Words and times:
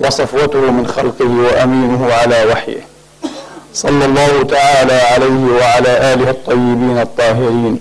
وصفوته 0.00 0.70
من 0.70 0.86
خلقه 0.86 1.24
وأمينه 1.24 2.12
على 2.12 2.44
وحيه. 2.52 2.86
صلى 3.74 4.04
الله 4.04 4.42
تعالى 4.42 4.92
عليه 4.92 5.56
وعلى 5.60 6.14
آله 6.14 6.30
الطيبين 6.30 6.98
الطاهرين 6.98 7.80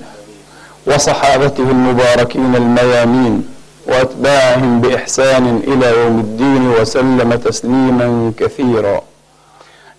وصحابته 0.88 1.64
المباركين 1.64 2.56
الميامين 2.56 3.50
وأتباعهم 3.88 4.82
بإحسان 4.82 5.62
إلى 5.68 6.00
يوم 6.00 6.20
الدين 6.20 6.68
وسلم 6.68 7.34
تسليما 7.34 8.34
كثيرا. 8.40 9.02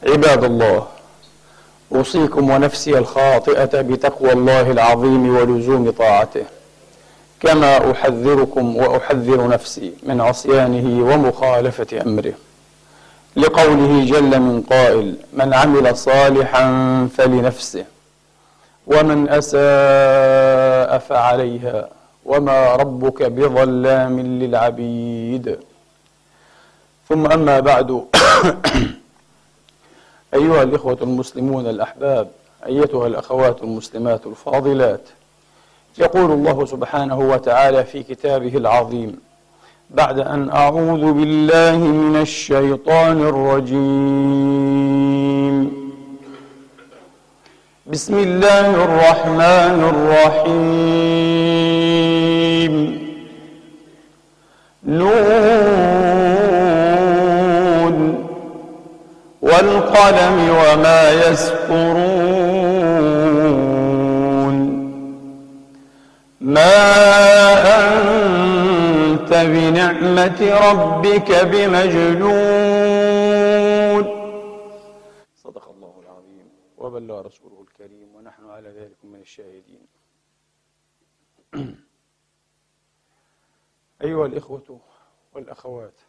عباد 0.08 0.44
الله 0.44 0.86
أوصيكم 1.94 2.50
ونفسي 2.50 2.98
الخاطئة 2.98 3.80
بتقوى 3.80 4.32
الله 4.32 4.70
العظيم 4.70 5.36
ولزوم 5.36 5.90
طاعته. 5.90 6.44
كما 7.46 7.90
أحذركم 7.90 8.76
وأحذر 8.76 9.48
نفسي 9.48 9.92
من 10.02 10.20
عصيانه 10.20 11.04
ومخالفة 11.04 12.02
أمره. 12.06 12.32
لقوله 13.36 14.04
جل 14.04 14.40
من 14.40 14.62
قائل 14.70 15.14
من 15.32 15.54
عمل 15.54 15.96
صالحا 15.96 16.64
فلنفسه 17.16 17.84
ومن 18.86 19.28
أساء 19.28 20.98
فعليها 20.98 21.88
وما 22.24 22.72
ربك 22.74 23.22
بظلام 23.22 24.20
للعبيد. 24.20 25.58
ثم 27.08 27.26
أما 27.26 27.60
بعد 27.60 28.04
أيها 30.34 30.62
الإخوة 30.62 30.98
المسلمون 31.02 31.66
الأحباب 31.66 32.28
أيتها 32.66 33.06
الأخوات 33.06 33.62
المسلمات 33.62 34.26
الفاضلات 34.26 35.00
يقول 35.98 36.32
الله 36.32 36.66
سبحانه 36.66 37.18
وتعالى 37.18 37.84
في 37.84 38.02
كتابه 38.02 38.56
العظيم 38.56 39.18
بعد 39.90 40.18
أن 40.18 40.50
أعوذ 40.50 41.12
بالله 41.12 41.76
من 41.78 42.16
الشيطان 42.20 43.20
الرجيم. 43.20 43.76
بسم 47.86 48.18
الله 48.18 48.84
الرحمن 48.84 49.94
الرحيم. 49.94 50.66
نون. 54.84 55.16
والقلم 59.42 60.48
وما 60.50 61.10
يسطرون. 61.10 62.65
ما 66.56 66.76
أنت 67.78 69.32
بنعمة 69.32 70.40
ربك 70.68 71.30
بمجنون. 71.52 72.84
صدق 75.36 75.68
الله 75.68 75.94
العظيم. 76.02 76.48
وبلغ 76.78 77.20
رسوله 77.20 77.60
الكريم 77.60 78.14
ونحن 78.14 78.50
على 78.50 78.68
ذلك 78.68 78.96
من 79.04 79.20
الشاهدين. 79.20 79.86
أيها 84.02 84.26
الإخوة 84.26 84.80
والأخوات 85.34 86.00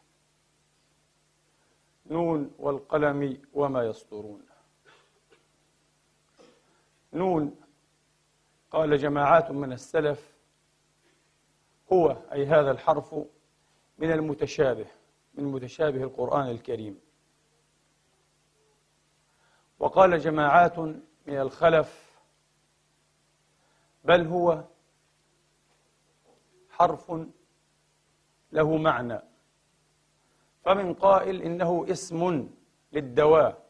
نون 2.06 2.52
والقلم 2.59 3.41
وما 3.53 3.84
يسطرون 3.84 4.41
نون 7.13 7.56
قال 8.72 8.97
جماعات 8.97 9.52
من 9.52 9.74
السلف 9.74 10.37
هو 11.94 12.18
أي 12.31 12.46
هذا 12.46 12.72
الحرف 12.72 13.16
من 13.98 14.12
المتشابه 14.12 14.86
من 15.34 15.44
متشابه 15.44 16.03
القرآن 16.03 16.48
الكريم. 16.50 17.00
وقال 19.80 20.20
جماعات 20.20 20.80
من 20.80 20.98
الخلف 21.28 22.20
بل 24.03 24.28
هو 24.28 24.64
حرف 26.70 27.12
له 28.52 28.78
معنى. 28.78 29.19
فمن 30.66 30.94
قائل 30.94 31.42
إنه 31.42 31.86
اسم 31.92 32.50
للدواء 32.92 33.68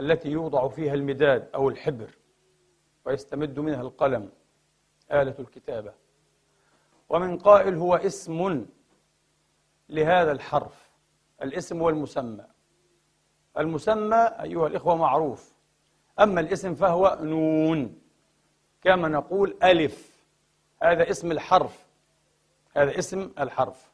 التي 0.00 0.28
يوضع 0.28 0.68
فيها 0.68 0.94
المداد 0.94 1.50
أو 1.54 1.68
الحبر 1.68 2.18
ويستمد 3.04 3.58
منها 3.58 3.80
القلم 3.80 4.32
آلة 5.12 5.34
الكتابة. 5.38 6.03
ومن 7.08 7.38
قائل 7.38 7.74
هو 7.74 7.94
اسم 7.94 8.66
لهذا 9.88 10.32
الحرف. 10.32 10.90
الاسم 11.42 11.82
والمسمى 11.82 12.44
المسمى. 13.58 14.16
أيها 14.16 14.66
الإخوة 14.66 14.96
معروف. 14.96 15.54
أما 16.20 16.40
الاسم 16.40 16.74
فهو 16.74 17.18
نون. 17.22 18.00
كما 18.82 19.08
نقول 19.08 19.56
ألف. 19.62 20.26
هذا 20.82 21.10
اسم 21.10 21.32
الحرف. 21.32 21.86
هذا 22.76 22.98
اسم 22.98 23.30
الحرف. 23.38 23.92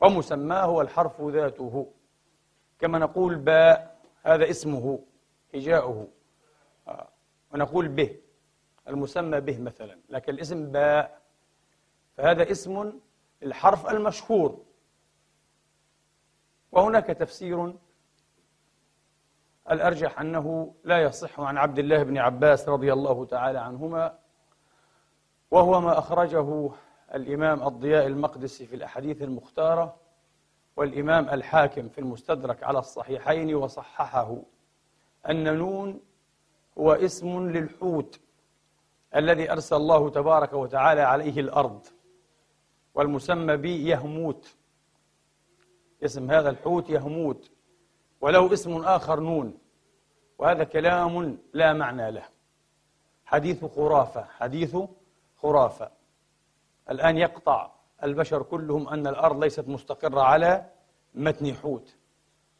ومسماه 0.00 0.64
هو 0.64 0.80
الحرف 0.80 1.20
ذاته. 1.20 1.92
كما 2.78 2.98
نقول 2.98 3.34
باء 3.34 3.98
هذا 4.22 4.50
اسمه 4.50 5.04
هجاؤه 5.54 6.08
ونقول 7.54 7.88
به. 7.88 8.16
المسمى 8.88 9.40
به 9.40 9.58
مثلا. 9.58 9.98
لكن 10.08 10.32
الاسم 10.32 10.72
باء 10.72 11.17
فهذا 12.18 12.50
اسم 12.50 12.92
الحرف 13.42 13.90
المشهور. 13.90 14.64
وهناك 16.72 17.06
تفسير 17.06 17.74
الأرجح 19.70 20.20
أنه 20.20 20.74
لا 20.84 21.02
يصح 21.02 21.40
عن 21.40 21.58
عبد 21.58 21.78
الله 21.78 22.02
بن 22.02 22.18
عباس 22.18 22.68
رضي 22.68 22.92
الله 22.92 23.24
تعالى 23.24 23.58
عنهما 23.58 24.18
وهو 25.50 25.80
ما 25.80 25.98
أخرجه 25.98 26.70
الإمام 27.14 27.68
الضياء 27.68 28.06
المقدسي 28.06 28.66
في 28.66 28.76
الأحاديث 28.76 29.22
المختارة 29.22 29.96
والإمام 30.76 31.28
الحاكم 31.28 31.88
في 31.88 31.98
المستدرك 31.98 32.62
على 32.62 32.78
الصحيحين 32.78 33.54
وصححه 33.54 34.36
أن 35.28 35.58
نون 35.58 36.00
هو 36.78 36.92
اسم 36.92 37.50
للحوت 37.50 38.20
الذي 39.16 39.52
أرسل 39.52 39.76
الله 39.76 40.10
تبارك 40.10 40.52
وتعالى 40.52 41.00
عليه 41.00 41.40
الأرض. 41.40 41.86
والمسمى 42.98 43.56
به 43.56 43.70
يهموت. 43.70 44.56
اسم 46.04 46.30
هذا 46.30 46.50
الحوت 46.50 46.90
يهموت. 46.90 47.50
وله 48.20 48.52
اسم 48.52 48.76
آخر 48.76 49.20
نون. 49.20 49.58
وهذا 50.38 50.64
كلام 50.64 51.38
لا 51.52 51.72
معنى 51.72 52.10
له. 52.10 52.24
حديث 53.24 53.64
خرافة. 53.64 54.24
حديث 54.24 54.76
خرافة. 55.36 55.90
الآن 56.90 57.18
يقطع 57.18 57.70
البشر 58.02 58.42
كلهم 58.42 58.88
أن 58.88 59.06
الأرض 59.06 59.44
ليست 59.44 59.68
مستقرة 59.68 60.20
على 60.20 60.70
متن 61.14 61.54
حوت. 61.54 61.96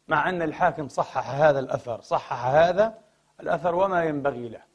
مع 0.07 0.29
أن 0.29 0.41
الحاكم 0.41 0.87
صحح 0.87 1.29
هذا 1.29 1.59
الأثر. 1.59 2.01
صحح 2.01 2.45
هذا 2.45 2.97
الأثر 3.39 3.75
وما 3.75 4.03
ينبغي 4.03 4.49
له. 4.49 4.68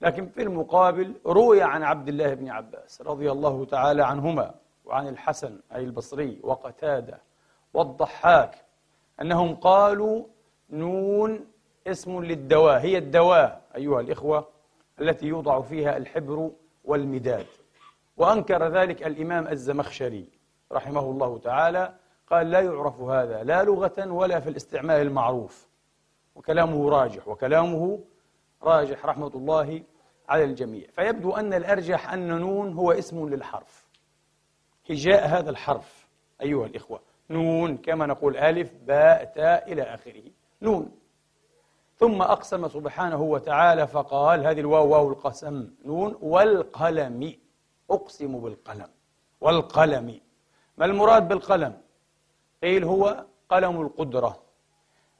لكن 0.00 0.26
في 0.28 0.42
المقابل 0.42 1.14
روي 1.26 1.62
عن 1.62 1.82
عبد 1.82 2.08
الله 2.08 2.34
بن 2.34 2.48
عباس 2.48 3.02
رضي 3.02 3.32
الله 3.32 3.64
تعالى 3.64 4.04
عنهما 4.04 4.54
وعن 4.84 5.08
الحسن 5.08 5.60
أي 5.74 5.84
البصري 5.84 6.40
وقتادة 6.42 7.20
والضحاك 7.74 8.64
أنهم 9.20 9.54
قالوا 9.54 10.24
نون 10.70 11.46
اسم 11.86 12.24
للدواء 12.24 12.80
هي 12.80 12.98
الدواء 12.98 13.62
أيها 13.76 14.00
الإخوة 14.00 14.48
التي 15.00 15.26
يوضع 15.26 15.60
فيها 15.60 15.96
الحبر 15.96 16.50
والمداد. 16.84 17.46
وأنكر 18.16 18.68
ذلك 18.68 19.06
الإمام 19.06 19.48
الزمخشري 19.48 20.28
رحمه 20.72 21.00
الله 21.00 21.38
تعالى 21.38 21.94
قال 22.30 22.50
لا 22.50 22.60
يعرف 22.60 23.00
هذا 23.00 23.42
لا 23.42 23.62
لغة 23.62 24.12
ولا 24.12 24.40
في 24.40 24.50
الاستعمال 24.50 25.02
المعروف. 25.02 25.68
وكلامه 26.34 26.90
راجح 26.90 27.28
وكلامه 27.28 28.00
راجح 28.62 29.06
رحمة 29.06 29.32
الله 29.34 29.82
على 30.28 30.44
الجميع. 30.44 30.86
فيبدو 30.90 31.32
أن 31.32 31.54
الأرجح 31.54 32.12
أن 32.12 32.40
نون 32.40 32.72
هو 32.72 32.92
اسم 32.92 33.28
للحرف. 33.28 33.88
هجاء 34.90 35.28
هذا 35.28 35.50
الحرف 35.50 36.08
أيها 36.42 36.66
الإخوة. 36.66 37.00
نون 37.30 37.76
كما 37.76 38.06
نقول 38.06 38.36
ألف 38.36 38.70
باء 38.86 39.24
تاء 39.24 39.72
إلى 39.72 39.82
آخره. 39.82 40.22
نون. 40.62 40.98
ثم 41.96 42.22
أقسم 42.22 42.68
سبحانه 42.68 43.22
وتعالى 43.22 43.86
فقال 43.86 44.46
هذه 44.46 44.60
الواو 44.60 44.88
واو 44.88 45.08
القسم. 45.08 45.70
نون 45.84 46.18
والقلم. 46.20 47.34
أقسم 47.90 48.38
بالقلم. 48.38 48.88
والقلم. 49.40 50.20
ما 50.78 50.84
المراد 50.84 51.28
بالقلم؟ 51.28 51.80
قيل 52.62 52.84
هو 52.84 53.24
قلم 53.48 53.80
القدرة. 53.80 54.47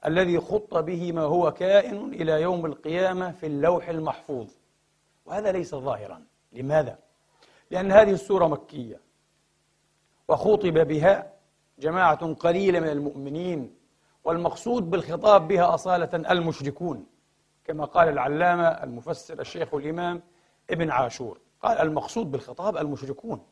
الذي 0.05 0.39
خط 0.39 0.77
به 0.77 1.11
ما 1.11 1.21
هو 1.21 1.51
كائن 1.51 2.13
إلى 2.13 2.41
يوم 2.41 2.65
القيامة 2.65 3.31
في 3.31 3.45
اللوح 3.45 3.89
المحفوظ. 3.89 4.47
وهذا 5.25 5.51
ليس 5.51 5.75
ظاهرا. 5.75 6.23
لماذا؟ 6.53 6.99
لأن 7.71 7.91
هذه 7.91 8.11
السورة 8.11 8.47
مكية. 8.47 8.99
وخوطب 10.27 10.73
بها 10.73 11.33
جماعة 11.79 12.33
قليلة 12.33 12.79
من 12.79 12.89
المؤمنين 12.89 13.75
والمقصود 14.23 14.89
بالخطاب 14.89 15.47
بها 15.47 15.73
أصالة 15.73 16.31
المشركون 16.31 17.05
كما 17.65 17.85
قال 17.85 18.09
العلامة 18.09 18.67
المفسر 18.67 19.39
الشيخ 19.39 19.73
الإمام 19.73 20.21
ابن 20.69 20.91
عاشور. 20.91 21.39
قال 21.61 21.77
المقصود 21.77 22.31
بالخطاب 22.31 22.77
المشركون. 22.77 23.45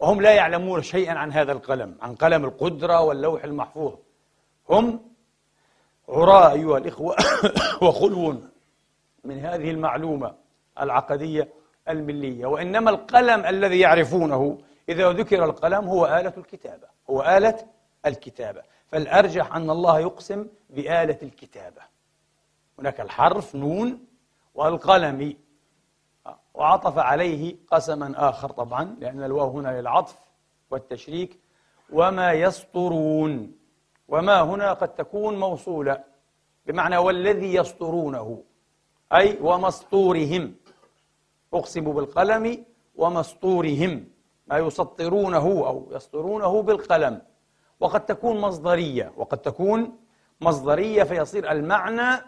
وهم 0.00 0.20
لا 0.20 0.34
يعلمون 0.34 0.82
شيئا 0.82 1.12
عن 1.12 1.32
هذا 1.32 1.52
القلم 1.52 1.98
عن 2.00 2.14
قلم 2.14 2.44
القدرة 2.44 3.00
واللوح 3.00 3.44
المحفوظ. 3.44 3.94
هم 4.70 5.13
عراء 6.08 6.52
أيها 6.52 6.78
الإخوة 6.78 7.16
وخلو 7.82 8.36
من 9.24 9.38
هذه 9.38 9.70
المعلومة 9.70 10.34
العقدية 10.80 11.48
الملية 11.88 12.46
وإنما 12.46 12.90
القلم 12.90 13.46
الذي 13.46 13.78
يعرفونه 13.78 14.58
إذا 14.88 15.12
ذكر 15.12 15.44
القلم 15.44 15.88
هو 15.88 16.06
آلة 16.06 16.32
الكتابة 16.36 16.86
هو 17.10 17.22
آلة 17.22 17.66
الكتابة. 18.06 18.62
فالأرجح 18.86 19.56
أن 19.56 19.70
الله 19.70 19.98
يقسم 20.00 20.46
بآلة 20.70 21.18
الكتابة. 21.22 21.82
هناك 22.78 23.00
الحرف 23.00 23.54
نون 23.54 24.04
والقلم 24.54 25.36
وعطف 26.54 26.98
عليه 26.98 27.56
قسما 27.70 28.28
آخر 28.28 28.50
طبعا 28.50 28.96
لأن 29.00 29.22
الواو 29.22 29.50
هنا 29.50 29.80
للعطف 29.80 30.16
والتشريك. 30.70 31.38
وما 31.92 32.32
يسطرون 32.32 33.52
وما 34.08 34.42
هنا 34.42 34.72
قد 34.72 34.94
تكون 34.94 35.40
موصولة. 35.40 36.04
بمعنى 36.66 36.96
والذي 36.96 37.54
يسطرونه 37.54 38.42
أي 39.12 39.38
ومسطورهم. 39.40 40.54
أقسم 41.54 41.92
بالقلم 41.92 42.64
ومسطورهم. 42.96 44.08
ما 44.46 44.58
يسطرونه 44.58 45.46
أو 45.46 45.88
يسطرونه 45.90 46.62
بالقلم. 46.62 47.22
وقد 47.80 48.06
تكون 48.06 48.40
مصدرية. 48.40 49.12
وقد 49.16 49.38
تكون 49.38 49.98
مصدرية 50.40 51.02
فيصير 51.02 51.50
المعنى 51.50 52.24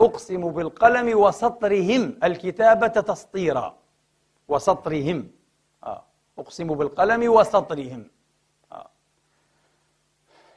أقسم 0.00 0.50
بالقلم 0.50 1.18
وسطرهم. 1.18 2.18
الكتابة 2.24 2.86
تسطيرا. 2.86 3.76
وسطرهم. 4.48 5.30
آه. 5.84 6.04
أقسم 6.38 6.74
بالقلم 6.74 7.32
وسطرهم. 7.32 8.10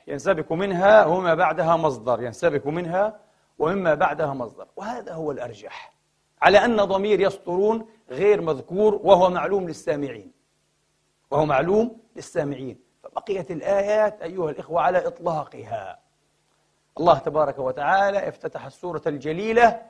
ينسبك 0.08 0.52
منها 0.52 1.06
وما 1.06 1.34
بعدها 1.34 1.76
مصدر 1.76 2.24
ينسبك 2.24 2.68
منها 2.68 3.20
ومما 3.60 3.94
بعدها 3.94 4.34
مصدر. 4.34 4.68
وهذا 4.76 5.14
هو 5.14 5.32
الأرجح. 5.32 5.94
على 6.42 6.66
أن 6.66 6.76
ضمير 6.76 7.20
يسطرون 7.20 7.90
غير 8.10 8.42
مذكور 8.42 8.96
وهو 8.96 9.30
معلوم 9.30 9.68
للسامعين. 9.68 10.32
وهو 11.32 11.46
معلوم 11.46 12.02
للسامعين. 12.16 12.80
فبقيت 13.04 13.52
الآيات 13.52 14.22
أيها 14.22 14.50
الإخوة 14.50 14.82
على 14.82 15.08
إطلاقها. 15.08 16.00
الله 17.00 17.18
تبارك 17.18 17.60
وتعالى 17.60 18.28
افتتح 18.28 18.66
السورة 18.66 19.02
الجليلة 19.08 19.82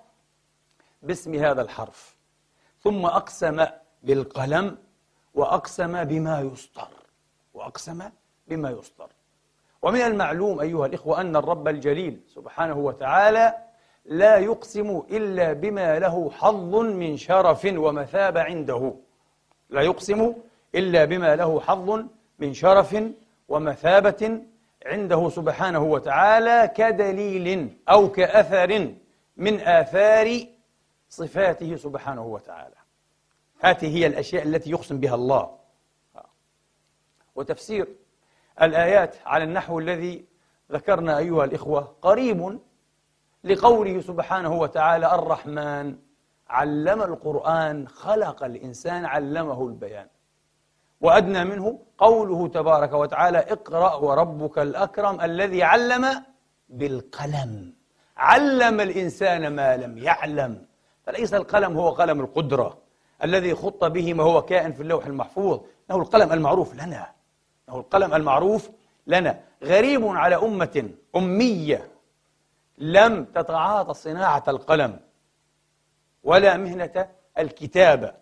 باسم 1.02 1.36
هذا 1.36 1.62
الحرف. 1.62 2.16
ثم 2.84 3.06
أقسم 3.06 3.66
بالقلم 4.04 4.78
وأقسم 5.34 6.04
بما 6.04 6.42
يسطر. 6.42 6.90
وأقسم 7.54 8.10
بما 8.48 8.70
يسطر. 8.70 9.10
ومن 9.88 10.02
المعلوم 10.02 10.60
أيها 10.60 10.86
الإخوة 10.86 11.22
أن 11.22 11.36
الرب 11.36 11.68
الجليل 11.68 12.20
سبحانه 12.28 12.78
وتعالى 12.78 13.56
لا 14.06 14.38
يقسم 14.38 15.04
إلا 15.12 15.54
بما 15.54 16.00
له 16.00 16.32
حظ 16.32 16.76
من 16.76 17.18
شرف 17.18 17.66
ومثابة 17.66 18.42
عنده. 18.42 18.94
لا 19.70 19.82
يقسم 19.82 20.34
إلا 20.76 21.06
بما 21.06 21.36
له 21.36 21.60
حظ 21.60 22.06
من 22.40 22.54
شرف 22.54 23.04
ومثابة 23.48 24.42
عنده 24.86 25.30
سبحانه 25.30 25.84
وتعالى 25.84 26.72
كدليل 26.76 27.78
أو 27.90 28.12
كأثر 28.12 28.94
من 29.38 29.60
آثار 29.60 30.46
صفاته 31.10 31.76
سبحانه 31.76 32.26
وتعالى. 32.26 32.76
هذه 33.60 33.98
هي 33.98 34.08
الأشياء 34.08 34.44
التي 34.44 34.70
يقسم 34.72 35.00
بها 35.00 35.16
الله. 35.16 35.58
وتفسير 37.36 37.88
الآيات 38.62 39.16
على 39.26 39.44
النحو 39.44 39.80
الذي 39.80 40.26
ذكرنا 40.72 41.18
أيها 41.18 41.44
الإخوة 41.44 41.96
قريب 42.02 42.60
لقوله 43.44 44.02
سبحانه 44.02 44.54
وتعالى 44.54 45.16
الرحمن 45.16 45.96
علم 46.50 47.02
القرآن 47.02 47.88
خلق 47.88 48.44
الإنسان 48.44 49.06
علمه 49.06 49.68
البيان. 49.68 50.08
وأدنى 51.02 51.44
منه 51.44 51.80
قوله 51.98 52.48
تبارك 52.48 52.94
وتعالى 52.94 53.38
اقرأ 53.38 53.96
وربك 53.96 54.60
الأكرم 54.60 55.22
الذي 55.22 55.64
علم 55.64 56.24
بالقلم. 56.70 57.74
علم 58.18 58.80
الإنسان 58.80 59.56
ما 59.56 59.78
لم 59.78 59.98
يعلم. 59.98 60.66
فليس 61.04 61.34
القلم 61.34 61.78
هو 61.78 61.90
قلم 61.90 62.20
القدرة 62.20 62.78
الذي 63.24 63.56
خط 63.56 63.86
به 63.86 64.14
ما 64.14 64.24
هو 64.24 64.42
كائن 64.42 64.72
في 64.74 64.82
اللوح 64.82 65.06
المحفوظ. 65.06 65.60
إنه 65.92 65.98
القلم 66.02 66.34
المعروف 66.34 66.76
لنا. 66.76 67.17
إنه 67.70 67.78
القلم 67.78 68.14
المعروف 68.14 68.70
لنا. 69.08 69.40
غريب 69.64 70.06
على 70.08 70.36
أمة 70.36 70.90
أمية 71.16 71.88
لم 72.78 73.26
تتعاطى 73.26 73.94
صناعة 73.94 74.44
القلم 74.48 75.00
ولا 76.24 76.58
مهنة 76.58 77.10
الكتابة. 77.38 78.14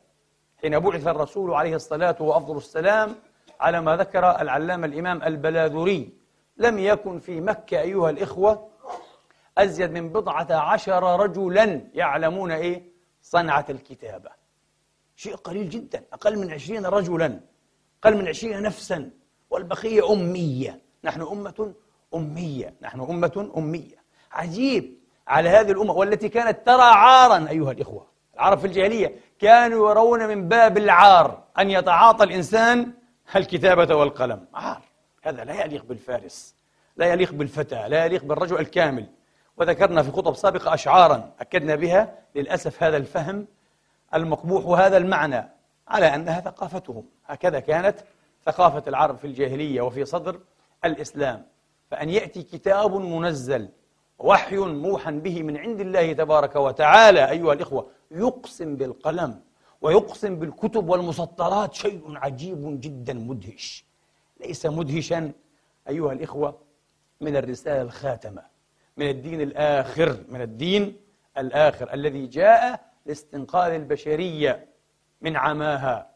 حين 0.62 0.80
بعث 0.80 1.08
الرسول 1.08 1.54
عليه 1.54 1.75
الصلاة 1.75 2.16
وأفضل 2.20 2.58
السلام 2.58 3.16
على 3.60 3.82
ما 3.82 3.96
ذكر 3.96 4.42
العلامة 4.42 4.86
الإمام 4.88 5.24
البلاذري 5.24 6.14
لم 6.58 6.80
يكن 6.80 7.20
في 7.20 7.42
مكة 7.42 7.80
أيها 7.82 8.10
الإخوة 8.10 8.68
أزيد 9.58 9.92
من 9.92 10.10
بضعة 10.10 10.54
عشر 10.54 11.20
رجلا 11.20 11.82
يعلمون 11.94 12.52
إيه؟ 12.52 12.84
صنعة 13.22 13.66
الكتابة. 13.70 14.30
شيء 15.16 15.36
قليل 15.36 15.70
جدا 15.70 16.04
أقل 16.14 16.40
من 16.40 16.52
عشرين 16.52 16.86
رجلا 16.86 17.40
أقل 18.04 18.18
من 18.18 18.28
عشرين 18.28 18.62
نفسا. 18.62 19.10
والبقية 19.56 20.14
أمية. 20.14 20.82
نحن 21.04 21.22
أمة 21.22 21.74
أمية. 22.16 22.74
نحن 22.82 23.02
أمة 23.02 23.52
أمية. 23.58 23.96
عجيب. 24.32 24.98
على 25.28 25.50
هذه 25.50 25.72
الأمة 25.72 25.94
والتي 25.94 26.30
كانت 26.30 26.66
ترى 26.66 26.82
عارا 26.82 27.50
أيها 27.50 27.72
الإخوة. 27.72 28.08
العرب 28.34 28.60
في 28.60 28.68
الجاهلية 28.68 29.16
كانوا 29.40 29.90
يرون 29.90 30.28
من 30.28 30.48
باب 30.48 30.78
العار 30.78 31.44
أن 31.60 31.70
يتعاطى 31.72 32.24
الإنسان 32.24 32.94
الكتابة 33.36 33.96
والقلم. 33.96 34.46
عار. 34.54 34.82
هذا 35.22 35.44
لا 35.44 35.66
يليق 35.66 35.86
بالفارس. 35.86 36.56
لا 36.98 37.06
يليق 37.06 37.34
بالفتى. 37.34 37.86
لا 37.88 38.06
يليق 38.06 38.24
بالرجل 38.24 38.60
الكامل. 38.60 39.06
وذكرنا 39.58 40.04
في 40.04 40.12
خطب 40.12 40.36
سابقة 40.36 40.74
أشعارا 40.74 41.32
أكدنا 41.40 41.76
بها. 41.76 42.16
للأسف 42.36 42.84
هذا 42.84 42.98
الفهم 42.98 43.48
المقبوح 44.14 44.66
وهذا 44.66 44.98
المعنى 44.98 45.50
على 45.88 46.16
أنها 46.16 46.42
ثقافتهم. 46.42 47.04
هكذا 47.26 47.60
كانت 47.60 48.00
ثقافة 48.46 48.84
العرب 48.88 49.18
في 49.18 49.28
الجاهلية 49.28 49.82
وفي 49.82 50.06
صدر 50.06 50.40
الإسلام. 50.86 51.46
فأن 51.92 52.10
يأتي 52.10 52.44
كتاب 52.44 52.96
منزل 52.96 53.70
وحي 54.20 54.58
موحى 54.58 55.12
به 55.12 55.44
من 55.44 55.58
عند 55.58 55.80
الله 55.82 56.14
تبارك 56.14 56.56
وتعالى 56.56 57.30
أيها 57.30 57.54
الإخوة 57.54 57.88
يقسم 58.12 58.75
بالقلم 58.75 59.42
ويقسم 59.82 60.36
بالكتب 60.40 60.90
والمسطرات 60.90 61.74
شيء 61.74 62.02
عجيب 62.08 62.82
جدا 62.82 63.14
مدهش. 63.14 63.86
ليس 64.40 64.66
مدهشا 64.66 65.32
أيها 65.90 66.12
الإخوة 66.14 66.58
من 67.22 67.36
الرسالة 67.36 67.82
الخاتمة 67.82 68.42
من 68.98 69.10
الدين 69.10 69.42
الآخر 69.42 70.18
من 70.30 70.42
الدين 70.42 70.98
الآخر 71.38 71.94
الذي 71.94 72.28
جاء 72.28 72.86
لاستنقاذ 73.06 73.72
البشرية 73.72 74.68
من 75.22 75.38
عماها 75.38 76.10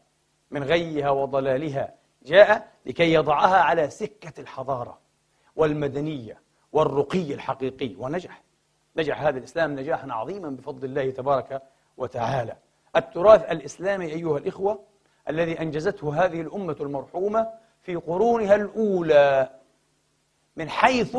من 0.50 0.64
غيها 0.64 1.10
وضلالها. 1.10 1.94
جاء 2.22 2.72
لكي 2.86 3.12
يضعها 3.12 3.56
على 3.56 3.90
سكة 3.90 4.40
الحضارة 4.40 4.98
والمدنية 5.56 6.40
والرقي 6.72 7.34
الحقيقي 7.34 7.94
ونجح. 7.98 8.42
نجح 8.96 9.22
هذا 9.22 9.38
الإسلام 9.38 9.80
نجاحا 9.80 10.12
عظيما 10.12 10.50
بفضل 10.50 10.84
الله 10.84 11.10
تبارك 11.10 11.62
وتعالى. 11.96 12.56
التراث 12.96 13.50
الإسلامي 13.50 14.06
أيها 14.06 14.38
الإخوة 14.38 14.82
الذي 15.28 15.60
أنجزته 15.60 16.24
هذه 16.24 16.40
الأمة 16.40 16.76
المرحومة 16.80 17.48
في 17.82 17.96
قرونها 17.96 18.54
الأولى 18.54 19.50
من 20.56 20.68
حيث 20.68 21.16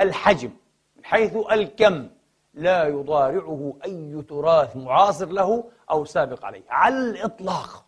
الحجم 0.00 0.50
من 0.96 1.04
حيث 1.04 1.36
الكم 1.52 2.08
لا 2.54 2.86
يضارعه 2.88 3.74
أي 3.84 4.22
تراث 4.28 4.76
معاصر 4.76 5.26
له 5.26 5.64
أو 5.90 6.04
سابق 6.04 6.44
عليه. 6.44 6.62
على 6.68 6.94
الإطلاق. 6.94 7.84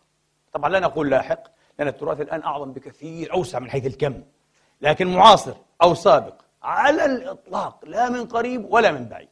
طبعا 0.53 0.69
لا 0.69 0.79
نقول 0.79 1.09
لاحق. 1.09 1.54
لأن 1.79 1.87
التراث 1.87 2.21
الآن 2.21 2.43
أعظم 2.43 2.71
بكثير 2.71 3.33
أوسع 3.33 3.59
من 3.59 3.69
حيث 3.69 3.85
الكم. 3.85 4.23
لكن 4.81 5.07
معاصر 5.07 5.55
أو 5.83 5.93
سابق 5.93 6.41
على 6.63 7.05
الإطلاق 7.05 7.85
لا 7.85 8.09
من 8.09 8.25
قريب 8.25 8.73
ولا 8.73 8.91
من 8.91 9.05
بعيد. 9.05 9.29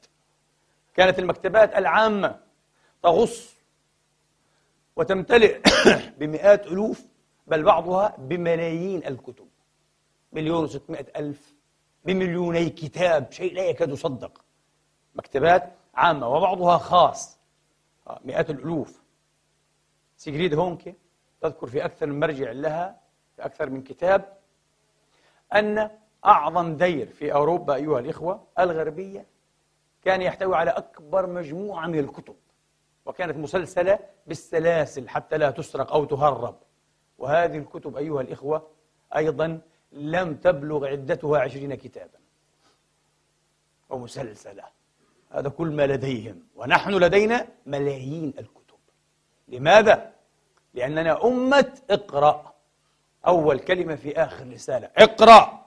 كانت 0.93 1.19
المكتبات 1.19 1.75
العامة 1.75 2.39
تغص 3.03 3.55
وتمتلئ 4.95 5.61
بمئات 6.19 6.67
ألوف 6.67 7.05
بل 7.47 7.63
بعضها 7.63 8.15
بملايين 8.17 9.07
الكتب. 9.07 9.47
مليون 10.33 10.63
وستمائة 10.63 11.05
ألف 11.15 11.53
بمليوني 12.05 12.69
كتاب 12.69 13.31
شيء 13.31 13.53
لا 13.53 13.63
يكاد 13.63 13.89
يصدق. 13.89 14.41
مكتبات 15.15 15.73
عامة 15.95 16.27
وبعضها 16.27 16.77
خاص. 16.77 17.37
آه، 18.07 18.19
مئات 18.25 18.49
الألوف. 18.49 19.03
سيجريد 20.17 20.53
هونكي 20.53 20.95
تذكر 21.43 21.67
في 21.67 21.85
أكثر 21.85 22.05
من 22.05 22.19
مرجع 22.19 22.51
لها 22.51 22.99
في 23.35 23.45
أكثر 23.45 23.69
من 23.69 23.83
كتاب 23.83 24.37
أن 25.53 25.89
أعظم 26.25 26.77
دير 26.77 27.07
في 27.07 27.33
أوروبا 27.33 27.75
أيها 27.75 27.99
الإخوة 27.99 28.43
الغربية 28.59 29.25
كان 30.03 30.21
يحتوي 30.21 30.55
على 30.55 30.71
أكبر 30.71 31.27
مجموعة 31.27 31.87
من 31.87 31.99
الكتب 31.99 32.35
وكانت 33.05 33.37
مسلسلة 33.37 33.99
بالسلاسل 34.27 35.09
حتى 35.09 35.37
لا 35.37 35.51
تسرق 35.51 35.93
أو 35.93 36.05
تهرب. 36.05 36.55
وهذه 37.17 37.57
الكتب 37.57 37.97
أيها 37.97 38.21
الإخوة 38.21 38.67
أيضا 39.15 39.61
لم 39.91 40.35
تبلغ 40.35 40.85
عدتها 40.85 41.39
عشرين 41.39 41.75
كتابا 41.75 42.19
ومسلسلة. 43.89 44.63
هذا 45.31 45.49
كل 45.49 45.67
ما 45.67 45.87
لديهم 45.87 46.43
ونحن 46.55 46.91
لدينا 46.91 47.47
ملايين 47.65 48.33
الكتب. 48.39 48.77
لماذا؟ 49.47 50.12
لأننا 50.73 51.25
أمة 51.25 51.79
اقرأ. 51.89 52.53
أول 53.27 53.59
كلمة 53.59 53.95
في 53.95 54.23
آخر 54.23 54.47
رسالة 54.49 54.89
اقرأ. 54.97 55.65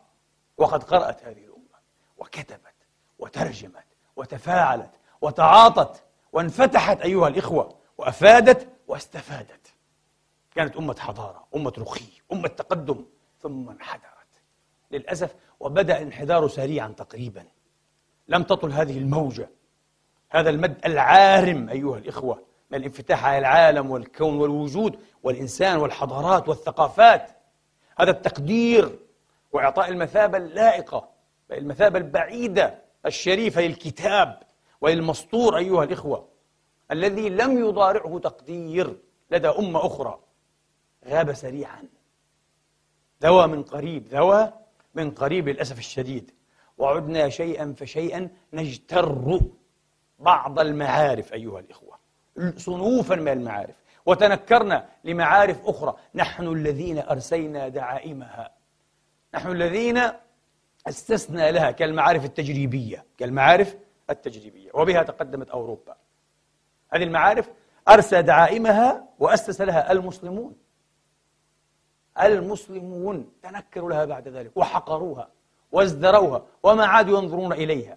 وقد 0.58 0.82
قرأت 0.82 1.24
هذه 1.24 1.44
الأمة 1.44 1.78
وكتبت 2.18 2.74
وترجمت 3.18 3.84
وتفاعلت 4.16 4.90
وتعاطت 5.20 6.02
وانفتحت 6.32 7.00
أيها 7.00 7.28
الإخوة 7.28 7.74
وأفادت 7.98 8.68
واستفادت. 8.88 9.74
كانت 10.54 10.76
أمة 10.76 10.96
حضارة 10.98 11.46
أمة 11.56 11.72
رقي 11.78 12.06
أمة 12.32 12.48
تقدم 12.48 13.04
ثم 13.42 13.70
انحدرت. 13.70 14.06
للأسف 14.90 15.34
وبدأ 15.60 16.02
انحداره 16.02 16.48
سريعا 16.48 16.88
تقريبا. 16.88 17.44
لم 18.28 18.42
تطل 18.42 18.72
هذه 18.72 18.98
الموجة 18.98 19.48
هذا 20.30 20.50
المد 20.50 20.86
العارم 20.86 21.68
أيها 21.68 21.98
الإخوة. 21.98 22.42
من 22.70 22.78
الانفتاح 22.78 23.24
على 23.24 23.38
العالم 23.38 23.90
والكون 23.90 24.36
والوجود 24.36 25.00
والإنسان 25.22 25.76
والحضارات 25.76 26.48
والثقافات. 26.48 27.30
هذا 27.98 28.10
التقدير 28.10 28.98
وإعطاء 29.52 29.88
المثابة 29.88 30.38
اللائقة 30.38 31.08
المثابة 31.52 31.98
البعيدة 31.98 32.82
الشريفة 33.06 33.60
للكتاب 33.60 34.42
وللمسطور 34.80 35.56
أيها 35.56 35.84
الإخوة 35.84 36.28
الذي 36.90 37.28
لم 37.28 37.58
يضارعه 37.58 38.18
تقدير 38.18 38.96
لدى 39.30 39.48
أمة 39.48 39.86
أخرى. 39.86 40.18
غاب 41.08 41.32
سريعا. 41.32 41.84
ذوى 43.22 43.46
من 43.46 43.62
قريب 43.62 44.08
ذوى 44.08 44.52
من 44.94 45.10
قريب 45.10 45.48
للأسف 45.48 45.78
الشديد. 45.78 46.30
وعدنا 46.78 47.28
شيئا 47.28 47.74
فشيئا 47.78 48.28
نجتر 48.52 49.40
بعض 50.18 50.58
المعارف 50.58 51.32
أيها 51.32 51.60
الإخوة. 51.60 51.85
صنوفا 52.56 53.14
من 53.14 53.28
المعارف. 53.28 53.74
وتنكرنا 54.06 54.88
لمعارف 55.04 55.66
أخرى. 55.66 55.96
نحن 56.14 56.46
الذين 56.46 56.98
أرسينا 56.98 57.68
دعائمها. 57.68 58.50
نحن 59.34 59.50
الذين 59.50 60.02
استثنى 60.88 61.52
لها 61.52 61.70
كالمعارف 61.70 62.24
التجريبية. 62.24 63.04
كالمعارف 63.18 63.76
التجريبية. 64.10 64.70
وبها 64.74 65.02
تقدمت 65.02 65.50
أوروبا. 65.50 65.96
هذه 66.92 67.02
المعارف 67.02 67.50
أرسى 67.88 68.22
دعائمها 68.22 69.08
وأسس 69.18 69.60
لها 69.60 69.92
المسلمون. 69.92 70.56
المسلمون 72.22 73.32
تنكروا 73.42 73.90
لها 73.90 74.04
بعد 74.04 74.28
ذلك. 74.28 74.56
وحقروها. 74.56 75.28
وازدروها. 75.72 76.42
وما 76.62 76.86
عادوا 76.86 77.18
ينظرون 77.18 77.52
إليها. 77.52 77.96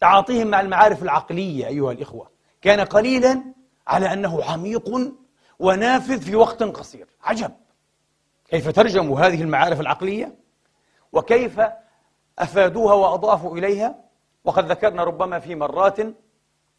تعاطيهم 0.00 0.46
مع 0.46 0.60
المعارف 0.60 1.02
العقلية 1.02 1.66
أيها 1.66 1.92
الإخوة. 1.92 2.33
كان 2.64 2.80
قليلا 2.80 3.44
على 3.86 4.12
أنه 4.12 4.44
عميق 4.44 5.14
ونافذ 5.58 6.20
في 6.20 6.36
وقت 6.36 6.62
قصير. 6.62 7.06
عجب. 7.22 7.52
كيف 8.48 8.68
ترجموا 8.68 9.20
هذه 9.20 9.42
المعارف 9.42 9.80
العقلية؟ 9.80 10.34
وكيف 11.12 11.60
أفادوها 12.38 12.94
وأضافوا 12.94 13.58
إليها؟ 13.58 14.04
وقد 14.44 14.70
ذكرنا 14.70 15.04
ربما 15.04 15.38
في 15.38 15.54
مرات 15.54 16.00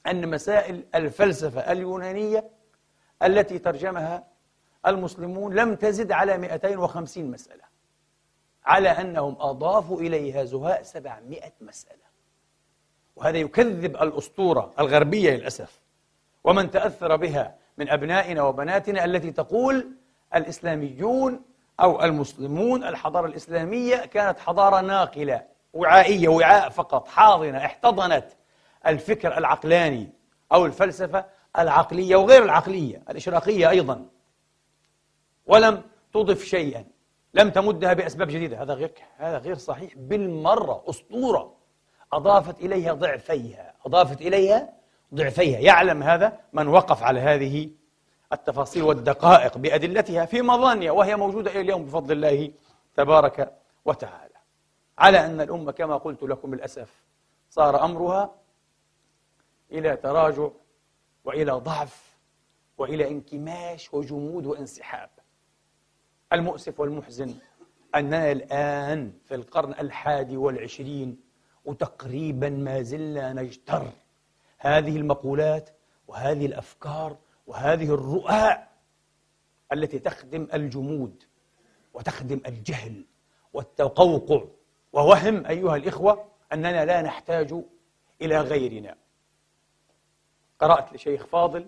أن 0.08 0.30
مسائل 0.30 0.86
الفلسفة 0.96 1.72
اليونانية 1.72 2.50
التي 3.24 3.60
ترجمها 3.60 4.28
المسلمون 4.88 5.54
لم 5.54 5.76
تزد 5.76 6.12
على 6.12 6.38
250 6.38 7.32
مسألة 7.32 7.64
على 8.66 8.90
أنهم 8.90 9.38
أضافوا 9.40 10.02
إليها 10.02 10.44
زهاء 10.44 10.84
700 10.84 11.52
مسألة. 11.62 12.05
وهذا 13.16 13.38
يكذب 13.38 13.96
الأسطورة 13.96 14.74
الغربية 14.80 15.36
للأسف. 15.36 15.82
ومن 16.44 16.72
تأثر 16.72 17.16
بها 17.16 17.56
من 17.78 17.90
أبنائنا 17.90 18.44
وبناتنا 18.44 19.06
التي 19.06 19.32
تقول 19.32 19.92
الإسلاميون 20.36 21.42
أو 21.80 22.04
المسلمون 22.04 22.84
الحضارة 22.84 23.28
الإسلامية 23.28 23.96
كانت 23.96 24.40
حضارة 24.40 24.82
ناقلة 24.82 25.42
وعائية 25.74 26.28
وعاء 26.28 26.70
فقط 26.70 27.08
حاضنة 27.08 27.58
احتضنت 27.58 28.26
الفكر 28.88 29.38
العقلاني 29.38 30.10
أو 30.52 30.66
الفلسفة 30.66 31.26
العقلية 31.60 32.16
وغير 32.16 32.44
العقلية 32.44 33.04
الإشراقية 33.10 33.70
أيضا. 33.70 34.06
ولم 35.46 35.84
تضف 36.14 36.44
شيئا 36.44 36.86
لم 37.34 37.50
تمدها 37.50 37.94
بأسباب 37.94 38.28
جديدة. 38.28 38.62
هذا 38.62 38.74
غير 38.74 38.92
هذا 39.18 39.38
غير 39.38 39.56
صحيح 39.56 39.94
بالمرة 39.96 40.84
أسطورة. 40.90 41.55
أضافت 42.16 42.60
إليها 42.60 42.94
ضعفيها 42.94 43.74
أضافت 43.86 44.22
إليها 44.22 44.74
ضعفيها. 45.14 45.60
يعلم 45.60 46.04
هذا 46.04 46.40
من 46.54 46.68
وقف 46.68 47.04
على 47.04 47.20
هذه 47.20 47.70
التفاصيل 48.34 48.84
والدقائق 48.84 49.58
بأدلتها 49.58 50.26
في 50.26 50.42
مظانها 50.42 50.92
وهي 50.92 51.16
موجودة 51.16 51.52
إلى 51.52 51.62
اليوم 51.62 51.86
بفضل 51.86 52.12
الله 52.12 52.52
تبارك 52.96 53.58
وتعالى. 53.86 54.36
على 54.98 55.26
أن 55.26 55.42
الأمة 55.42 55.72
كما 55.72 55.98
قلت 55.98 56.24
لكم 56.24 56.56
للأسف 56.56 57.04
صار 57.50 57.86
أمرها 57.86 58.36
إلى 59.72 59.96
تراجع 59.96 60.50
وإلى 61.26 61.52
ضعف 61.52 62.18
وإلى 62.78 63.08
انكماش 63.08 63.94
وجمود 63.94 64.46
وانسحاب. 64.46 65.10
المؤسف 66.34 66.80
والمحزن 66.80 67.36
أننا 67.96 68.32
الآن 68.32 69.14
في 69.26 69.36
القرن 69.36 69.72
الحادي 69.72 70.38
والعشرين 70.38 71.25
وتقريبا 71.66 72.50
ما 72.50 72.82
زلنا 72.82 73.34
نجتر 73.34 73.92
هذه 74.58 74.98
المقولات 74.98 75.70
وهذه 76.08 76.46
الأفكار 76.46 77.18
وهذه 77.48 77.94
الرؤى 77.94 78.58
التي 79.74 80.00
تخدم 80.00 80.48
الجمود 80.54 81.24
وتخدم 81.94 82.42
الجهل 82.46 83.06
والتقوقع. 83.54 84.46
ووهم 84.94 85.46
أيها 85.46 85.76
الإخوة 85.76 86.26
أننا 86.54 86.86
لا 86.86 87.02
نحتاج 87.02 87.56
إلى 88.22 88.42
غيرنا. 88.42 88.96
قرأت 90.60 90.94
لشيخ 90.94 91.26
فاضل 91.26 91.68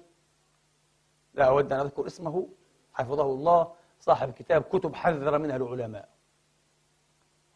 لا 1.33 1.45
أود 1.45 1.73
أن 1.73 1.79
أذكر 1.79 2.07
اسمه 2.07 2.47
حفظه 2.93 3.25
الله 3.25 3.73
صاحب 3.99 4.31
كتاب 4.33 4.61
كتب 4.61 4.95
حذر 4.95 5.37
منها 5.37 5.55
العلماء. 5.55 6.09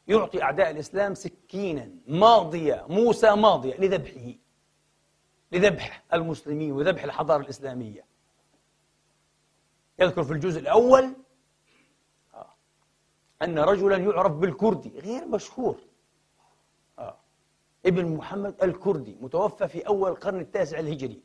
يعطي 0.08 0.44
أعداء 0.44 0.70
الإسلام 0.72 1.14
سكينا 1.14 1.90
ماضية 2.08 2.86
موسى 2.90 3.36
ماضية 3.36 3.76
لذبحه. 3.78 4.34
لذبح 5.52 6.04
المسلمين 6.14 6.72
وذبح 6.72 7.04
الحضارة 7.04 7.42
الإسلامية. 7.42 8.06
يذكر 10.00 10.24
في 10.24 10.34
الجزء 10.34 10.60
الأول 10.60 11.14
آه، 12.34 12.54
أن 13.42 13.60
رجلا 13.60 13.98
يعرف 13.98 14.32
بالكردي 14.32 15.00
غير 15.00 15.28
مشهور. 15.28 15.78
آه. 17.00 17.18
ابن 17.86 18.06
محمد 18.16 18.64
الكردي 18.64 19.18
متوفى 19.22 19.68
في 19.68 19.88
أول 19.88 20.12
القرن 20.12 20.40
التاسع 20.40 20.80
الهجري 20.80 21.22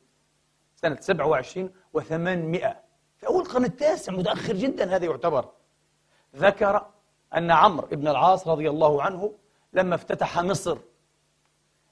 سنة 0.75 0.97
27 1.00 1.71
و800 1.99 2.02
في 3.16 3.26
أول 3.26 3.42
القرن 3.42 3.64
التاسع 3.64 4.12
متأخر 4.12 4.52
جدا 4.54 4.97
هذا 4.97 5.04
يعتبر. 5.04 5.52
ذكر 6.37 6.87
أن 7.37 7.50
عمرو 7.50 7.88
بن 7.88 8.09
العاص 8.09 8.49
رضي 8.49 8.71
الله 8.71 9.02
عنه 9.02 9.35
لما 9.73 9.95
افتتح 9.95 10.38
مصر 10.38 10.78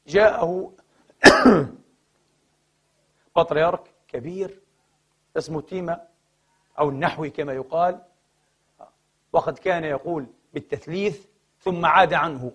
جاءه 0.07 0.73
بطريرك 3.37 3.95
كبير 4.09 4.61
اسمه 5.37 5.61
تيما 5.61 6.07
أو 6.79 6.89
النحوي 6.89 7.31
كما 7.31 7.53
يقال 7.53 8.01
وقد 9.33 9.59
كان 9.59 9.85
يقول 9.85 10.27
بالتثليث 10.55 11.27
ثم 11.61 11.87
عاد 11.87 12.15
عنه 12.15 12.53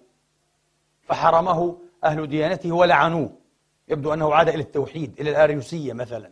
فحرمه 1.04 1.78
أهل 2.04 2.28
ديانته 2.28 2.72
ولعنوه 2.72 3.30
يبدو 3.88 4.14
أنه 4.14 4.36
عاد 4.36 4.50
إلى 4.50 4.62
التوحيد 4.62 5.20
إلى 5.20 5.30
الآريوسية 5.30 5.94
مثلا. 5.94 6.32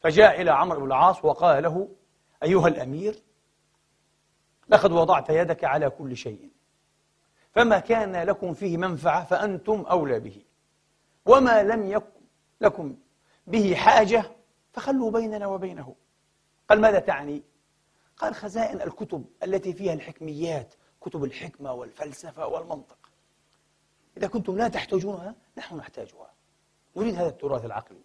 فجاء 0.00 0.40
إلى 0.40 0.50
عمرو 0.50 0.80
بن 0.80 0.86
العاص 0.86 1.24
وقال 1.24 1.62
له 1.62 1.88
أيها 2.42 2.68
الأمير 2.68 3.22
لقد 4.68 4.92
وضعت 4.92 5.30
يدك 5.30 5.64
على 5.64 5.90
كل 5.90 6.16
شيء. 6.16 6.50
فما 7.52 7.78
كان 7.78 8.16
لكم 8.16 8.54
فيه 8.54 8.76
منفعة 8.76 9.24
فأنتم 9.24 9.80
أولى 9.80 10.20
به. 10.20 10.42
وما 11.26 11.62
لم 11.62 11.86
يكن 11.86 12.20
لكم 12.60 12.96
به 13.46 13.74
حاجة 13.74 14.24
فخلوا 14.72 15.10
بيننا 15.10 15.46
وبينه. 15.46 15.94
قال 16.68 16.80
ماذا 16.80 16.98
تعني؟ 16.98 17.42
قال 18.16 18.34
خزائن 18.34 18.82
الكتب 18.82 19.24
التي 19.42 19.72
فيها 19.72 19.92
الحكميات 19.92 20.74
كتب 21.00 21.24
الحكمة 21.24 21.72
والفلسفة 21.72 22.46
والمنطق. 22.46 22.98
إذا 24.16 24.26
كنتم 24.26 24.56
لا 24.56 24.68
تحتاجونها 24.68 25.34
نحن 25.58 25.76
نحتاجها. 25.76 26.30
نريد 26.96 27.14
هذا 27.14 27.28
التراث 27.28 27.64
العقلي. 27.64 28.02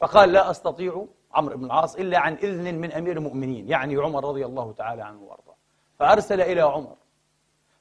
فقال 0.00 0.32
لا 0.32 0.50
أستطيع 0.50 1.06
عمرو 1.32 1.56
بن 1.56 1.64
العاص 1.64 1.96
إلا 1.96 2.18
عن 2.18 2.34
إذن 2.34 2.74
من 2.74 2.92
أمير 2.92 3.16
المؤمنين 3.16 3.68
يعني 3.68 3.96
عمر 3.96 4.24
رضي 4.24 4.46
الله 4.46 4.72
تعالى 4.72 5.02
عنه 5.02 5.22
وأرضاه. 5.22 5.55
فأرسل 5.98 6.40
إلى 6.40 6.60
عمر. 6.60 6.96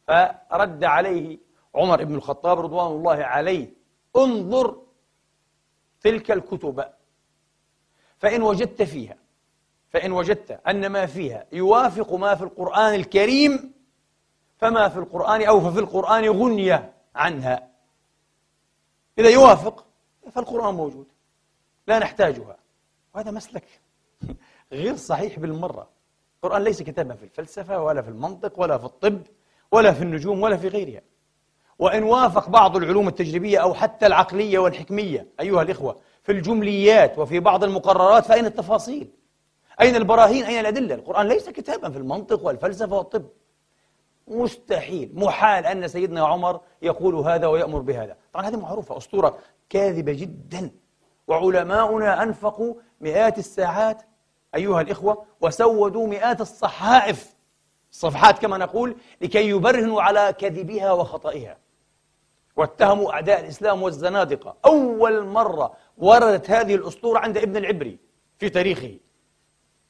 فرد 0.08 0.84
عليه 0.84 1.38
عمر 1.76 2.04
بن 2.04 2.16
الخطاب 2.16 2.60
رضوان 2.60 2.92
الله 2.92 3.24
عليه 3.24 3.74
انظر 4.16 4.82
تلك 6.02 6.32
الكتب. 6.32 6.86
فإن 8.18 8.42
وجدت 8.42 8.82
فيها 8.82 9.18
فإن 9.90 10.12
وجدت 10.12 10.52
أن 10.52 10.88
ما 10.88 11.06
فيها 11.06 11.46
يوافق 11.52 12.14
ما 12.14 12.36
في 12.36 12.44
القرآن 12.44 12.94
الكريم 12.94 13.74
فما 14.58 14.90
في 14.90 15.00
القرآن 15.00 15.42
أو 15.42 15.60
ففي 15.62 15.80
القرآن 15.80 16.30
غنية 16.30 16.94
عنها. 17.16 17.68
إذا 19.18 19.30
يوافق 19.30 19.86
فالقرآن 20.32 20.74
موجود. 20.74 21.08
لا 21.88 22.00
نحتاجها. 22.00 22.58
وهذا 23.14 23.32
مسلك 23.32 23.82
غير 24.72 24.96
صحيح 24.96 25.40
بالمرة. 25.40 25.90
القرآن 26.46 26.64
ليس 26.64 26.82
كتابا 26.82 27.16
في 27.16 27.24
الفلسفة 27.24 27.84
ولا 27.84 28.02
في 28.02 28.10
المنطق 28.10 28.60
ولا 28.60 28.78
في 28.78 28.86
الطب 28.86 29.22
ولا 29.72 29.92
في 29.92 30.02
النجوم 30.02 30.42
ولا 30.42 30.58
في 30.58 30.68
غيرها 30.68 31.02
وإن 31.80 32.04
وافق 32.04 32.50
بعض 32.50 32.78
العلوم 32.78 33.08
التجريبية 33.08 33.58
أو 33.58 33.74
حتى 33.74 34.06
العقلية 34.06 34.60
والحكمية 34.60 35.28
أيها 35.40 35.62
الإخوة 35.62 35.98
في 36.24 36.32
الجمليات 36.32 37.20
وفي 37.20 37.40
بعض 37.40 37.64
المقررات 37.64 38.26
فأين 38.26 38.46
التفاصيل؟ 38.46 39.10
أين 39.82 39.96
البراهين؟ 39.96 40.44
أين 40.46 40.60
الأدلة؟ 40.60 40.96
القرآن 40.96 41.28
ليس 41.28 41.50
كتابا 41.50 41.90
في 41.90 41.98
المنطق 41.98 42.46
والفلسفة 42.46 42.98
والطب 42.98 43.26
مستحيل 44.28 45.12
محال 45.14 45.66
أن 45.66 45.88
سيدنا 45.88 46.28
عمر 46.28 46.60
يقول 46.82 47.16
هذا 47.16 47.48
ويأمر 47.48 47.80
بهذا 47.80 48.18
طبعا 48.34 48.48
هذه 48.48 48.58
معروفة 48.58 48.98
أسطورة 48.98 49.38
كاذبة 49.70 50.14
جدا 50.14 50.72
وعلماؤنا 51.28 52.24
أنفقوا 52.24 52.74
مئات 53.02 53.38
الساعات 53.38 54.02
أيها 54.56 54.82
الإخوة 54.82 55.26
وسودوا 55.42 56.08
مئات 56.08 56.42
الصحائف. 56.42 57.36
الصفحات 57.92 58.40
كما 58.40 58.58
نقول 58.58 58.96
لكي 59.22 59.50
يبرهنوا 59.50 60.02
على 60.02 60.36
كذبها 60.38 60.92
وخطئها. 60.92 61.58
واتهموا 62.56 63.14
أعداء 63.14 63.40
الإسلام 63.40 63.84
والزنادقة. 63.84 64.56
أول 64.66 65.26
مرة 65.26 65.74
وردت 65.98 66.50
هذه 66.50 66.76
الأسطورة 66.76 67.20
عند 67.20 67.38
ابن 67.38 67.58
العبري 67.58 67.98
في 68.40 68.50
تاريخه. 68.50 68.98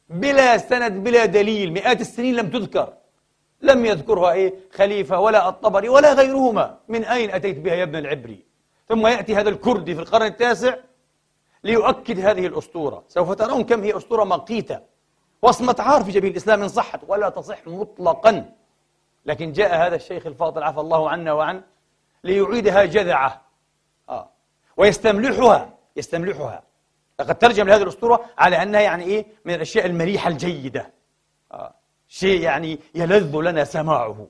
بلا 0.09 0.57
سند 0.57 1.03
بلا 1.03 1.25
دليل 1.25 1.73
مئات 1.73 2.01
السنين 2.01 2.35
لم 2.35 2.49
تذكر. 2.49 2.93
لم 3.61 3.85
يذكرها 3.85 4.31
إيه؟ 4.31 4.53
خليفة 4.73 5.19
ولا 5.19 5.49
الطبري 5.49 5.89
ولا 5.89 6.13
غيرهما. 6.13 6.77
من 6.87 7.03
أين 7.03 7.31
أتيت 7.31 7.59
بها 7.59 7.73
يا 7.73 7.83
ابن 7.83 7.95
العبري؟ 7.95 8.45
ثم 8.89 9.07
يأتي 9.07 9.35
هذا 9.35 9.49
الكردي 9.49 9.95
في 9.95 10.01
القرن 10.01 10.25
التاسع 10.25 10.75
ليؤكد 11.65 12.19
هذه 12.19 12.47
الأسطورة. 12.47 13.03
سوف 13.07 13.31
ترون 13.31 13.63
كم 13.63 13.83
هي 13.83 13.97
أسطورة 13.97 14.23
مقيتة. 14.23 14.79
وصمة 15.41 15.75
عار 15.79 16.03
في 16.03 16.11
جبين 16.11 16.31
الإسلام 16.31 16.61
إن 16.61 16.67
صحت 16.67 16.99
ولا 17.07 17.29
تصح 17.29 17.67
مطلقا. 17.67 18.51
لكن 19.25 19.51
جاء 19.51 19.87
هذا 19.87 19.95
الشيخ 19.95 20.27
الفاضل 20.27 20.63
عفى 20.63 20.79
الله 20.79 21.09
عنا 21.09 21.33
وعن 21.33 21.63
ليعيدها 22.23 22.85
جذعة. 22.85 23.41
آه. 24.09 24.29
ويستملحها 24.77 25.73
يستملحها. 25.95 26.63
لقد 27.19 27.37
ترجم 27.37 27.67
لهذه 27.67 27.83
الأسطورة 27.83 28.25
على 28.37 28.63
أنها 28.63 28.81
يعني 28.81 29.03
إيه؟ 29.03 29.25
من 29.45 29.53
الأشياء 29.53 29.85
المريحة 29.85 30.29
الجيدة. 30.29 30.93
آه. 31.51 31.73
شيء 32.07 32.41
يعني 32.41 32.79
يلذ 32.95 33.35
لنا 33.35 33.63
سماعه. 33.63 34.27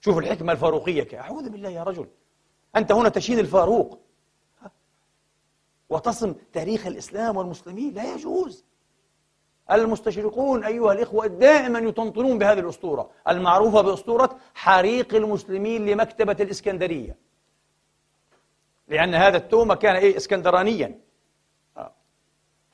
شوف 0.00 0.18
الحكمة 0.18 0.52
الفاروقية 0.52 1.20
أعوذ 1.20 1.48
بالله 1.48 1.68
يا 1.68 1.82
رجل. 1.82 2.06
أنت 2.76 2.92
هنا 2.92 3.08
تشين 3.08 3.38
الفاروق. 3.38 3.98
وتصم 5.92 6.34
تاريخ 6.52 6.86
الإسلام 6.86 7.36
والمسلمين 7.36 7.94
لا 7.94 8.14
يجوز. 8.14 8.64
المستشرقون 9.70 10.64
أيها 10.64 10.92
الإخوة 10.92 11.26
دائما 11.26 11.78
يطنطنون 11.78 12.38
بهذه 12.38 12.58
الأسطورة 12.58 13.10
المعروفة 13.28 13.80
بأسطورة 13.80 14.38
حريق 14.54 15.14
المسلمين 15.14 15.86
لمكتبة 15.86 16.36
الإسكندرية. 16.40 17.16
لأن 18.88 19.14
هذا 19.14 19.36
التومة 19.36 19.74
كان 19.74 19.96
إيه؟ 19.96 20.16
إسكندرانيا. 20.16 21.00
آه. 21.76 21.92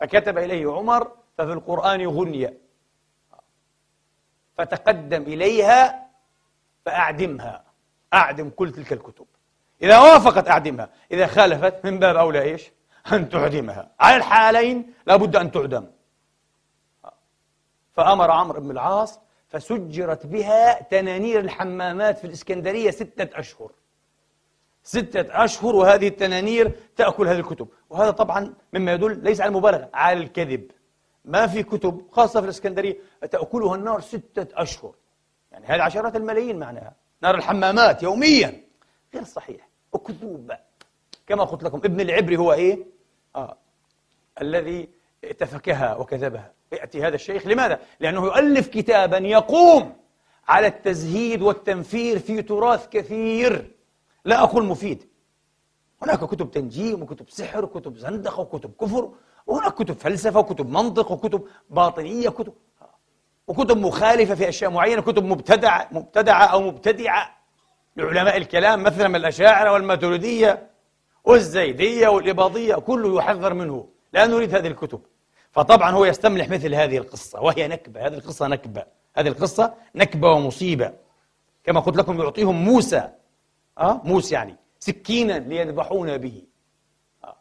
فكتب 0.00 0.38
إليه 0.38 0.72
عمر 0.72 1.12
ففي 1.38 1.52
القرآن 1.52 2.06
غنية 2.06 2.58
فتقدم 4.58 5.22
إليها 5.22 6.08
فأعدمها. 6.84 7.64
أعدم 8.14 8.50
كل 8.50 8.72
تلك 8.72 8.92
الكتب. 8.92 9.26
إذا 9.82 9.98
وافقت 9.98 10.48
أعدمها 10.48 10.90
إذا 11.12 11.26
خالفت 11.26 11.84
من 11.84 11.98
باب 11.98 12.16
أولى 12.16 12.42
إيش؟ 12.42 12.70
أن 13.12 13.28
تعدمها. 13.28 13.90
على 14.00 14.16
الحالين 14.16 14.92
لابد 15.06 15.36
أن 15.36 15.50
تعدم. 15.50 15.86
فأمر 17.92 18.30
عمرو 18.30 18.60
بن 18.60 18.70
العاص 18.70 19.20
فسجرت 19.48 20.26
بها 20.26 20.82
تنانير 20.82 21.40
الحمامات 21.40 22.18
في 22.18 22.26
الإسكندرية 22.26 22.90
ستة 22.90 23.38
أشهر. 23.38 23.72
ستة 24.82 25.44
أشهر 25.44 25.76
وهذه 25.76 26.08
التنانير 26.08 26.72
تأكل 26.96 27.28
هذه 27.28 27.38
الكتب. 27.38 27.68
وهذا 27.90 28.10
طبعا 28.10 28.54
مما 28.72 28.92
يدل 28.92 29.24
ليس 29.24 29.40
على 29.40 29.48
المبالغة 29.48 29.90
على 29.94 30.20
الكذب. 30.20 30.70
ما 31.24 31.46
في 31.46 31.62
كتب 31.62 32.06
خاصة 32.10 32.40
في 32.40 32.44
الإسكندرية 32.44 32.96
تأكلها 33.30 33.74
النار 33.74 34.00
ستة 34.00 34.46
أشهر. 34.62 34.94
يعني 35.52 35.66
هذه 35.66 35.82
عشرات 35.82 36.16
الملايين 36.16 36.58
معناها. 36.58 36.94
نار 37.22 37.34
الحمامات 37.34 38.02
يوميا. 38.02 38.64
غير 39.14 39.24
صحيح. 39.24 39.68
وكذوب 39.92 40.52
كما 41.26 41.44
قلت 41.44 41.62
لكم 41.62 41.78
ابن 41.78 42.00
العبري 42.00 42.36
هو 42.36 42.52
إيه؟ 42.52 42.97
آه. 43.36 43.56
الذي 44.42 44.88
تفكها 45.38 45.96
وكذبها. 45.96 46.52
يأتي 46.72 47.02
هذا 47.02 47.14
الشيخ 47.14 47.46
لماذا؟ 47.46 47.80
لأنه 48.00 48.24
يؤلف 48.24 48.68
كتابا 48.68 49.18
يقوم 49.18 49.96
على 50.48 50.66
التزهيد 50.66 51.42
والتنفير 51.42 52.18
في 52.18 52.42
تراث 52.42 52.88
كثير. 52.88 53.70
لا 54.24 54.42
أقول 54.42 54.64
مفيد. 54.64 55.08
هناك 56.02 56.24
كتب 56.24 56.50
تنجيم 56.50 57.02
وكتب 57.02 57.30
سحر 57.30 57.64
وكتب 57.64 57.96
زندقة 57.96 58.40
وكتب 58.40 58.72
كفر 58.80 59.10
وهناك 59.46 59.74
كتب 59.74 59.94
فلسفة 59.94 60.40
وكتب 60.40 60.70
منطق 60.70 61.10
وكتب 61.10 61.44
باطنية 61.70 62.28
كتب 62.28 62.52
وكتب 63.46 63.76
مخالفة 63.76 64.34
في 64.34 64.48
أشياء 64.48 64.70
معينة 64.70 65.02
كتب 65.02 65.24
مبتدعة 65.24 65.88
مبتدعة 65.92 66.44
أو 66.44 66.60
مبتدعة. 66.60 67.38
لعلماء 67.96 68.36
الكلام 68.36 68.82
مثلا 68.82 69.08
من 69.08 69.16
الأشاعرة 69.16 69.72
والماتريدية. 69.72 70.67
والزيدية 71.24 72.08
والإباضية 72.08 72.74
كله 72.74 73.18
يحذر 73.18 73.54
منه 73.54 73.88
لا 74.12 74.26
نريد 74.26 74.54
هذه 74.54 74.66
الكتب. 74.66 75.00
فطبعا 75.52 75.90
هو 75.90 76.04
يستملح 76.04 76.48
مثل 76.48 76.74
هذه 76.74 76.98
القصة 76.98 77.40
وهي 77.40 77.68
نكبة 77.68 78.06
هذه 78.06 78.14
القصة 78.14 78.46
نكبة. 78.46 78.84
هذه 79.16 79.28
القصة 79.28 79.74
نكبة 79.94 80.32
ومصيبة. 80.32 80.94
كما 81.64 81.80
قلت 81.80 81.96
لكم 81.96 82.20
يعطيهم 82.20 82.64
موسى 82.64 83.08
أه؟ 83.78 84.00
موسى 84.04 84.34
يعني 84.34 84.56
سكينا 84.78 85.32
ليذبحون 85.38 86.18
به. 86.18 86.42
أه؟ 87.24 87.36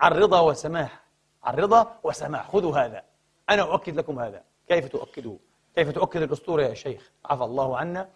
عن 0.00 0.12
رضا 0.12 0.40
وسماح 0.40 1.04
عن 1.44 1.54
رضا 1.54 1.98
وسماح 2.02 2.50
خذوا 2.50 2.76
هذا. 2.78 3.02
أنا 3.50 3.62
أؤكد 3.62 3.96
لكم 3.96 4.18
هذا. 4.18 4.42
كيف 4.68 4.88
تؤكده؟ 4.88 5.36
كيف 5.74 5.90
تؤكد 5.90 6.22
الأسطورة 6.22 6.62
يا 6.62 6.74
شيخ؟ 6.74 7.12
عفى 7.24 7.44
الله 7.44 7.76
عنا 7.76 8.08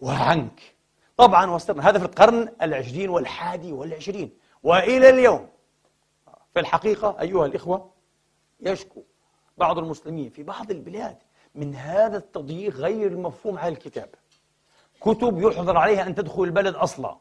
وعنك. 0.00 0.60
طبعا 1.20 1.50
وصلنا. 1.50 1.88
هذا 1.88 1.98
في 1.98 2.04
القرن 2.04 2.52
العشرين 2.62 3.10
والحادي 3.10 3.72
والعشرين. 3.72 4.38
وإلى 4.62 5.10
اليوم 5.10 5.48
في 6.54 6.60
الحقيقة 6.60 7.16
أيها 7.20 7.46
الإخوة 7.46 7.90
يشكو 8.60 9.02
بعض 9.58 9.78
المسلمين 9.78 10.30
في 10.30 10.42
بعض 10.42 10.70
البلاد 10.70 11.16
من 11.54 11.74
هذا 11.74 12.16
التضييق 12.16 12.76
غير 12.76 13.06
المفهوم 13.06 13.58
على 13.58 13.72
الكتاب. 13.72 14.08
كتب 15.00 15.42
يحظر 15.42 15.76
عليها 15.76 16.06
أن 16.06 16.14
تدخل 16.14 16.42
البلد 16.42 16.74
أصلا. 16.74 17.16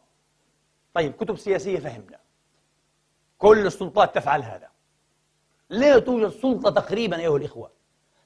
طيب 0.94 1.14
كتب 1.14 1.36
سياسية 1.36 1.80
فهمنا. 1.80 2.20
كل 3.38 3.66
السلطات 3.66 4.16
تفعل 4.16 4.44
هذا. 4.44 4.70
لا 5.70 6.00
توجد 6.00 6.30
سلطة 6.30 6.70
تقريبا 6.70 7.18
أيها 7.18 7.38
الإخوة 7.38 7.72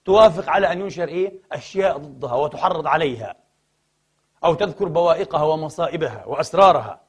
توافق 0.05 0.49
على 0.49 0.71
أن 0.71 0.81
ينشر 0.81 1.07
إيه؟ 1.07 1.41
أشياء 1.51 1.97
ضدها 1.97 2.36
وتحرض 2.36 2.88
عليها. 2.88 3.42
أو 4.45 4.53
تذكر 4.53 4.88
بوائقها 4.88 5.43
ومصائبها 5.43 6.25
وأسرارها 6.25 7.01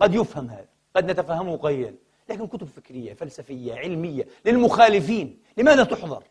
قد 0.00 0.14
يفهم 0.14 0.50
هذا 0.50 0.68
قد 0.96 1.10
نتفهمه 1.10 1.56
قليلا 1.56 1.94
لكن 2.28 2.46
كتب 2.46 2.66
فكرية 2.66 3.14
فلسفية 3.14 3.74
علمية 3.74 4.26
للمخالفين 4.44 5.42
لماذا 5.56 5.84
تحضر؟ 5.84 6.24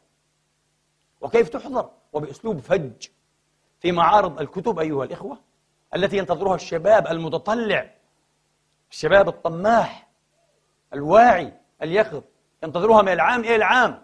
وكيف 1.22 1.50
تحضر؟ 1.50 1.90
وبأسلوب 2.14 2.60
فج 2.60 3.08
في 3.80 3.92
معارض 3.92 4.42
الكتب 4.42 4.80
أيها 4.80 5.04
الإخوة 5.04 5.38
التي 5.96 6.18
ينتظرها 6.18 6.56
الشباب 6.56 7.08
المتطلع 7.08 7.92
الشباب 8.92 9.28
الطماح 9.30 10.08
الواعي 10.94 11.54
اليقظ 11.82 12.24
ينتظرها 12.64 13.02
من 13.02 13.14
العام 13.14 13.40
إلى 13.40 13.56
العام 13.56 14.04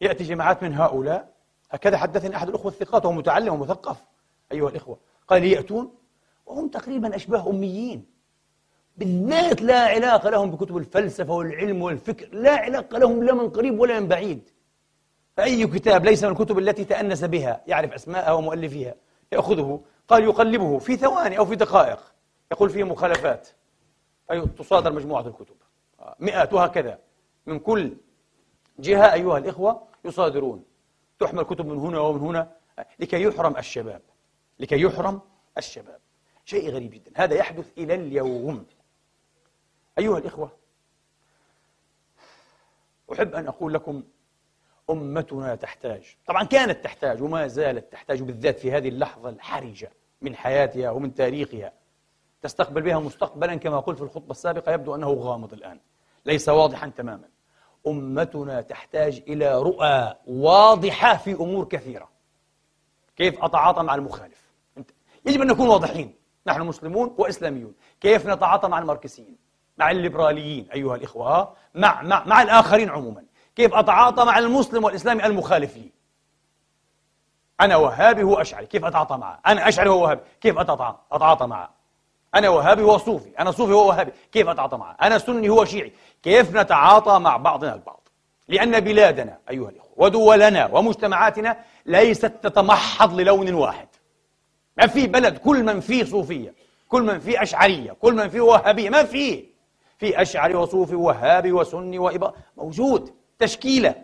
يأتي 0.00 0.24
جماعات 0.24 0.62
من 0.62 0.74
هؤلاء 0.74 1.35
هكذا 1.70 1.96
حدثني 1.96 2.36
أحد 2.36 2.48
الأخوة 2.48 2.72
الثقات 2.72 3.04
وهو 3.04 3.14
متعلم 3.14 3.54
ومثقف 3.54 4.04
أيها 4.52 4.68
الإخوة. 4.68 4.98
قال 5.28 5.44
يأتون 5.44 5.94
وهم 6.46 6.68
تقريبا 6.68 7.16
أشباه 7.16 7.50
أميين. 7.50 8.06
بالذات 8.96 9.62
لا 9.62 9.80
علاقة 9.80 10.30
لهم 10.30 10.50
بكتب 10.50 10.76
الفلسفة 10.76 11.34
والعلم 11.34 11.82
والفكر 11.82 12.28
لا 12.32 12.56
علاقة 12.56 12.98
لهم 12.98 13.22
لا 13.22 13.34
من 13.34 13.50
قريب 13.50 13.80
ولا 13.80 14.00
من 14.00 14.08
بعيد. 14.08 14.50
فأي 15.36 15.66
كتاب 15.66 16.04
ليس 16.04 16.24
من 16.24 16.30
الكتب 16.30 16.58
التي 16.58 16.84
تأنس 16.84 17.24
بها 17.24 17.62
يعرف 17.66 17.92
أسماءها 17.92 18.32
ومؤلفيها 18.32 18.94
يأخذه 19.32 19.80
قال 20.08 20.24
يقلبه 20.24 20.78
في 20.78 20.96
ثواني 20.96 21.38
أو 21.38 21.46
في 21.46 21.56
دقائق. 21.56 21.98
يقول 22.52 22.70
فيه 22.70 22.84
مخالفات. 22.84 23.48
أي 24.30 24.46
تصادر 24.46 24.92
مجموعة 24.92 25.26
الكتب. 25.26 25.56
مئات 26.20 26.52
وهكذا. 26.52 26.98
من 27.46 27.58
كل 27.58 27.96
جهة 28.78 29.12
أيها 29.12 29.38
الإخوة 29.38 29.82
يصادرون. 30.04 30.64
تحمل 31.18 31.42
كتب 31.42 31.66
من 31.66 31.78
هنا 31.78 31.98
ومن 31.98 32.20
هنا 32.20 32.56
لكي 32.98 33.22
يحرم 33.22 33.56
الشباب 33.56 34.02
لكي 34.60 34.80
يحرم 34.80 35.20
الشباب. 35.58 36.00
شيء 36.44 36.70
غريب 36.70 36.90
جدا. 36.90 37.10
هذا 37.16 37.34
يحدث 37.34 37.72
إلى 37.78 37.94
اليوم. 37.94 38.66
أيها 39.98 40.18
الإخوة 40.18 40.50
أحب 43.12 43.34
أن 43.34 43.48
أقول 43.48 43.74
لكم 43.74 44.02
أمتنا 44.90 45.54
تحتاج. 45.54 46.16
طبعا 46.26 46.44
كانت 46.44 46.84
تحتاج 46.84 47.22
وما 47.22 47.46
زالت 47.46 47.92
تحتاج 47.92 48.22
بالذات 48.22 48.58
في 48.58 48.72
هذه 48.72 48.88
اللحظة 48.88 49.28
الحرجة 49.28 49.92
من 50.22 50.36
حياتها 50.36 50.90
ومن 50.90 51.14
تاريخها. 51.14 51.72
تستقبل 52.42 52.82
بها 52.82 52.98
مستقبلا 52.98 53.56
كما 53.56 53.80
قلت 53.80 53.98
في 53.98 54.04
الخطبة 54.04 54.30
السابقة 54.30 54.72
يبدو 54.72 54.94
أنه 54.94 55.12
غامض 55.12 55.52
الآن 55.52 55.80
ليس 56.26 56.48
واضحا 56.48 56.88
تماما. 56.88 57.28
أمتنا 57.86 58.60
تحتاج 58.60 59.22
إلى 59.28 59.62
رؤى 59.62 60.14
واضحة 60.26 61.16
في 61.16 61.32
أمور 61.32 61.64
كثيرة. 61.64 62.08
كيف 63.16 63.44
أتعاطى 63.44 63.82
مع 63.82 63.94
المخالف؟ 63.94 64.46
يجب 65.26 65.42
أن 65.42 65.46
نكون 65.46 65.68
واضحين. 65.68 66.14
نحن 66.46 66.62
مسلمون 66.62 67.14
وإسلاميون. 67.18 67.74
كيف 68.00 68.26
نتعاطى 68.26 68.68
مع 68.68 68.78
الماركسيين؟ 68.78 69.36
مع 69.78 69.90
الليبراليين 69.90 70.70
أيها 70.70 70.96
الإخوة. 70.96 71.54
مع, 71.74 72.02
مع, 72.02 72.24
مع 72.24 72.42
الآخرين 72.42 72.90
عموما. 72.90 73.24
كيف 73.56 73.74
أتعاطى 73.74 74.24
مع 74.24 74.38
المسلم 74.38 74.84
والإسلامي 74.84 75.26
المخالف 75.26 75.76
لي 75.76 75.92
أنا 77.60 77.76
وهابي 77.76 78.22
هو 78.22 78.34
أشعري. 78.34 78.66
كيف 78.66 78.84
أتعاطى 78.84 79.16
معه؟ 79.16 79.40
أنا 79.46 79.68
أشعري 79.68 79.90
هو 79.90 80.02
وهابي. 80.02 80.20
كيف 80.40 80.58
أتعاطى, 80.58 80.98
أتعاطى 81.12 81.46
معه؟ 81.46 81.75
أنا 82.36 82.48
وهابي 82.48 82.82
هو 82.82 82.98
صوفي 82.98 83.30
أنا 83.38 83.50
صوفي 83.50 83.72
هو 83.72 83.88
وهابي 83.88 84.12
كيف 84.32 84.48
أتعاطى 84.48 84.76
معه؟ 84.76 84.96
أنا 85.02 85.18
سني 85.18 85.48
هو 85.48 85.64
شيعي 85.64 85.92
كيف 86.22 86.56
نتعاطى 86.56 87.18
مع 87.18 87.36
بعضنا 87.36 87.74
البعض؟ 87.74 88.08
لأن 88.48 88.80
بلادنا 88.80 89.38
أيها 89.50 89.68
الإخوة 89.68 89.92
ودولنا 89.96 90.66
ومجتمعاتنا 90.72 91.56
ليست 91.86 92.32
تتمحض 92.42 93.20
للون 93.20 93.54
واحد. 93.54 93.88
ما 94.76 94.86
في 94.86 95.06
بلد 95.06 95.38
كل 95.38 95.64
من 95.64 95.80
فيه 95.80 96.04
صوفية 96.04 96.54
كل 96.88 97.02
من 97.02 97.18
فيه 97.18 97.42
أشعرية 97.42 97.92
كل 97.92 98.14
من 98.14 98.28
فيه 98.28 98.40
وهابية 98.40 98.90
ما 98.90 99.04
فيه. 99.04 99.44
في 99.98 100.22
أشعري 100.22 100.54
وصوفي 100.54 100.94
وهابي 100.94 101.52
وسني 101.52 101.98
وإبا 101.98 102.32
موجود 102.56 103.14
تشكيلة. 103.38 103.94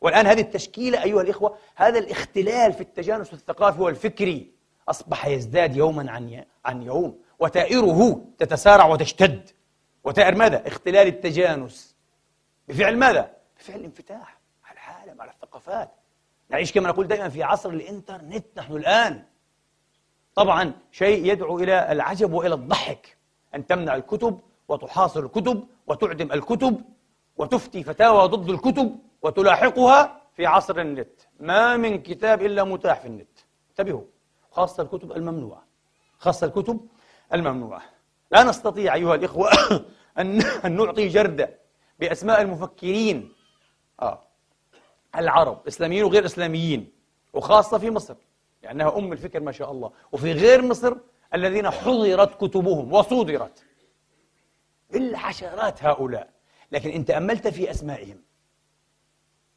والآن 0.00 0.26
هذه 0.26 0.40
التشكيلة 0.40 1.02
أيها 1.02 1.22
الإخوة 1.22 1.56
هذا 1.74 1.98
الاختلال 1.98 2.72
في 2.72 2.80
التجانس 2.80 3.32
الثقافي 3.32 3.82
والفكري 3.82 4.50
أصبح 4.88 5.26
يزداد 5.26 5.76
يوما 5.76 6.12
عن 6.12 6.44
عن 6.64 6.82
يوم. 6.82 7.18
وتائره 7.38 8.24
تتسارع 8.38 8.86
وتشتد. 8.86 9.50
وتائر 10.04 10.34
ماذا؟ 10.34 10.68
اختلال 10.68 11.06
التجانس. 11.06 11.96
بفعل 12.68 12.96
ماذا؟ 12.96 13.36
بفعل 13.58 13.76
الانفتاح 13.76 14.40
على 14.64 14.74
العالم 14.74 15.22
على 15.22 15.30
الثقافات. 15.30 15.90
نعيش 16.50 16.72
كما 16.72 16.88
نقول 16.88 17.06
دائما 17.06 17.28
في 17.28 17.42
عصر 17.42 17.70
الإنترنت 17.70 18.46
نحن 18.56 18.72
الآن. 18.72 19.24
طبعا 20.34 20.72
شيء 20.92 21.32
يدعو 21.32 21.58
إلى 21.58 21.92
العجب 21.92 22.32
وإلى 22.32 22.54
الضحك. 22.54 23.16
أن 23.54 23.66
تمنع 23.66 23.96
الكتب 23.96 24.40
وتحاصر 24.68 25.20
الكتب 25.20 25.66
وتعدم 25.86 26.32
الكتب 26.32 26.82
وتفتي 27.36 27.82
فتاوى 27.82 28.28
ضد 28.28 28.48
الكتب 28.48 28.98
وتلاحقها 29.22 30.22
في 30.36 30.46
عصر 30.46 30.80
النت. 30.80 31.20
ما 31.40 31.76
من 31.76 32.02
كتاب 32.02 32.42
إلا 32.42 32.64
متاح 32.64 33.00
في 33.00 33.06
النت. 33.08 33.38
انتبهوا. 33.70 34.04
خاصة 34.50 34.82
الكتب 34.82 35.12
الممنوعة. 35.12 35.66
خاصة 36.18 36.46
الكتب 36.46 36.88
الممنوعة. 37.34 37.82
لا 38.30 38.42
نستطيع 38.42 38.94
أيها 38.94 39.14
الإخوة 39.14 39.50
أن 40.18 40.76
نعطي 40.76 41.08
جردة 41.08 41.58
بأسماء 41.98 42.42
المفكرين 42.42 43.32
آه. 44.02 44.22
العرب 45.16 45.66
إسلاميين 45.68 46.04
وغير 46.04 46.24
إسلاميين 46.24 46.92
وخاصة 47.32 47.78
في 47.78 47.90
مصر 47.90 48.14
لأنها 48.62 48.98
أم 48.98 49.12
الفكر 49.12 49.40
ما 49.40 49.52
شاء 49.52 49.72
الله. 49.72 49.92
وفي 50.12 50.32
غير 50.32 50.62
مصر 50.62 50.96
الذين 51.34 51.70
حضرت 51.70 52.44
كتبهم 52.44 52.92
وصودرت 52.92 53.64
بالحشرات 54.90 55.84
هؤلاء. 55.84 56.30
لكن 56.72 56.90
إن 56.90 57.04
تأملت 57.04 57.48
في 57.48 57.70
أسمائهم 57.70 58.22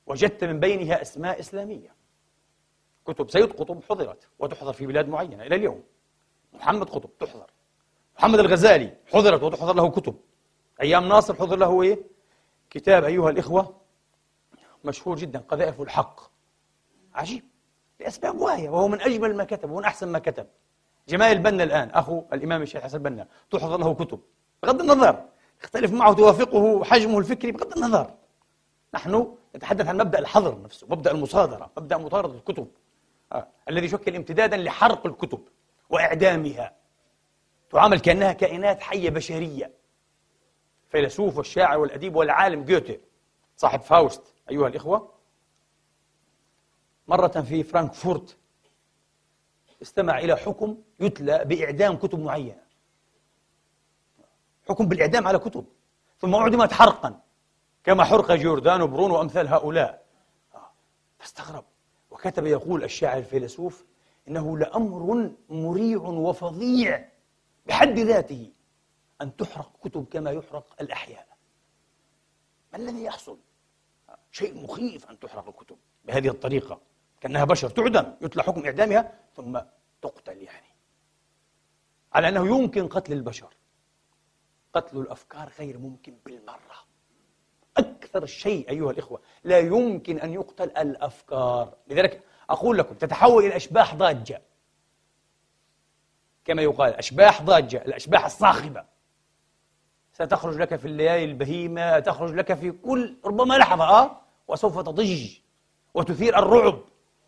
وجدت 0.06 0.44
من 0.44 0.60
بينها 0.60 1.02
أسماء 1.02 1.40
إسلامية 1.40 1.96
كتب 3.06 3.30
سيد 3.30 3.54
قطب 3.54 3.84
حضرت 3.90 4.30
وتحضر 4.40 4.74
في 4.74 4.86
بلاد 4.86 5.08
معينة 5.08 5.44
إلى 5.44 5.56
اليوم. 5.56 5.84
محمد 6.54 6.90
قطب 6.90 7.10
تحضر. 7.20 7.52
محمد 8.20 8.40
الغزالي 8.40 8.94
حضرت 9.14 9.44
وتحضر 9.44 9.76
له 9.76 9.90
كتب. 9.90 10.16
أيام 10.82 11.08
ناصر 11.08 11.34
حضر 11.34 11.56
له 11.56 11.82
إيه؟ 11.82 12.00
كتاب 12.70 13.04
أيها 13.04 13.30
الإخوة 13.30 13.76
مشهور 14.84 15.16
جدا 15.16 15.40
قذائف 15.40 15.82
الحق. 15.82 16.20
عجيب 17.16 17.44
لأسباب 18.00 18.40
واهية 18.40 18.70
وهو 18.70 18.88
من 18.88 19.02
أجمل 19.02 19.36
ما 19.36 19.44
كتب 19.44 19.72
ومن 19.72 19.84
أحسن 19.84 20.08
ما 20.08 20.20
كتب. 20.20 20.48
جمال 21.10 21.32
البنا 21.32 21.64
الآن 21.64 21.90
أخو 21.90 22.24
الإمام 22.34 22.62
الشيخ 22.62 22.84
حسن 22.84 22.98
البنا 22.98 23.28
تحضر 23.52 23.78
له 23.78 23.94
كتب. 23.94 24.20
بغض 24.64 24.82
النظر 24.82 25.26
اختلف 25.62 25.92
معه 25.92 26.14
توافقه 26.14 26.84
حجمه 26.84 27.20
الفكري 27.20 27.52
بغض 27.52 27.78
النظر. 27.78 28.14
نحن 28.94 29.36
نتحدث 29.56 29.88
عن 29.88 29.98
مبدأ 29.98 30.20
الحظر 30.20 30.62
نفسه 30.62 30.88
مبدأ 30.90 31.12
المصادرة 31.12 31.72
مبدأ 31.78 31.98
مطاردة 31.98 32.34
الكتب 32.34 32.68
آه. 33.32 33.48
الذي 33.70 33.86
يشكل 33.86 34.16
امتدادا 34.16 34.58
لحرق 34.58 35.06
الكتب 35.06 35.42
وإعدامها. 35.90 36.79
تعامل 37.70 38.00
كأنها 38.00 38.34
كائنات 38.34 38.82
حية 38.82 39.10
بشرية. 39.10 39.72
فيلسوف 40.90 41.38
والشاعر 41.38 41.80
والأديب 41.80 42.16
والعالم 42.16 42.64
جوته 42.64 43.00
صاحب 43.58 43.82
فاوست 43.82 44.34
أيها 44.50 44.68
الإخوة 44.68 45.12
مرة 47.08 47.28
في 47.28 47.64
فرانكفورت 47.64 48.38
استمع 49.82 50.20
إلى 50.20 50.36
حكم 50.36 50.78
يتلى 51.00 51.46
بإعدام 51.46 51.98
كتب 51.98 52.20
معينة. 52.20 52.64
حكم 54.70 54.88
بالإعدام 54.88 55.28
على 55.28 55.40
كتب 55.40 55.66
ثم 56.20 56.36
أعدمت 56.36 56.74
حرقا 56.74 57.22
كما 57.84 58.04
حرق 58.04 58.32
جوردانو 58.32 58.82
برونو 58.82 59.12
وأمثال 59.12 59.48
هؤلاء. 59.48 60.06
فاستغرب. 61.20 61.66
وكتب 62.12 62.46
يقول 62.46 62.84
الشاعر 62.84 63.18
الفيلسوف 63.18 63.86
إنه 64.28 64.58
لأمر 64.58 65.32
مريع 65.50 66.00
وفظيع. 66.00 67.09
بحد 67.70 68.00
ذاته 68.00 68.52
أن 69.22 69.36
تحرق 69.36 69.72
كتب 69.84 70.06
كما 70.12 70.32
يحرق 70.32 70.82
الأحياء. 70.82 71.28
ما 72.74 72.78
الذي 72.78 73.04
يحصل؟ 73.04 73.38
شيء 74.32 74.64
مخيف 74.64 75.10
أن 75.10 75.20
تحرق 75.20 75.48
الكتب 75.48 75.78
بهذه 76.06 76.28
الطريقة 76.28 76.82
كأنها 77.22 77.44
بشر 77.44 77.70
تعدم 77.70 78.14
يتلى 78.22 78.44
حكم 78.44 78.66
إعدامها 78.66 79.20
ثم 79.36 79.60
تقتل 80.02 80.38
يعني. 80.38 80.68
على 82.14 82.28
أنه 82.28 82.48
يمكن 82.48 82.88
قتل 82.88 83.14
البشر. 83.14 83.54
قتل 84.74 84.98
الأفكار 84.98 85.52
غير 85.60 85.78
ممكن 85.78 86.18
بالمرة. 86.26 86.86
أكثر 87.78 88.26
شيء 88.26 88.70
أيها 88.70 88.92
الإخوة 88.92 89.22
لا 89.44 89.60
يمكن 89.60 90.20
أن 90.20 90.34
يقتل 90.34 90.70
الأفكار. 90.78 91.78
لذلك 91.88 92.24
أقول 92.50 92.78
لكم 92.78 92.96
تتحول 92.96 93.46
إلى 93.46 93.56
أشباح 93.56 93.96
ضاجة 93.96 94.42
كما 96.50 96.62
يقال 96.62 96.94
أشباح 96.94 97.42
ضاجة 97.42 97.84
الأشباح 97.86 98.26
الصاخبة. 98.26 98.84
ستخرج 100.14 100.58
لك 100.58 100.76
في 100.76 100.86
الليالي 100.86 101.26
البهيمة 101.26 102.00
تخرج 102.00 102.34
لك 102.34 102.54
في 102.54 102.72
كل 102.72 103.18
ربما 103.26 103.54
لحظة 103.54 103.84
آه 103.84 104.22
وسوف 104.48 104.80
تضج 104.80 105.38
وتثير 105.94 106.40
الرعب 106.40 106.80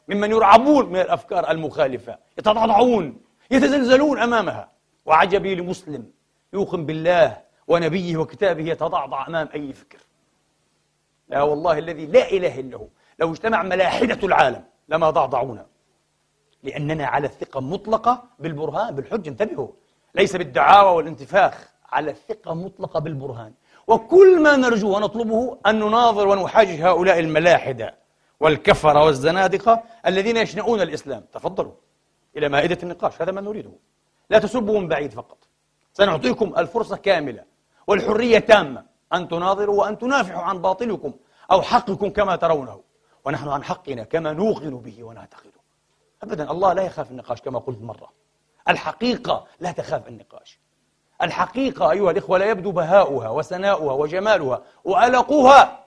ممن 0.07 0.31
يرعبون 0.31 0.89
من 0.89 0.99
الأفكار 0.99 1.51
المخالفة 1.51 2.17
يتضعضعون 2.37 3.21
يتزلزلون 3.51 4.19
أمامها. 4.19 4.71
وعجبي 5.05 5.55
لمسلم 5.55 6.11
يوقن 6.53 6.85
بالله 6.85 7.41
ونبيه 7.67 8.17
وكتابه 8.17 8.63
يتضعضع 8.63 9.27
أمام 9.27 9.49
أي 9.53 9.73
فكر. 9.73 9.99
لا 11.27 11.41
والله 11.41 11.77
الذي 11.77 12.05
لا 12.05 12.31
إله 12.31 12.59
إلا 12.59 12.77
هو. 12.77 12.87
لو 13.19 13.31
اجتمع 13.31 13.63
ملاحدة 13.63 14.27
العالم 14.27 14.63
لما 14.89 15.09
ضعضعونا. 15.09 15.65
لأننا 16.63 17.05
على 17.05 17.27
الثقة 17.27 17.59
مطلقة 17.59 18.23
بالبرهان 18.39 18.95
بالحج 18.95 19.27
انتبهوا. 19.27 19.67
ليس 20.15 20.35
بالدعاوى 20.35 20.95
والانتفاخ 20.95 21.69
على 21.89 22.11
الثقة 22.11 22.53
مطلقة 22.53 22.99
بالبرهان. 22.99 23.53
وكل 23.87 24.41
ما 24.43 24.55
نرجوه 24.55 24.95
ونطلبه 24.95 25.57
أن 25.65 25.79
نناظر 25.79 26.27
ونحاجج 26.27 26.81
هؤلاء 26.81 27.19
الملاحدة 27.19 27.95
والكفرة 28.39 29.03
والزنادقة 29.03 29.83
الذين 30.05 30.37
يشنؤون 30.37 30.81
الإسلام. 30.81 31.23
تفضلوا 31.33 31.71
إلى 32.37 32.49
مائدة 32.49 32.77
النقاش. 32.83 33.21
هذا 33.21 33.31
ما 33.31 33.41
نريده. 33.41 33.71
لا 34.29 34.39
تسبوا 34.39 34.79
من 34.79 34.87
بعيد 34.87 35.11
فقط. 35.11 35.37
سنعطيكم 35.93 36.53
الفرصة 36.57 36.97
كاملة 36.97 37.43
والحرية 37.87 38.39
تامة 38.39 38.83
أن 39.13 39.27
تناظروا 39.27 39.79
وأن 39.79 39.97
تنافحوا 39.97 40.41
عن 40.41 40.61
باطلكم 40.61 41.13
أو 41.51 41.61
حقكم 41.61 42.09
كما 42.09 42.35
ترونه. 42.35 42.81
ونحن 43.25 43.47
عن 43.47 43.63
حقنا 43.63 44.03
كما 44.03 44.33
نوقن 44.33 44.77
به 44.77 45.03
ونعتقده. 45.03 45.50
أبدا 46.23 46.51
الله 46.51 46.73
لا 46.73 46.81
يخاف 46.83 47.11
النقاش 47.11 47.41
كما 47.41 47.59
قلت 47.59 47.81
مرة 47.81 48.11
الحقيقة 48.69 49.47
لا 49.59 49.71
تخاف 49.71 50.07
النقاش 50.07 50.59
الحقيقة 51.21 51.91
أيها 51.91 52.11
الإخوة 52.11 52.37
لا 52.37 52.45
يبدو 52.45 52.71
بهاؤها 52.71 53.29
وسناؤها 53.29 53.93
وجمالها 53.93 54.63
وألقها 54.83 55.85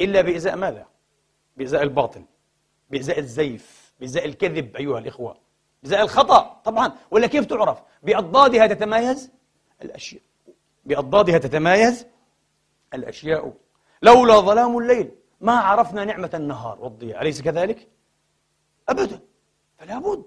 إلا 0.00 0.20
بإزاء 0.20 0.56
ماذا؟ 0.56 0.86
بإزاء 1.56 1.82
الباطل 1.82 2.22
بإزاء 2.90 3.18
الزيف 3.18 3.92
بإزاء 4.00 4.24
الكذب 4.24 4.76
أيها 4.76 4.98
الإخوة 4.98 5.36
بإزاء 5.82 6.02
الخطأ 6.02 6.60
طبعا 6.64 6.92
ولا 7.10 7.26
كيف 7.26 7.46
تعرف؟ 7.46 7.78
بأضدادها 8.02 8.66
تتمايز 8.66 9.30
الأشياء 9.82 10.22
بأضدادها 10.84 11.38
تتمايز 11.38 12.06
الأشياء 12.94 13.52
لولا 14.02 14.40
ظلام 14.40 14.78
الليل 14.78 15.10
ما 15.40 15.52
عرفنا 15.52 16.04
نعمة 16.04 16.30
النهار 16.34 16.80
والضياء 16.80 17.22
أليس 17.22 17.42
كذلك؟ 17.42 17.88
أبدا. 18.88 19.20
فلا 19.78 19.98
بد. 19.98 20.24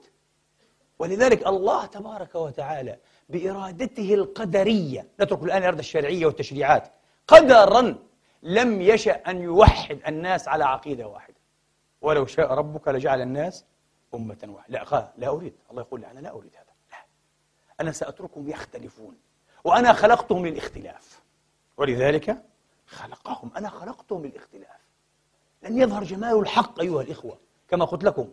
ولذلك 0.99 1.47
الله 1.47 1.85
تبارك 1.85 2.35
وتعالى 2.35 2.97
بإرادته 3.29 4.13
القدرية 4.13 5.07
نترك 5.19 5.43
الآن 5.43 5.57
الإرادة 5.57 5.79
الشرعية 5.79 6.25
والتشريعات 6.25 6.91
قدرا 7.27 7.95
لم 8.43 8.81
يشأ 8.81 9.11
أن 9.11 9.41
يوحد 9.41 9.99
الناس 10.07 10.47
على 10.47 10.65
عقيدة 10.65 11.07
واحدة. 11.07 11.35
ولو 12.01 12.25
شاء 12.25 12.53
ربك 12.53 12.87
لجعل 12.87 13.21
الناس 13.21 13.65
أمة 14.13 14.37
واحدة. 14.47 14.83
لا 14.83 15.11
لا 15.17 15.27
أريد. 15.27 15.53
الله 15.71 15.81
يقول 15.81 16.05
أنا 16.05 16.19
لا 16.19 16.31
أريد 16.31 16.51
هذا. 16.55 16.73
لا. 16.91 16.97
أنا 17.81 17.91
سأتركهم 17.91 18.49
يختلفون. 18.49 19.17
وأنا 19.63 19.93
خلقتهم 19.93 20.45
للاختلاف. 20.45 21.21
ولذلك 21.77 22.43
خلقهم. 22.87 23.51
أنا 23.57 23.69
خلقتهم 23.69 24.25
للاختلاف. 24.25 24.89
لن 25.63 25.77
يظهر 25.77 26.03
جمال 26.03 26.39
الحق 26.39 26.79
أيها 26.79 27.01
الإخوة. 27.01 27.37
كما 27.67 27.85
قلت 27.85 28.03
لكم. 28.03 28.31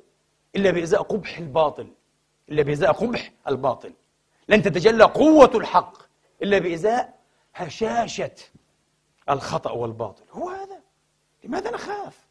إلا 0.57 0.71
بإزاء 0.71 1.03
قبح 1.03 1.39
الباطل 1.39 1.89
إلا 2.49 2.63
بإزاء 2.63 2.93
قبح 2.93 3.33
الباطل. 3.49 3.93
لن 4.49 4.63
تتجلى 4.63 5.05
قوة 5.05 5.51
الحق 5.55 5.99
إلا 6.43 6.59
بإزاء 6.59 7.19
هشاشة 7.55 8.35
الخطأ 9.31 9.71
والباطل. 9.71 10.23
هو 10.33 10.49
هذا. 10.49 10.81
لماذا 11.45 11.71
نخاف؟ 11.71 12.27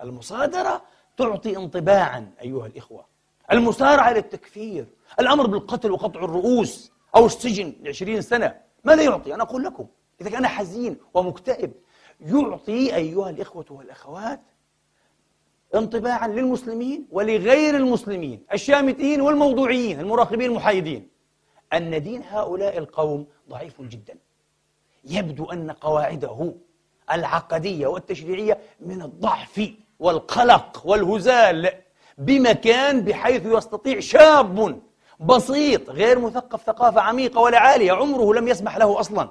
المصادرة 0.00 0.82
تعطي 1.16 1.56
انطباعا 1.56 2.30
أيها 2.42 2.66
الإخوة. 2.66 3.04
المسارعة 3.52 4.12
للتكفير 4.12 4.86
الأمر 5.20 5.46
بالقتل 5.46 5.90
وقطع 5.90 6.20
الرؤوس 6.20 6.92
أو 7.16 7.26
السجن 7.26 7.74
لعشرين 7.80 8.22
سنة 8.22 8.60
ماذا 8.84 9.02
يعطي؟ 9.02 9.34
أنا 9.34 9.42
أقول 9.42 9.64
لكم 9.64 9.86
إذا 10.20 10.30
كان 10.30 10.46
حزين 10.46 10.96
ومكتئب 11.14 11.72
يعطي 12.20 12.94
أيها 12.94 13.30
الإخوة 13.30 13.64
والأخوات 13.70 14.40
انطباعا 15.78 16.28
للمسلمين 16.28 17.08
ولغير 17.10 17.76
المسلمين 17.76 18.42
الشامتين 18.52 19.20
والموضوعيين 19.20 20.00
المراقبين 20.00 20.50
المحايدين. 20.50 21.08
أن 21.72 22.02
دين 22.02 22.22
هؤلاء 22.30 22.78
القوم 22.78 23.26
ضعيف 23.48 23.82
جدا. 23.82 24.14
يبدو 25.04 25.44
أن 25.44 25.70
قواعده 25.70 26.54
العقدية 27.12 27.86
والتشريعية 27.86 28.58
من 28.80 29.02
الضعف 29.02 29.70
والقلق 29.98 30.82
والهزال 30.84 31.70
بمكان 32.18 33.00
بحيث 33.00 33.46
يستطيع 33.46 34.00
شاب 34.00 34.80
بسيط 35.20 35.90
غير 35.90 36.18
مثقف 36.18 36.62
ثقافة 36.62 37.00
عميقة 37.00 37.40
ولا 37.40 37.58
عالية 37.58 37.92
عمره 37.92 38.34
لم 38.34 38.48
يسمح 38.48 38.76
له 38.76 39.00
أصلا. 39.00 39.30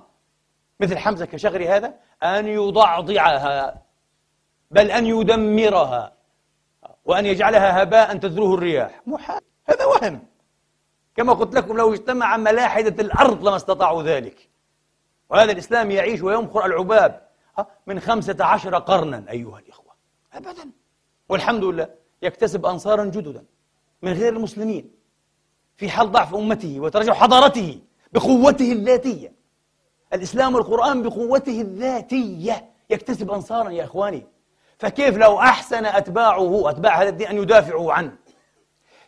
مثل 0.80 0.98
حمزة 0.98 1.26
كشغري 1.26 1.68
هذا 1.68 1.94
أن 2.24 2.48
يضعضعها 2.48 3.82
بل 4.72 4.92
أن 4.92 5.06
يدمرها. 5.06 6.17
وأن 7.08 7.26
يجعلها 7.26 7.84
هباء 7.84 8.18
تذروه 8.18 8.54
الرياح. 8.54 9.02
محال. 9.08 9.42
هذا 9.70 9.86
وهم. 9.86 10.20
كما 11.16 11.34
قلت 11.34 11.56
لكم 11.56 11.78
لو 11.78 11.94
اجتمع 11.94 12.38
ملاحدة 12.38 13.04
الأرض 13.04 13.48
لما 13.48 13.56
استطاعوا 13.56 14.04
ذلك. 14.04 14.50
وهذا 15.30 15.52
الإسلام 15.52 15.92
يعيش 15.92 16.22
ويمخر 16.22 16.66
العباب. 16.66 17.28
من 17.88 18.00
خمسة 18.00 18.46
عشر 18.46 18.78
قرنا 18.78 19.26
أيها 19.30 19.60
الإخوة. 19.60 19.94
أبدا. 20.34 20.72
والحمد 21.30 21.64
لله 21.64 21.88
يكتسب 22.22 22.66
أنصارا 22.66 23.06
جددا 23.06 23.46
من 24.02 24.14
غير 24.14 24.34
المسلمين. 24.34 24.92
في 25.78 25.90
حال 25.90 26.12
ضعف 26.12 26.36
أمته 26.36 26.80
وترجع 26.80 27.14
حضارته 27.14 27.80
بقوته 28.14 28.72
الذاتية. 28.72 29.34
الإسلام 30.14 30.56
والقرآن 30.56 31.02
بقوته 31.02 31.62
الذاتية. 31.62 32.72
يكتسب 32.90 33.32
أنصارا 33.32 33.70
يا 33.70 33.84
إخواني. 33.84 34.28
فكيف 34.78 35.18
لو 35.18 35.40
أحسن 35.40 35.86
أتباعه 35.86 36.70
أتباع 36.70 37.02
هذا 37.02 37.10
الدين 37.10 37.28
أن 37.28 37.38
يدافعوا 37.38 37.94
عنه؟ 37.94 38.12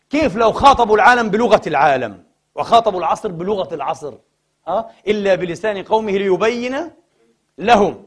كيف 0.10 0.36
لو 0.36 0.51
خاطبوا 0.51 0.95
العالم 0.95 1.29
بلغة 1.29 1.62
العالم؟ 1.67 2.23
وخاطبوا 2.55 2.99
العصر 2.99 3.32
بلغة 3.32 3.73
العصر 3.73 4.13
ها؟ 4.67 4.91
إلا 5.08 5.36
بلسان 5.36 5.84
قومه 5.84 6.12
ليبين 6.12 6.91
لهم. 7.58 8.05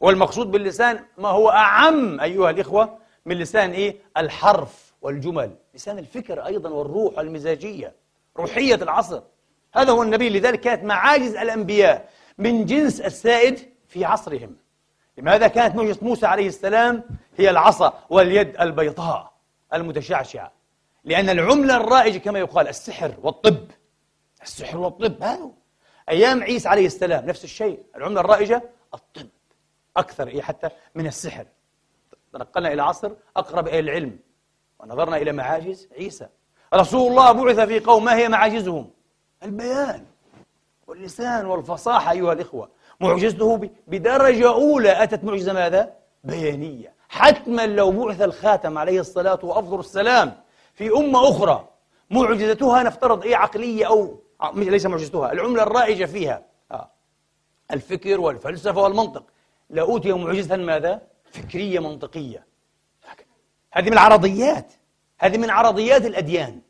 والمقصود 0.00 0.50
باللسان 0.50 1.04
ما 1.18 1.28
هو 1.28 1.50
أعم 1.50 2.20
أيها 2.20 2.50
الإخوة 2.50 2.98
من 3.26 3.38
لسان 3.38 3.70
إيه؟ 3.70 3.96
الحرف 4.16 4.94
والجمل. 5.02 5.50
لسان 5.74 5.98
الفكر 5.98 6.46
أيضا 6.46 6.70
والروح 6.70 7.18
والمزاجية 7.18 7.94
روحية 8.36 8.74
العصر. 8.74 9.22
هذا 9.74 9.92
هو 9.92 10.02
النبي. 10.02 10.28
لذلك 10.28 10.60
كانت 10.60 10.84
معاجز 10.84 11.36
الأنبياء 11.36 12.08
من 12.38 12.64
جنس 12.64 13.00
السائد 13.00 13.58
في 13.88 14.04
عصرهم. 14.04 14.56
لماذا 15.18 15.48
كانت 15.48 15.76
معجزة 15.76 15.98
موسى 16.02 16.26
عليه 16.26 16.46
السلام 16.46 17.04
هي 17.36 17.50
العصا 17.50 18.04
واليد 18.10 18.60
البيضاء 18.60 19.32
المتشعشعة 19.74 20.52
لأن 21.04 21.28
العملة 21.28 21.76
الرائجة 21.76 22.18
كما 22.18 22.38
يقال 22.38 22.68
السحر 22.68 23.14
والطب. 23.22 23.70
السحر 24.42 24.78
والطب 24.78 25.22
هذا. 25.22 25.50
أيام 26.08 26.42
عيسى 26.42 26.68
عليه 26.68 26.86
السلام 26.86 27.26
نفس 27.26 27.44
الشيء. 27.44 27.82
العملة 27.96 28.20
الرائجة 28.20 28.62
الطب. 28.94 29.28
أكثر 29.96 30.28
إيه 30.28 30.42
حتى 30.42 30.68
من 30.94 31.06
السحر. 31.06 31.46
تنقلنا 32.32 32.72
إلى 32.72 32.82
عصر 32.82 33.12
أقرب 33.36 33.68
إلى 33.68 33.78
العلم. 33.78 34.18
ونظرنا 34.78 35.16
إلى 35.16 35.32
معاجز 35.32 35.88
عيسى. 35.98 36.28
رسول 36.74 37.10
الله 37.10 37.32
بعث 37.32 37.60
في 37.60 37.80
قوم 37.80 38.04
ما 38.04 38.16
هي 38.16 38.28
معاجزهم؟ 38.28 38.90
البيان 39.42 40.06
واللسان 40.86 41.46
والفصاحة 41.46 42.10
أيها 42.10 42.32
الإخوة. 42.32 42.70
معجزته 43.00 43.70
بدرجة 43.86 44.48
أولى 44.48 45.02
أتت 45.02 45.24
معجزة 45.24 45.52
ماذا؟ 45.52 45.92
بيانية. 46.24 46.94
حتما 47.08 47.66
لو 47.66 47.90
بعث 47.90 48.22
الخاتم 48.22 48.78
عليه 48.78 49.00
الصلاة 49.00 49.38
وأفضل 49.42 49.80
السلام 49.80 50.34
في 50.74 50.90
أمة 50.90 51.28
أخرى 51.28 51.68
معجزتها 52.10 52.82
نفترض 52.82 53.22
إيه 53.24 53.36
عقلية 53.36 53.86
أو 53.86 54.20
ليس 54.54 54.86
معجزتها 54.86 55.32
العملة 55.32 55.62
الرائجة 55.62 56.04
فيها. 56.04 56.42
آه. 56.72 56.90
الفكر 57.70 58.20
والفلسفة 58.20 58.82
والمنطق. 58.82 59.24
لأوتي 59.70 60.12
معجزة 60.12 60.56
ماذا؟ 60.56 61.00
فكرية 61.32 61.78
منطقية. 61.78 62.46
هذه 63.72 63.86
من 63.86 63.92
العرضيات. 63.92 64.72
هذه 65.18 65.38
من 65.38 65.50
عرضيات 65.50 66.06
الأديان. 66.06 66.60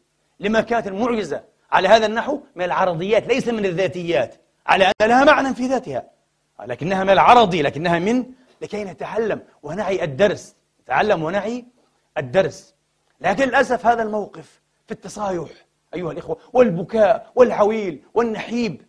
لما 0.40 0.60
كانت 0.60 0.86
المعجزة 0.86 1.44
على 1.72 1.88
هذا 1.88 2.06
النحو 2.06 2.40
من 2.56 2.64
العرضيات 2.64 3.26
ليس 3.26 3.48
من 3.48 3.66
الذاتيات 3.66 4.34
على 4.66 4.84
أن 4.84 5.08
لها 5.08 5.24
معنى 5.24 5.54
في 5.54 5.66
ذاتها. 5.66 6.15
لكنها 6.64 7.04
من 7.04 7.10
العرضي 7.10 7.62
لكنها 7.62 7.98
من 7.98 8.24
لكي 8.62 8.84
نتعلم 8.84 9.42
ونعي 9.62 10.04
الدرس. 10.04 10.56
نتعلم 10.82 11.22
ونعي 11.22 11.64
الدرس. 12.18 12.74
لكن 13.20 13.44
للأسف 13.48 13.86
هذا 13.86 14.02
الموقف 14.02 14.60
في 14.86 14.92
التصايح 14.92 15.48
أيها 15.94 16.12
الإخوة 16.12 16.38
والبكاء 16.52 17.32
والعويل 17.34 18.02
والنحيب 18.14 18.82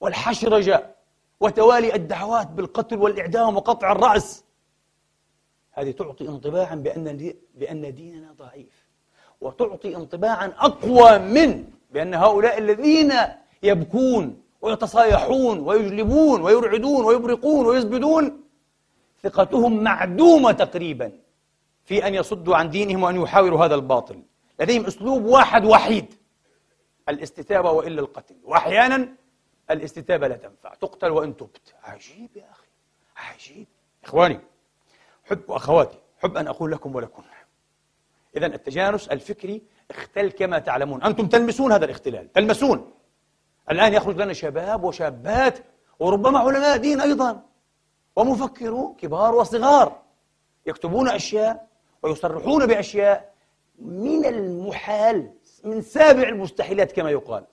والحشرجة 0.00 0.94
وتوالي 1.40 1.94
الدعوات 1.94 2.46
بالقتل 2.46 2.98
والإعدام 2.98 3.56
وقطع 3.56 3.92
الرأس. 3.92 4.44
هذه 5.72 5.90
تعطي 5.90 6.28
انطباعا 6.28 6.74
بأن 6.74 7.34
بأن 7.54 7.94
ديننا 7.94 8.32
ضعيف 8.32 8.86
وتعطي 9.40 9.96
انطباعا 9.96 10.52
أقوى 10.58 11.18
من 11.18 11.64
بأن 11.90 12.14
هؤلاء 12.14 12.58
الذين 12.58 13.12
يبكون 13.62 14.42
ويتصايحون 14.62 15.60
ويجلبون 15.60 16.42
ويرعدون 16.42 17.04
ويبرقون 17.04 17.66
ويزبدون. 17.66 18.42
ثقتهم 19.22 19.82
معدومة 19.82 20.52
تقريبا 20.52 21.12
في 21.84 22.06
أن 22.06 22.14
يصدوا 22.14 22.56
عن 22.56 22.70
دينهم 22.70 23.02
وأن 23.02 23.22
يحاوروا 23.22 23.64
هذا 23.64 23.74
الباطل. 23.74 24.22
لديهم 24.60 24.86
أسلوب 24.86 25.24
واحد 25.24 25.64
وحيد 25.64 26.14
الاستتابة 27.08 27.70
وإلا 27.70 28.00
القتل. 28.00 28.36
وأحيانا 28.44 29.08
الاستتابة 29.70 30.28
لا 30.28 30.36
تنفع. 30.36 30.74
تقتل 30.74 31.10
وإن 31.10 31.36
تبت. 31.36 31.74
عجيب 31.82 32.36
يا 32.36 32.50
أخي. 32.50 32.66
عجيب. 33.16 33.66
إخواني 34.04 34.40
حب 35.24 35.40
وأخواتي 35.48 35.98
حب 36.22 36.36
أن 36.36 36.46
أقول 36.46 36.72
لكم 36.72 36.94
ولكم. 36.94 37.22
إذا 38.36 38.46
التجانس 38.46 39.08
الفكري 39.08 39.62
اختل 39.90 40.30
كما 40.30 40.58
تعلمون. 40.58 41.02
أنتم 41.02 41.28
تلمسون 41.28 41.72
هذا 41.72 41.84
الاختلال. 41.84 42.32
تلمسون. 42.32 42.92
الآن 43.70 43.94
يخرج 43.94 44.20
لنا 44.20 44.32
شباب 44.32 44.84
وشابات 44.84 45.58
وربما 45.98 46.38
علماء 46.38 46.76
دين 46.76 47.00
أيضا 47.00 47.42
ومفكرون 48.16 48.94
كبار 48.94 49.34
وصغار 49.34 50.02
يكتبون 50.66 51.08
أشياء 51.08 51.68
ويصرحون 52.02 52.66
بأشياء 52.66 53.32
من 53.78 54.24
المحال 54.24 55.32
من 55.64 55.82
سابع 55.82 56.28
المستحيلات 56.28 56.92
كما 56.92 57.10
يقال. 57.10 57.46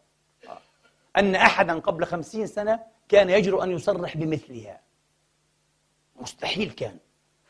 أن 1.17 1.35
أحدا 1.35 1.79
قبل 1.79 2.05
خمسين 2.05 2.47
سنة 2.47 2.79
كان 3.09 3.29
يجرؤ 3.29 3.63
أن 3.63 3.71
يصرح 3.71 4.17
بمثلها. 4.17 4.81
مستحيل 6.15 6.71
كان. 6.71 6.97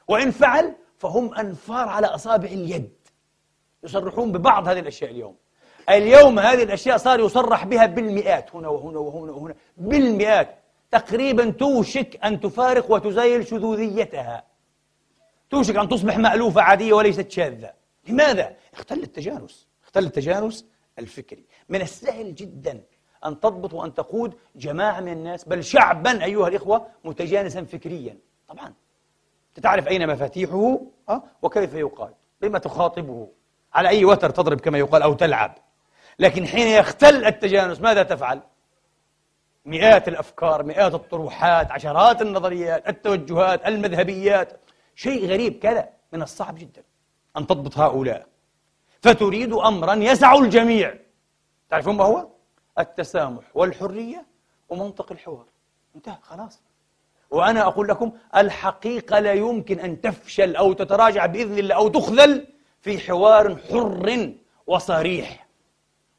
وإن 0.08 0.32
فعل 0.32 0.76
فهم 0.98 1.34
أنفار 1.34 1.90
على 1.90 2.08
أصابع 2.08 2.48
اليد. 2.48 2.94
يصرحون 3.84 4.32
ببعض 4.32 4.68
هذه 4.68 4.80
الأشياء 4.80 5.12
اليوم. 5.12 5.36
اليوم 5.90 6.40
هذه 6.40 6.64
الأشياء 6.64 6.98
صار 6.98 7.20
يصرح 7.20 7.66
بها 7.66 7.86
بالمئات 7.86 8.56
هنا 8.56 8.68
وهنا 8.68 9.00
وهنا 9.00 9.32
وهنا 9.32 9.56
بالمئات. 9.78 10.56
تقريبا 10.92 11.50
توشك 11.50 12.20
أن 12.26 12.40
تفارق 12.40 12.92
وتزايل 12.92 13.48
شذوذيتها. 13.48 14.44
توشك 15.50 15.76
أن 15.76 15.90
تصبح 15.90 16.18
مألوفة 16.18 16.62
عادية 16.62 16.94
وليست 16.94 17.32
شاذة. 17.32 17.74
لماذا؟ 18.08 18.56
اختل 18.74 19.04
التجانس. 19.04 19.68
اختل 19.84 20.06
التجانس 20.06 20.66
الفكري. 21.00 21.46
من 21.70 21.82
السهل 21.82 22.36
جدا 22.36 22.82
أن 23.26 23.40
تضبط 23.40 23.74
وأن 23.74 23.94
تقود 23.94 24.34
جماعة 24.56 25.00
من 25.00 25.12
الناس 25.12 25.44
بل 25.46 25.64
شعبا 25.64 26.24
أيها 26.24 26.48
الإخوة 26.48 26.88
متجانسا 27.04 27.64
فكريا. 27.64 28.18
طبعا. 28.48 28.74
تعرف 29.64 29.88
أين 29.88 30.08
مفاتيحه؟ 30.08 30.80
أه؟ 31.10 31.24
وكيف 31.42 31.74
يقال؟ 31.74 32.14
بما 32.42 32.60
تخاطبه. 32.60 33.28
على 33.74 33.90
أي 33.90 34.06
وتر 34.06 34.30
تضرب 34.30 34.62
كما 34.62 34.78
يقال 34.78 35.02
أو 35.02 35.14
تلعب؟ 35.14 35.58
لكن 36.20 36.48
حين 36.48 36.68
يختل 36.68 37.26
التجانس 37.26 37.82
ماذا 37.82 38.04
تفعل؟ 38.04 38.42
مئات 39.66 40.08
الأفكار 40.08 40.64
مئات 40.64 40.94
الطروحات 40.94 41.72
عشرات 41.72 42.22
النظريات 42.22 42.90
التوجهات 42.90 43.68
المذهبيات. 43.68 44.60
شيء 44.96 45.28
غريب 45.28 45.60
كذا 45.60 45.90
من 46.14 46.22
الصعب 46.22 46.58
جدا 46.58 46.84
أن 47.38 47.48
تضبط 47.48 47.78
هؤلاء. 47.78 48.28
فتريد 49.02 49.54
أمرا 49.54 49.94
يسع 49.94 50.34
الجميع. 50.34 50.94
تعرفون 51.70 51.96
ما 51.96 52.04
هو؟ 52.04 52.28
التسامح 52.80 53.44
والحرية 53.54 54.26
ومنطق 54.70 55.12
الحوار. 55.12 55.46
انتهى 55.96 56.18
خلاص. 56.22 56.62
وأنا 57.32 57.62
أقول 57.62 57.88
لكم 57.88 58.12
الحقيقة 58.36 59.20
لا 59.20 59.34
يمكن 59.34 59.80
أن 59.80 60.02
تفشل 60.02 60.56
أو 60.56 60.74
تتراجع 60.74 61.26
بإذن 61.26 61.58
الله 61.58 61.76
أو 61.76 61.88
تخذل 61.88 62.48
في 62.82 63.00
حوار 63.00 63.58
حر 63.70 64.34
وصريح. 64.68 65.49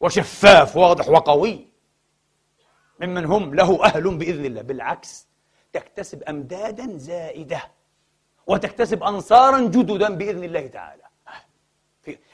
وشفاف 0.01 0.77
واضح 0.77 1.09
وقوي. 1.09 1.67
ممن 3.01 3.25
هم 3.25 3.55
له 3.55 3.85
أهل 3.85 4.15
بإذن 4.19 4.45
الله. 4.45 4.63
بالعكس 4.63 5.29
تكتسب 5.73 6.23
أمدادا 6.23 6.99
زائدة 6.99 7.63
وتكتسب 8.47 9.03
أنصارا 9.03 9.61
جددا 9.61 10.15
بإذن 10.15 10.45
الله 10.45 10.67
تعالى. 10.67 11.03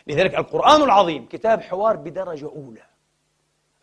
لذلك 0.06 0.34
القرآن 0.34 0.82
العظيم 0.82 1.26
كتاب 1.26 1.62
حوار 1.62 1.96
بدرجة 1.96 2.46
أولى. 2.46 2.82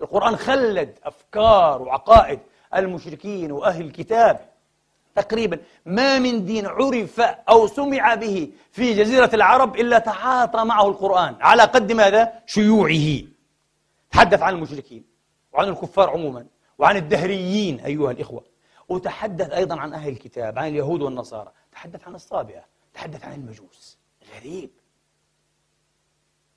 القرآن 0.01 0.35
خلد 0.35 0.99
أفكار 1.03 1.81
وعقائد 1.81 2.39
المشركين 2.75 3.51
وأهل 3.51 3.85
الكتاب. 3.85 4.49
تقريبا 5.15 5.59
ما 5.85 6.19
من 6.19 6.45
دين 6.45 6.67
عرف 6.67 7.19
أو 7.21 7.67
سمع 7.67 8.15
به 8.15 8.51
في 8.71 8.93
جزيرة 8.93 9.29
العرب 9.33 9.75
إلا 9.75 9.99
تعاطى 9.99 10.63
معه 10.63 10.87
القرآن. 10.87 11.35
على 11.41 11.63
قد 11.63 11.91
ماذا؟ 11.91 12.33
شيوعه. 12.45 13.32
تحدث 14.13 14.41
عن 14.41 14.53
المشركين 14.53 15.05
وعن 15.53 15.69
الكفار 15.69 16.09
عموما 16.09 16.45
وعن 16.77 16.97
الدهريين 16.97 17.79
أيها 17.79 18.11
الإخوة. 18.11 18.43
وتحدث 18.89 19.49
أيضا 19.49 19.79
عن 19.79 19.93
أهل 19.93 20.09
الكتاب 20.09 20.59
عن 20.59 20.67
اليهود 20.67 21.01
والنصارى. 21.01 21.51
تحدث 21.71 22.07
عن 22.07 22.15
الصابئة 22.15 22.65
تحدث 22.93 23.25
عن 23.25 23.33
المجوس. 23.33 23.97
غريب. 24.35 24.69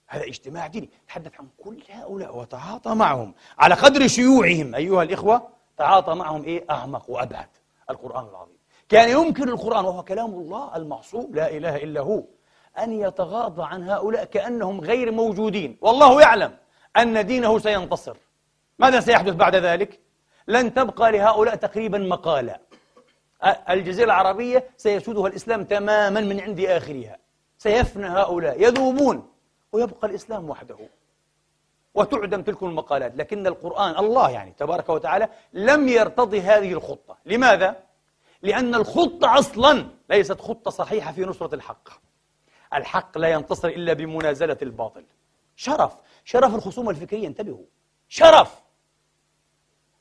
هذا 0.07 0.25
اجتماع 0.25 0.67
ديني. 0.67 0.91
تحدث 1.09 1.41
عن 1.41 1.49
كل 1.59 1.83
هؤلاء 1.91 2.39
وتعاطى 2.39 2.95
معهم 2.95 3.35
على 3.59 3.75
قدر 3.75 4.07
شيوعهم 4.07 4.75
أيها 4.75 5.03
الإخوة. 5.03 5.49
تعاطى 5.77 6.15
معهم 6.15 6.45
إيه؟ 6.45 6.65
أعمق 6.71 7.11
وأبعد 7.11 7.49
القرآن 7.91 8.29
العظيم. 8.29 8.57
كان 8.89 9.09
يمكن 9.09 9.49
القرآن 9.49 9.85
وهو 9.85 10.03
كلام 10.03 10.31
الله 10.31 10.77
المعصوم 10.77 11.35
لا 11.35 11.51
إله 11.51 11.77
إلا 11.77 12.01
هو 12.01 12.25
أن 12.79 12.93
يتغاضى 12.93 13.63
عن 13.63 13.89
هؤلاء 13.89 14.25
كأنهم 14.25 14.81
غير 14.81 15.13
موجودين. 15.13 15.79
والله 15.81 16.21
يعلم. 16.21 16.57
أن 16.97 17.27
دينه 17.27 17.59
سينتصر. 17.59 18.17
ماذا 18.79 19.01
سيحدث 19.01 19.35
بعد 19.35 19.57
ذلك؟ 19.57 20.01
لن 20.49 20.75
تبقى 20.75 21.13
لهؤلاء 21.13 21.55
تقريبا 21.55 21.99
مقالة. 21.99 22.59
الجزيرة 23.71 24.05
العربية 24.05 24.71
سيسودها 24.77 25.27
الإسلام 25.27 25.65
تماما 25.65 26.21
من 26.21 26.41
عند 26.41 26.61
آخرها. 26.61 27.19
سيفنى 27.59 28.07
هؤلاء 28.07 28.63
يذوبون 28.63 29.29
ويبقى 29.73 30.09
الإسلام 30.09 30.51
وحده. 30.51 30.77
وتعدم 31.95 32.43
تلك 32.43 32.63
المقالات 32.63 33.17
لكن 33.17 33.47
القرآن 33.47 33.99
الله 33.99 34.31
يعني 34.31 34.55
تبارك 34.59 34.89
وتعالى 34.89 35.29
لم 35.53 35.89
يرتضي 35.89 36.41
هذه 36.41 36.73
الخطة. 36.73 37.17
لماذا؟ 37.27 37.77
لأن 38.43 38.75
الخطة 38.75 39.39
أصلا 39.39 39.87
ليست 40.11 40.41
خطة 40.41 40.71
صحيحة 40.71 41.13
في 41.13 41.25
نصرة 41.25 41.55
الحق. 41.55 41.89
الحق 42.75 43.19
لا 43.19 43.29
ينتصر 43.29 43.69
إلا 43.69 43.93
بمنازلة 43.93 44.59
الباطل. 44.63 45.05
شرف. 45.57 45.97
شرف 46.25 46.55
الخصوم 46.55 46.91
الفكرية 46.91 47.27
انتبهوا. 47.27 47.65
شرف. 48.09 48.63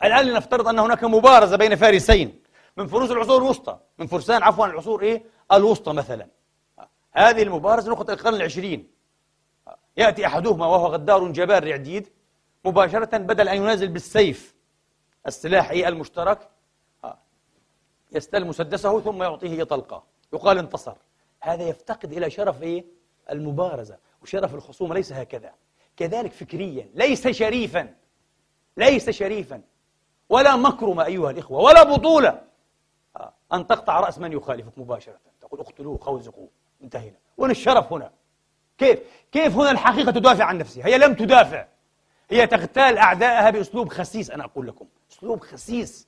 الآن 0.04 0.26
لنفترض 0.26 0.68
أن 0.68 0.80
هناك 0.80 1.04
مبارزة 1.04 1.58
بين 1.58 1.76
فارسين. 1.76 2.44
من 2.78 2.88
فروس 2.88 3.12
العصور 3.12 3.38
الوسطى. 3.38 3.80
من 3.98 4.08
فرسان 4.08 4.44
عفوا 4.44 4.66
العصور 4.66 5.02
إيه؟ 5.02 5.24
الوسطى 5.52 5.94
مثلا. 5.94 6.28
هذه 7.12 7.44
المبارزة 7.44 7.92
نقطة 7.92 8.14
القرن 8.14 8.36
العشرين. 8.36 8.92
يأتي 9.98 10.26
أحدهما 10.26 10.66
وهو 10.68 10.88
غدار 10.88 11.28
جبار 11.28 11.74
عديد 11.74 12.10
مباشرة 12.66 13.18
بدل 13.18 13.50
أن 13.50 13.58
ينازل 13.58 13.88
بالسيف 13.88 14.56
السلاح 15.28 15.70
إيه 15.70 15.88
المشترك 15.88 16.50
يستلم 18.12 18.48
مسدسه 18.48 19.02
ثم 19.02 19.24
يعطيه 19.24 19.64
طلقة. 19.64 20.04
يقال 20.34 20.58
انتصر. 20.58 20.96
هذا 21.42 21.64
يفتقد 21.64 22.14
إلى 22.14 22.30
شرف 22.30 22.62
إيه؟ 22.62 22.86
المبارزة. 23.32 23.98
وشرف 24.26 24.56
الخصومة 24.56 24.96
ليس 24.96 25.14
هكذا. 25.14 25.54
كذلك 25.98 26.32
فكريا 26.32 26.90
ليس 26.94 27.28
شريفا 27.28 27.96
ليس 28.78 29.10
شريفا. 29.10 29.62
ولا 30.30 30.56
مكرمة 30.56 31.06
أيها 31.06 31.32
الإخوة 31.32 31.62
ولا 31.62 31.84
بطولة. 31.84 32.42
أن 33.54 33.68
تقطع 33.68 34.00
رأس 34.00 34.18
من 34.20 34.34
يخالفك 34.34 34.78
مباشرة. 34.78 35.20
تقول 35.42 35.60
اقتلوه 35.60 35.98
خوزقوه 35.98 36.50
انتهينا. 36.84 37.18
وين 37.38 37.52
الشرف 37.52 37.94
هنا؟ 37.94 38.12
كيف؟ 38.78 39.00
كيف 39.32 39.56
هنا 39.56 39.72
الحقيقة 39.72 40.12
تدافع 40.12 40.44
عن 40.44 40.58
نفسها؟ 40.58 40.86
هي 40.86 40.98
لم 40.98 41.14
تدافع. 41.14 41.68
هي 42.30 42.48
تغتال 42.48 42.98
أعدائها 42.98 43.50
بأسلوب 43.50 43.90
خسيس 43.90 44.32
أنا 44.32 44.46
أقول 44.46 44.68
لكم. 44.68 44.88
أسلوب 45.12 45.40
خسيس. 45.40 46.08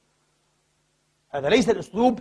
هذا 1.30 1.50
ليس 1.50 1.70
الأسلوب 1.70 2.20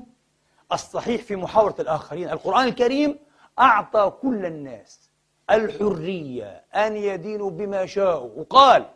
الصحيح 0.73 1.23
في 1.23 1.37
محاورة 1.37 1.75
الآخرين. 1.81 2.31
القرآن 2.31 2.69
الكريم 2.69 3.19
أعطى 3.59 4.13
كل 4.23 4.47
الناس 4.47 5.06
الحرية 5.51 6.65
أن 6.75 6.97
يدينوا 6.97 7.51
بما 7.51 7.87
شاءوا. 7.87 8.31
وقال 8.37 8.87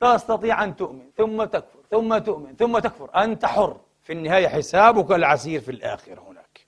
تستطيع 0.00 0.64
أن 0.64 0.76
تؤمن 0.76 1.10
ثم 1.16 1.44
تكفر 1.44 1.78
ثم 1.90 2.18
تؤمن 2.18 2.56
ثم 2.56 2.78
تكفر. 2.78 3.10
أنت 3.24 3.44
حر. 3.44 3.80
في 4.02 4.12
النهاية 4.12 4.48
حسابك 4.48 5.12
العسير 5.12 5.60
في 5.60 5.70
الآخرة 5.70 6.20
هناك. 6.20 6.66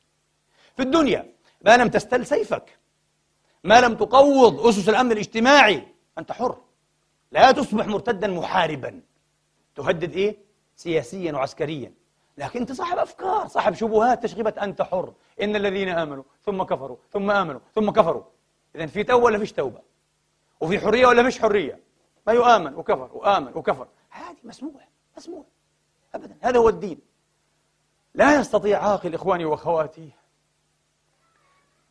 في 0.77 0.83
الدنيا 0.83 1.27
ما 1.63 1.77
لم 1.77 1.89
تستل 1.89 2.27
سيفك. 2.27 2.79
ما 3.65 3.81
لم 3.81 3.95
تقوض 3.95 4.67
أسس 4.67 4.89
الأمن 4.89 5.13
الاجتماعي. 5.13 5.89
أنت 6.19 6.33
حر. 6.33 6.57
لا 7.33 7.53
تصبح 7.53 7.87
مرتدا 7.87 8.29
محاربا. 8.29 9.01
تهدد 9.75 10.13
إيه؟ 10.13 10.37
سياسيا 10.77 11.33
وعسكريا. 11.33 11.93
لكن 12.39 12.61
أنت 12.61 12.73
صاحب 12.73 12.99
أفكار 12.99 13.49
صاحب 13.49 13.75
شبهات. 13.75 14.23
تشغيبة 14.23 14.55
أنت 14.63 14.83
حر. 14.83 15.13
إن 15.43 15.57
الذين 15.57 15.89
آمنوا 15.89 16.23
ثم 16.43 16.63
كفروا 16.63 16.97
ثم 17.13 17.31
آمنوا 17.31 17.61
ثم 17.75 17.91
كفروا. 17.91 18.23
إذا 18.75 18.87
في 18.87 19.05
توبة 19.05 19.25
ولا 19.25 19.39
فيش 19.39 19.53
توبة؟ 19.53 19.83
وفي 20.61 20.81
حرية 20.81 21.07
ولا 21.07 21.23
فيش 21.23 21.41
حرية؟ 21.41 21.81
ما 22.27 22.33
يؤمن 22.33 22.75
وكفر 22.75 23.11
وآمن 23.13 23.53
وكفر. 23.57 23.89
عادي 24.11 24.39
مسموح 24.45 24.89
مسموح 25.17 25.47
أبدا 26.15 26.37
هذا 26.41 26.59
هو 26.59 26.69
الدين. 26.69 27.01
لا 28.15 28.41
يستطيع 28.41 28.83
عاقل 28.83 29.15
إخواني 29.15 29.45
وأخواتي 29.45 30.11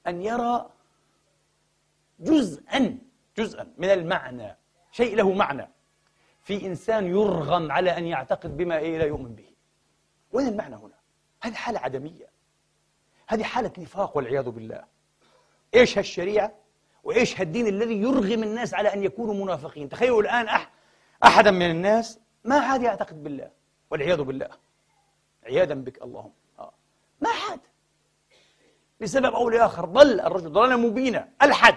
أن 0.07 0.21
يرى 0.21 0.69
جزءا 2.19 2.97
جزءا 3.37 3.73
من 3.77 3.89
المعنى 3.89 4.57
شيء 4.91 5.15
له 5.15 5.33
معنى. 5.33 5.69
في 6.41 6.65
إنسان 6.65 7.07
يرغم 7.07 7.71
على 7.71 7.97
أن 7.97 8.05
يعتقد 8.07 8.57
بما 8.57 8.77
إيه 8.77 8.97
لا 8.97 9.05
يؤمن 9.05 9.35
به. 9.35 9.53
وين 10.31 10.47
المعنى 10.47 10.75
هنا؟ 10.75 10.99
هذه 11.41 11.53
حالة 11.53 11.79
عدمية. 11.79 12.29
هذه 13.27 13.43
حالة 13.43 13.71
نفاق 13.77 14.17
والعياذ 14.17 14.49
بالله. 14.49 14.83
إيش 15.75 15.97
هالشريعة؟ 15.97 16.62
وإيش 17.03 17.39
هالدين 17.39 17.67
الذي 17.67 18.01
يرغم 18.01 18.43
الناس 18.43 18.73
على 18.73 18.93
أن 18.93 19.03
يكونوا 19.03 19.33
منافقين؟ 19.45 19.89
تخيلوا 19.89 20.21
الآن 20.21 20.47
أح 20.47 20.71
أحدا 21.23 21.51
من 21.51 21.71
الناس 21.71 22.19
ما 22.43 22.59
عاد 22.59 22.81
يعتقد 22.81 23.23
بالله 23.23 23.51
والعياذ 23.91 24.21
بالله. 24.21 24.49
عياذا 25.43 25.73
بك 25.73 26.01
اللهم. 26.01 26.31
آه. 26.59 26.73
ما 27.21 27.29
عاد 27.29 27.59
لسبب 29.01 29.33
أو 29.33 29.49
لآخر 29.49 29.85
ضل 29.85 30.19
الرجل 30.19 30.51
ضلالا 30.51 30.75
مبينا 30.75 31.29
ألحد. 31.41 31.75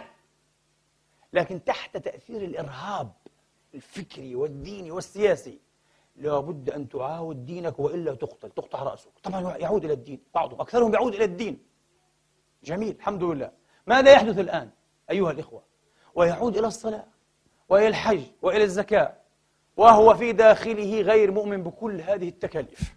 لكن 1.33 1.65
تحت 1.65 1.97
تأثير 1.97 2.43
الإرهاب 2.43 3.13
الفكري 3.75 4.35
والديني 4.35 4.91
والسياسي 4.91 5.59
لابد 6.17 6.71
أن 6.71 6.89
تعاود 6.89 7.47
دينك 7.47 7.79
وإلا 7.79 8.15
تقتل 8.15 8.51
تقطع 8.51 8.83
رأسك. 8.83 9.11
طبعا 9.23 9.57
يعود 9.57 9.85
إلى 9.85 9.93
الدين 9.93 10.21
بعضهم 10.35 10.61
أكثرهم 10.61 10.95
يعود 10.95 11.15
إلى 11.15 11.25
الدين. 11.25 11.67
جميل 12.65 12.97
الحمد 12.97 13.23
لله. 13.23 13.51
ماذا 13.87 14.13
يحدث 14.13 14.39
الآن؟ 14.39 14.71
أيها 15.11 15.31
الإخوة 15.31 15.63
ويعود 16.15 16.57
إلى 16.57 16.67
الصلاة 16.67 17.07
وإلى 17.69 17.89
الحج 17.89 18.23
وإلى 18.43 18.65
الزكاة 18.65 19.17
وهو 19.77 20.15
في 20.15 20.33
داخله 20.33 21.01
غير 21.01 21.31
مؤمن 21.31 21.63
بكل 21.63 22.01
هذه 22.01 22.29
التكاليف. 22.29 22.97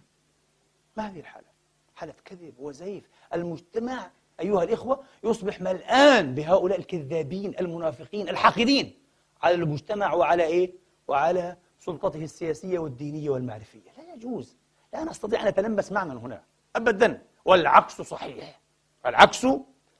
ما 0.96 1.08
هذه 1.08 1.20
الحالة؟ 1.20 1.46
حالة 1.94 2.14
كذب 2.24 2.54
وزيف. 2.58 3.08
المجتمع 3.34 4.10
أيها 4.40 4.62
الإخوة 4.62 5.04
يصبح 5.24 5.60
ملآن 5.60 6.34
بهؤلاء 6.34 6.78
الكذابين 6.78 7.54
المنافقين 7.60 8.28
الحاقدين 8.28 8.98
على 9.42 9.54
المجتمع 9.54 10.14
وعلى 10.14 10.44
إيه؟ 10.44 10.72
وعلى 11.08 11.56
سلطته 11.78 12.24
السياسية 12.24 12.78
والدينية 12.78 13.30
والمعرفية. 13.30 13.90
لا 13.98 14.14
يجوز. 14.14 14.56
لا 14.92 15.04
نستطيع 15.04 15.42
أن 15.42 15.48
نتلمس 15.48 15.92
معنى 15.92 16.12
هنا 16.12 16.42
أبدا. 16.76 17.22
والعكس 17.44 18.02
صحيح. 18.02 18.60
العكس 19.06 19.46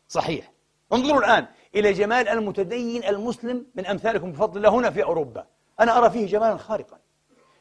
صحيح. 0.08 0.52
انظروا 0.92 1.18
الآن 1.18 1.46
إلى 1.74 1.92
جمال 1.92 2.28
المتدين 2.28 3.04
المسلم 3.04 3.66
من 3.74 3.86
أمثالكم 3.86 4.32
بفضل 4.32 4.56
الله 4.56 4.68
هنا 4.68 4.90
في 4.90 5.02
أوروبا. 5.02 5.46
أنا 5.80 5.98
أرى 5.98 6.10
فيه 6.10 6.26
جمالا 6.26 6.56
خارقا. 6.56 6.98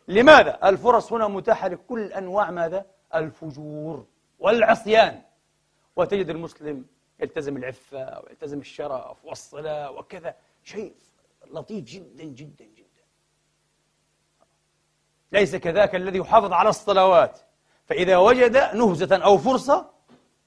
لماذا؟ 0.07 0.70
الفرص 0.70 1.14
هنا 1.14 1.28
متاحة 1.28 1.68
لكل 1.68 2.14
أنواع 2.14 2.51
ماذا؟ 2.51 2.86
الفجور 3.16 4.05
والعصيان. 4.39 5.22
وتجد 5.95 6.30
المسلم 6.30 6.86
يلتزم 7.20 7.57
العفة 7.57 8.20
ويلتزم 8.20 8.60
الشرف 8.60 9.26
والصلاة 9.26 9.91
وكذا. 9.91 10.36
شيء 10.64 10.93
لطيف 11.51 11.86
جدا 11.86 12.24
جدا 12.24 12.66
جدا. 12.66 13.03
ليس 15.32 15.55
كذاك 15.55 15.95
الذي 15.95 16.18
يحافظ 16.18 16.53
على 16.53 16.70
الصلوات. 16.70 17.39
فإذا 17.86 18.18
وجد 18.18 18.57
نهزة 18.57 19.16
أو 19.16 19.38
فرصة 19.38 19.89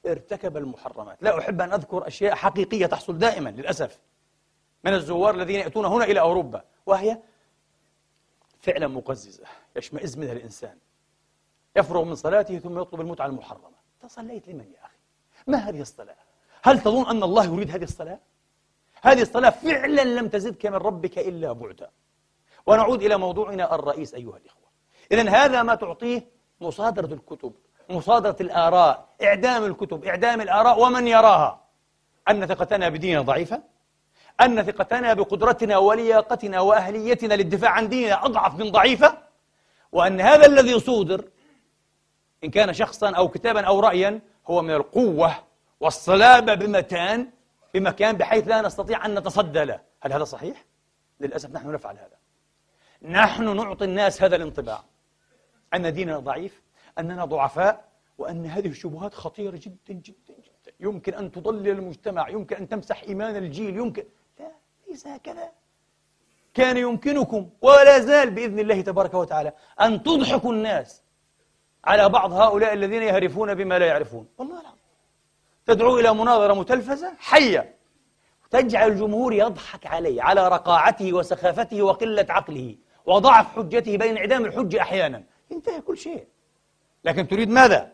ارتكب 0.07 0.57
المحرمات. 0.57 1.23
لا 1.23 1.39
أحب 1.39 1.61
أن 1.61 1.73
أذكر 1.73 2.07
أشياء 2.07 2.35
حقيقية 2.35 2.87
تحصل 2.87 3.19
دائما 3.19 3.49
للأسف 3.49 3.99
من 4.85 4.95
الزوار 4.95 5.35
الذين 5.35 5.61
يأتون 5.61 5.85
هنا 5.85 6.05
إلى 6.05 6.21
أوروبا 6.21 6.65
وهي 6.87 7.19
فعلا 8.61 8.87
مقززة 8.87 9.45
يشمئز 9.77 10.19
منها 10.19 10.33
الإنسان. 10.33 10.79
يفرغ 11.77 12.05
من 12.05 12.15
صلاته 12.15 12.59
ثم 12.59 12.81
يطلب 12.81 13.01
المتعة 13.01 13.27
المحرمة. 13.27 13.79
أنت 14.03 14.13
صليت 14.13 14.49
لمن 14.49 14.73
يا 14.75 14.85
أخي؟ 14.85 14.97
ما 15.47 15.59
هذه 15.59 15.81
الصلاة؟ 15.81 16.17
هل 16.63 16.81
تظن 16.81 17.07
أن 17.07 17.23
الله 17.23 17.45
يريد 17.45 17.71
هذه 17.71 17.85
الصلاة؟ 17.85 18.19
هذه 19.03 19.23
الصلاة 19.23 19.51
فعلا 19.51 20.05
لم 20.05 20.29
تزدك 20.29 20.67
من 20.67 20.77
ربك 20.77 21.19
إلا 21.19 21.53
بعدا. 21.53 21.91
ونعود 22.67 23.03
إلى 23.03 23.17
موضوعنا 23.17 23.75
الرئيس 23.75 24.15
أيها 24.15 24.37
الإخوة. 24.37 24.69
إذا 25.13 25.31
هذا 25.31 25.63
ما 25.63 25.75
تعطيه 25.75 26.27
مصادرة 26.61 27.15
الكتب. 27.15 27.53
مصادرة 27.89 28.37
الآراء 28.41 29.09
إعدام 29.23 29.65
الكتب 29.65 30.05
إعدام 30.05 30.41
الآراء 30.41 30.81
ومن 30.81 31.09
يراها؟ 31.09 31.61
أن 32.31 32.47
ثقتنا 32.47 32.89
بديننا 32.89 33.23
ضعيفة 33.23 33.63
أن 34.41 34.63
ثقتنا 34.63 35.15
بقدرتنا 35.15 35.79
ولياقتنا 35.79 36.61
وأهليتنا 36.61 37.35
للدفاع 37.35 37.71
عن 37.71 37.89
ديننا 37.89 38.25
أضعف 38.25 38.55
من 38.55 38.71
ضعيفة 38.71 39.19
وأن 39.93 40.21
هذا 40.21 40.47
الذي 40.47 40.81
صودر 40.81 41.25
إن 42.45 42.51
كان 42.51 42.73
شخصا 42.73 43.11
أو 43.11 43.29
كتابا 43.29 43.67
أو 43.67 43.81
رأيا 43.81 44.21
هو 44.47 44.63
من 44.63 44.71
القوة 44.71 45.35
والصلابة 45.81 46.55
بمكان 46.55 47.31
بمكان 47.75 48.17
بحيث 48.17 48.49
لا 48.49 48.63
نستطيع 48.63 49.07
أن 49.07 49.19
نتصدى 49.19 49.65
له. 49.65 49.81
هل 50.01 50.13
هذا 50.13 50.25
صحيح؟ 50.25 50.65
للأسف 51.21 51.51
نحن 51.51 51.73
نفعل 51.73 51.97
هذا. 51.97 52.17
نحن 53.03 53.57
نعطي 53.57 53.85
الناس 53.85 54.23
هذا 54.23 54.37
الانطباع. 54.37 54.85
أن 55.75 55.93
ديننا 55.93 56.19
ضعيف 56.19 56.63
أننا 56.99 57.25
ضعفاء 57.25 57.85
وأن 58.19 58.47
هذه 58.47 58.67
الشبهات 58.69 59.15
خطيرة 59.15 59.57
جدا 59.57 59.93
جدا 59.93 60.35
جدا. 60.39 60.73
يمكن 60.81 61.15
أن 61.15 61.33
تضلل 61.33 61.69
المجتمع 61.69 62.29
يمكن 62.29 62.57
أن 62.57 62.69
تمسح 62.69 63.03
إيمان 63.03 63.37
الجيل 63.37 63.77
يمكن. 63.77 64.05
لا 64.39 64.53
ليس 64.89 65.07
هكذا. 65.07 65.49
كان 66.55 66.77
يمكنكم 66.77 67.51
ولا 67.63 67.99
زال 67.99 68.31
بإذن 68.31 68.59
الله 68.59 68.81
تبارك 68.81 69.15
وتعالى 69.15 69.53
أن 69.81 70.03
تضحكوا 70.03 70.53
الناس 70.53 71.03
على 71.85 72.09
بعض 72.09 72.33
هؤلاء 72.33 72.73
الذين 72.73 73.03
يهرفون 73.03 73.55
بما 73.55 73.79
لا 73.79 73.87
يعرفون. 73.87 74.29
والله 74.39 74.61
العظيم. 74.61 74.83
تدعو 75.67 75.99
إلى 75.99 76.15
مناظرة 76.15 76.55
متلفزة 76.55 77.13
حية. 77.19 77.75
تجعل 78.51 78.91
الجمهور 78.91 79.33
يضحك 79.33 79.87
عليه 79.87 80.23
على 80.23 80.49
رقاعته 80.49 81.13
وسخافته 81.13 81.83
وقلة 81.83 82.27
عقله 82.29 82.77
وضعف 83.07 83.57
حجته 83.57 83.97
بين 83.97 84.17
انعدام 84.17 84.45
الحجة 84.45 84.81
أحيانا. 84.81 85.23
ينتهي 85.51 85.81
كل 85.81 85.99
شيء. 85.99 86.27
لكن 87.05 87.29
تريد 87.29 87.49
ماذا؟ 87.49 87.93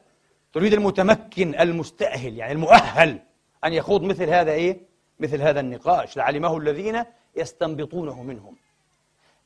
تريد 0.52 0.72
المتمكن 0.72 1.54
المستأهل 1.60 2.36
يعني 2.36 2.52
المؤهل 2.52 3.18
أن 3.64 3.72
يخوض 3.72 4.02
مثل 4.02 4.30
هذا 4.30 4.52
إيه؟ 4.52 4.80
مثل 5.20 5.42
هذا 5.42 5.60
النقاش 5.60 6.16
لعلمه 6.16 6.56
الذين 6.56 7.04
يستنبطونه 7.36 8.22
منهم 8.22 8.56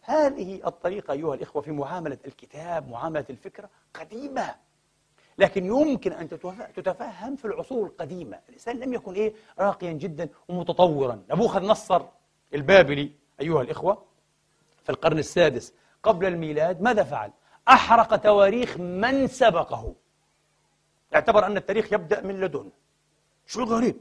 هذه 0.02 0.60
الطريقة 0.66 1.12
أيها 1.12 1.34
الإخوة 1.34 1.62
في 1.62 1.70
معاملة 1.70 2.18
الكتاب 2.26 2.88
معاملة 2.88 3.24
الفكرة 3.30 3.70
قديمة 3.94 4.54
لكن 5.38 5.66
يمكن 5.66 6.12
أن 6.12 6.28
تتفهم 6.76 7.36
في 7.36 7.44
العصور 7.44 7.86
القديمة 7.86 8.38
الإنسان 8.48 8.80
لم 8.80 8.92
يكن 8.92 9.14
إيه 9.14 9.34
راقيا 9.58 9.92
جدا 9.92 10.28
ومتطورا 10.48 11.22
نبوخذ 11.30 11.62
نصر 11.62 12.02
البابلي 12.54 13.12
أيها 13.40 13.62
الإخوة 13.62 14.02
في 14.84 14.90
القرن 14.90 15.18
السادس 15.18 15.74
قبل 16.02 16.26
الميلاد 16.26 16.82
ماذا 16.82 17.02
فعل؟ 17.02 17.30
أحرق 17.68 18.16
تواريخ 18.16 18.76
من 18.76 19.26
سبقه. 19.26 19.94
اعتبر 21.14 21.46
أن 21.46 21.56
التاريخ 21.56 21.92
يبدأ 21.92 22.20
من 22.20 22.40
لدن. 22.40 22.70
شو 23.46 23.60
الغريب؟ 23.62 23.96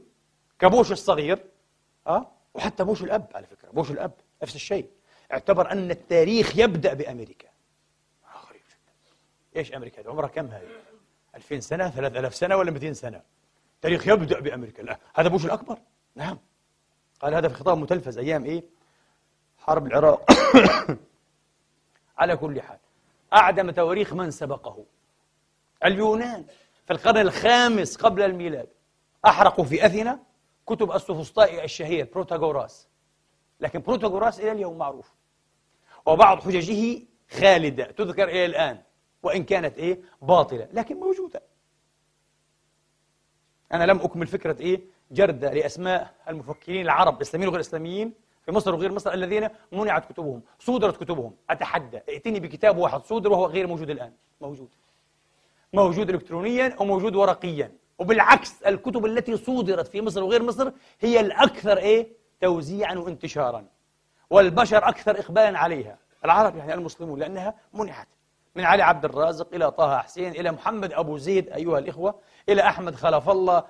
كبوش 0.58 0.92
الصغير 0.92 1.44
أه؟ 2.06 2.30
وحتى 2.54 2.84
بوش 2.84 3.02
الأب 3.02 3.26
على 3.34 3.46
فكرة 3.46 3.70
بوش 3.70 3.90
الأب 3.90 4.12
نفس 4.42 4.54
الشيء. 4.54 4.90
اعتبر 5.32 5.72
أن 5.72 5.90
التاريخ 5.90 6.58
يبدأ 6.58 6.94
بأمريكا. 6.94 7.48
آه 8.24 8.48
غريب 8.48 8.62
جدا. 8.68 9.16
إيش 9.56 9.72
أمريكا؟ 9.72 10.10
عمرها 10.10 10.28
كم 10.28 10.46
هذه؟ 10.46 10.68
2000 11.34 11.60
سنة 11.60 11.90
3000 11.90 12.34
سنة 12.34 12.56
ولا 12.56 12.70
200 12.70 12.92
سنة؟ 12.92 13.22
التاريخ 13.74 14.08
يبدأ 14.08 14.40
بأمريكا 14.40 14.82
لا 14.82 14.98
هذا 15.14 15.28
بوش 15.28 15.44
الأكبر؟ 15.44 15.78
نعم. 16.14 16.38
قال 17.20 17.34
هذا 17.34 17.48
في 17.48 17.54
خطاب 17.54 17.78
متلفز 17.78 18.18
أيام 18.18 18.44
إيه؟ 18.44 18.64
حرب 19.58 19.86
العراق. 19.86 20.30
على 22.18 22.36
كل 22.36 22.62
حال. 22.62 22.78
أعدم 23.32 23.70
تواريخ 23.70 24.12
من 24.12 24.30
سبقه. 24.30 24.84
اليونان 25.84 26.44
في 26.86 26.92
القرن 26.92 27.16
الخامس 27.16 27.96
قبل 27.96 28.22
الميلاد 28.22 28.68
أحرقوا 29.26 29.64
في 29.64 29.86
أثينا 29.86 30.20
كتب 30.66 30.92
السفسطائي 30.92 31.64
الشهير 31.64 32.08
بروتاغوراس. 32.14 32.88
لكن 33.60 33.80
بروتاغوراس 33.80 34.40
إلى 34.40 34.52
اليوم 34.52 34.78
معروف. 34.78 35.12
وبعض 36.06 36.40
حججه 36.40 37.02
خالدة 37.30 37.84
تذكر 37.84 38.28
إلى 38.28 38.46
الآن 38.46 38.82
وإن 39.22 39.44
كانت 39.44 39.78
إيه؟ 39.78 40.00
باطلة 40.22 40.68
لكن 40.72 40.96
موجودة. 40.96 41.42
أنا 43.72 43.84
لم 43.84 43.98
أكمل 44.00 44.26
فكرة 44.26 44.60
إيه؟ 44.60 44.80
جردة 45.10 45.52
لأسماء 45.52 46.14
المفكرين 46.28 46.82
العرب 46.82 47.20
إسلاميين 47.20 47.48
وغير 47.48 47.60
إسلاميين 47.60 48.12
في 48.44 48.52
مصر 48.52 48.74
وغير 48.74 48.92
مصر 48.92 49.12
الذين 49.12 49.48
منعت 49.72 50.12
كتبهم 50.12 50.42
صودرت 50.58 50.96
كتبهم. 50.96 51.34
أتحدى 51.50 51.96
ائتني 52.08 52.40
بكتاب 52.40 52.78
واحد 52.78 53.04
صودر 53.04 53.32
وهو 53.32 53.46
غير 53.46 53.66
موجود 53.66 53.90
الآن. 53.90 54.12
موجود. 54.40 54.68
موجود 55.72 56.10
إلكترونيا 56.10 56.76
وموجود 56.80 57.16
ورقيا. 57.16 57.72
وبالعكس 57.98 58.62
الكتب 58.62 59.06
التي 59.06 59.36
صودرت 59.36 59.88
في 59.88 60.00
مصر 60.00 60.22
وغير 60.22 60.42
مصر 60.42 60.72
هي 61.00 61.20
الأكثر 61.20 61.76
إيه؟ 61.78 62.08
توزيعا 62.40 62.94
وانتشارا. 62.94 63.66
والبشر 64.30 64.88
أكثر 64.88 65.20
إقبالا 65.20 65.58
عليها. 65.58 65.98
العرب 66.24 66.56
يعني 66.56 66.74
المسلمون 66.74 67.18
لأنها 67.18 67.54
منحت 67.72 68.08
من 68.54 68.64
علي 68.64 68.82
عبد 68.82 69.04
الرازق 69.04 69.54
إلى 69.54 69.70
طه 69.70 69.98
حسين 69.98 70.32
إلى 70.32 70.52
محمد 70.52 70.92
أبو 70.92 71.16
زيد 71.16 71.48
أيها 71.48 71.78
الإخوة 71.78 72.14
إلى 72.48 72.62
أحمد 72.62 72.94
خلف 72.94 73.28
الله. 73.28 73.64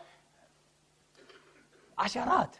عشرات. 1.99 2.57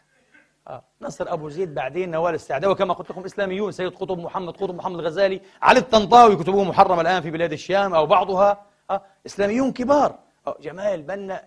آه. 0.67 0.83
نصر 1.01 1.33
أبو 1.33 1.49
زيد 1.49 1.75
بعدين 1.75 2.11
نوال 2.11 2.33
السعداوي 2.35 2.73
وكما 2.73 2.93
قلت 2.93 3.11
لكم 3.11 3.25
إسلاميون 3.25 3.71
سيد 3.71 3.95
قطب 3.95 4.19
محمد 4.19 4.53
قطب 4.53 4.75
محمد 4.75 4.99
الغزالي 4.99 5.41
علي 5.61 5.79
الطنطاوي 5.79 6.35
كتبه 6.35 6.63
محرمة 6.63 7.01
الآن 7.01 7.21
في 7.21 7.31
بلاد 7.31 7.51
الشام 7.51 7.93
أو 7.93 8.05
بعضها. 8.05 8.65
آه. 8.89 9.01
إسلاميون 9.25 9.71
كبار. 9.71 10.19
آه. 10.47 10.57
جمال 10.61 11.01
بنا 11.01 11.45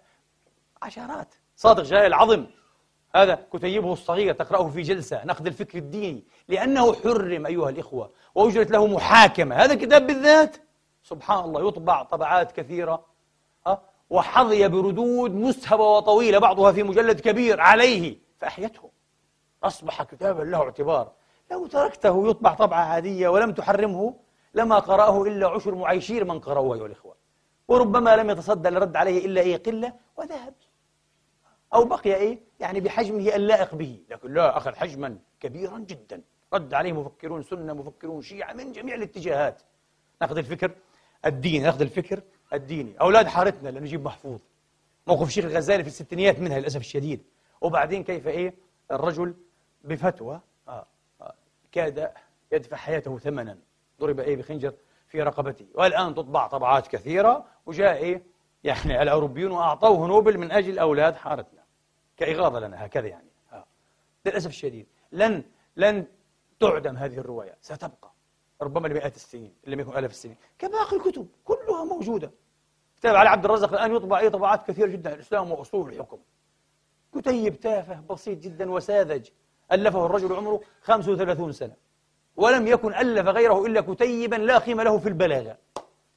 عشرات. 0.82 1.34
صادق 1.56 1.82
جلال 1.82 2.06
العظم 2.06 2.46
هذا 3.14 3.38
كتيبه 3.52 3.92
الصغير 3.92 4.34
تقرأه 4.34 4.68
في 4.68 4.82
جلسة 4.82 5.24
نقد 5.24 5.46
الفكر 5.46 5.78
الديني. 5.78 6.24
لأنه 6.48 6.94
حرم 6.94 7.46
أيها 7.46 7.70
الإخوة 7.70 8.10
وأجرت 8.34 8.70
له 8.70 8.86
محاكمة. 8.86 9.56
هذا 9.56 9.72
الكتاب 9.72 10.06
بالذات. 10.06 10.56
سبحان 11.02 11.44
الله 11.44 11.68
يطبع 11.68 12.02
طبعات 12.02 12.52
كثيرة. 12.52 13.04
وحظي 14.10 14.68
بردود 14.68 15.34
مسهبة 15.34 15.84
وطويلة 15.84 16.38
بعضها 16.38 16.72
في 16.72 16.82
مجلد 16.82 17.20
كبير 17.20 17.60
عليه 17.60 18.18
فأحيته. 18.38 18.90
أصبح 19.66 20.02
كتابا 20.02 20.42
له 20.42 20.58
اعتبار. 20.58 21.12
لو 21.50 21.66
تركته 21.66 22.28
يطبع 22.30 22.54
طبعة 22.54 22.84
عادية 22.84 23.28
ولم 23.28 23.52
تحرمه 23.52 24.14
لما 24.54 24.78
قرأه 24.78 25.22
إلا 25.22 25.48
عشر 25.48 25.74
معيشير 25.74 26.24
من 26.24 26.40
قرأوه 26.40 26.76
أيها 26.76 26.86
الإخوة. 26.86 27.16
وربما 27.68 28.16
لم 28.16 28.30
يتصدى 28.30 28.68
لرد 28.68 28.96
عليه 28.96 29.26
إلا 29.26 29.40
إيه 29.40 29.56
قلة 29.56 29.92
وذهب. 30.16 30.54
أو 31.74 31.84
بقي 31.84 32.14
إيه؟ 32.14 32.38
يعني 32.60 32.80
بحجمه 32.80 33.36
اللائق 33.36 33.74
به. 33.74 33.98
لكن 34.10 34.34
لا 34.34 34.56
أخذ 34.56 34.74
حجما 34.74 35.18
كبيرا 35.40 35.78
جدا. 35.78 36.22
رد 36.52 36.74
عليه 36.74 36.92
مفكرون 36.92 37.42
سنة 37.42 37.72
مفكرون 37.72 38.22
شيعة 38.22 38.52
من 38.52 38.72
جميع 38.72 38.94
الاتجاهات. 38.94 39.62
ناخذ 40.20 40.38
الفكر. 40.38 40.70
الديني 41.26 41.64
ناخذ 41.64 41.80
الفكر 41.80 42.22
الديني. 42.52 43.00
أولاد 43.00 43.26
حارتنا 43.26 43.68
لنجيب 43.68 44.04
محفوظ. 44.04 44.40
موقف 45.06 45.26
الشيخ 45.26 45.44
الغزالي 45.44 45.82
في 45.82 45.88
الستينيات 45.88 46.40
منها 46.40 46.58
للأسف 46.58 46.80
الشديد. 46.80 47.22
وبعدين 47.60 48.04
كيف 48.04 48.28
إيه؟ 48.28 48.54
الرجل 48.90 49.34
بفتوى. 49.86 50.40
آه 50.68 50.86
آه 51.20 51.34
كاد 51.72 52.12
يدفع 52.52 52.76
حياته 52.76 53.18
ثمنا. 53.18 53.58
ضرب 54.00 54.20
إيه 54.20 54.36
بخنجر 54.36 54.74
في 55.08 55.22
رقبته. 55.22 55.66
والآن 55.74 56.14
تطبع 56.14 56.46
طبعات 56.46 56.86
كثيرة 56.86 57.44
وجاء 57.66 57.96
إيه؟ 57.96 58.22
يعني 58.64 59.02
الأوروبيون 59.02 59.50
وأعطوه 59.50 60.06
نوبل 60.06 60.38
من 60.38 60.52
أجل 60.52 60.78
أولاد 60.78 61.16
حارتنا. 61.16 61.62
كإغاظة 62.16 62.60
لنا 62.60 62.86
هكذا 62.86 63.06
يعني. 63.06 63.28
آه. 63.52 63.64
للأسف 64.26 64.50
الشديد 64.50 64.86
لن 65.12 65.44
لن 65.76 66.06
تعدم 66.60 66.96
هذه 66.96 67.18
الروايات 67.18 67.58
ستبقى 67.60 68.12
ربما 68.62 68.88
لمئات 68.88 69.16
السنين 69.16 69.54
إن 69.66 69.72
لم 69.72 69.80
يكن 69.80 69.98
آلاف 69.98 70.10
السنين 70.10 70.36
كباقي 70.58 70.96
الكتب 70.96 71.28
كلها 71.44 71.84
موجودة. 71.84 72.30
كتاب 72.96 73.14
علي 73.16 73.28
عبد 73.28 73.44
الرزاق 73.44 73.72
الآن 73.72 73.94
يطبع 73.96 74.18
أي 74.18 74.30
طبعات 74.30 74.66
كثيرة 74.66 74.86
جدا. 74.86 75.14
الإسلام 75.14 75.52
وأصول 75.52 75.92
الحكم 75.92 76.18
كتيب 77.14 77.60
تافه 77.60 78.00
بسيط 78.00 78.38
جدا 78.38 78.70
وساذج. 78.70 79.28
ألفه 79.72 80.06
الرجل 80.06 80.32
عمره 80.32 80.60
35 80.82 81.52
سنة. 81.52 81.74
ولم 82.36 82.66
يكن 82.66 82.94
ألف 82.94 83.26
غيره 83.26 83.66
إلا 83.66 83.80
كتيبا 83.80 84.36
لا 84.36 84.58
قيمة 84.58 84.82
له 84.82 84.98
في 84.98 85.08
البلاغة. 85.08 85.58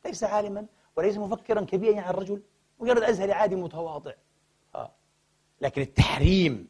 ليس 0.06 0.24
عالما 0.24 0.66
وليس 0.96 1.18
مفكرا 1.18 1.62
كبيرا 1.62 1.94
يعني 1.94 2.10
الرجل 2.10 2.42
مجرد 2.80 3.04
أزهري 3.04 3.32
عادي 3.32 3.56
متواضع. 3.56 4.14
آه. 4.76 4.92
لكن 5.62 5.82
التحريم 5.82 6.68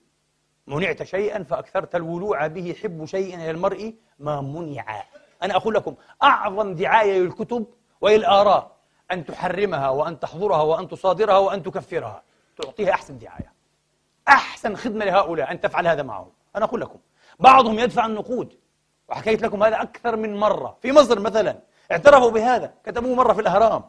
منعت 0.67 1.03
شيئا 1.03 1.43
فأكثرت 1.43 1.95
الولوع 1.95 2.47
به 2.47 2.75
حب 2.83 3.05
شيء 3.05 3.35
إلى 3.35 3.51
المرء 3.51 3.95
ما 4.19 4.41
منع. 4.41 5.03
أنا 5.43 5.55
أقول 5.55 5.73
لكم 5.73 5.95
أعظم 6.23 6.75
دعاية 6.75 7.19
للكتب 7.19 7.65
وللآراء 8.01 8.75
أن 9.11 9.25
تحرمها 9.25 9.89
وأن 9.89 10.19
تحضرها 10.19 10.61
وأن 10.61 10.87
تصادرها 10.87 11.37
وأن 11.37 11.63
تكفرها. 11.63 12.23
تعطيها 12.57 12.91
أحسن 12.91 13.17
دعاية. 13.17 13.53
أحسن 14.27 14.75
خدمة 14.75 15.05
لهؤلاء 15.05 15.51
أن 15.51 15.59
تفعل 15.61 15.87
هذا 15.87 16.03
معهم. 16.03 16.31
أنا 16.55 16.65
أقول 16.65 16.81
لكم 16.81 16.99
بعضهم 17.39 17.79
يدفع 17.79 18.05
النقود 18.05 18.59
وحكيت 19.09 19.41
لكم 19.41 19.63
هذا 19.63 19.81
أكثر 19.81 20.15
من 20.15 20.35
مرة. 20.37 20.77
في 20.81 20.91
مصر 20.91 21.19
مثلا 21.19 21.59
اعترفوا 21.91 22.31
بهذا 22.31 22.73
كتبوه 22.85 23.15
مرة 23.15 23.33
في 23.33 23.41
الأهرام. 23.41 23.83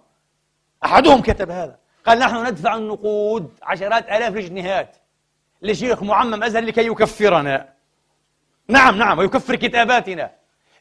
أحدهم 0.85 1.23
كتب 1.23 1.51
هذا 1.51 1.79
قال 2.07 2.19
نحن 2.19 2.47
ندفع 2.47 2.75
النقود 2.75 3.59
عشرات 3.63 4.05
آلاف 4.09 4.37
الجنيهات 4.37 4.97
لشيخ 5.63 6.03
معمم 6.03 6.43
أزهر 6.43 6.63
لكي 6.63 6.87
يكفرنا. 6.87 7.69
نعم 8.69 8.99
نعم 8.99 9.19
ويكفر 9.19 9.57
كتاباتنا. 9.57 10.31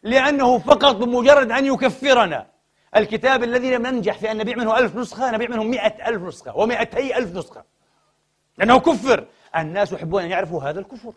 لأنه 0.03 0.59
فقط 0.59 0.95
بمجرد 0.95 1.51
أن 1.51 1.65
يكفرنا. 1.65 2.47
الكتاب 2.95 3.43
الذي 3.43 3.75
لم 3.75 3.87
ننجح 3.87 4.17
في 4.17 4.31
أن 4.31 4.37
نبيع 4.37 4.55
منه 4.57 4.77
ألف 4.77 4.95
نسخة 4.95 5.31
نبيع 5.31 5.49
منه 5.49 5.63
مئة 5.63 6.07
ألف 6.07 6.23
نسخة 6.23 6.57
ومئتي 6.57 7.17
ألف 7.17 7.35
نسخة. 7.35 7.63
لأنه 8.57 8.79
كفر. 8.79 9.27
الناس 9.55 9.91
يحبون 9.91 10.23
أن 10.23 10.31
يعرفوا 10.31 10.63
هذا 10.63 10.79
الكفر. 10.79 11.13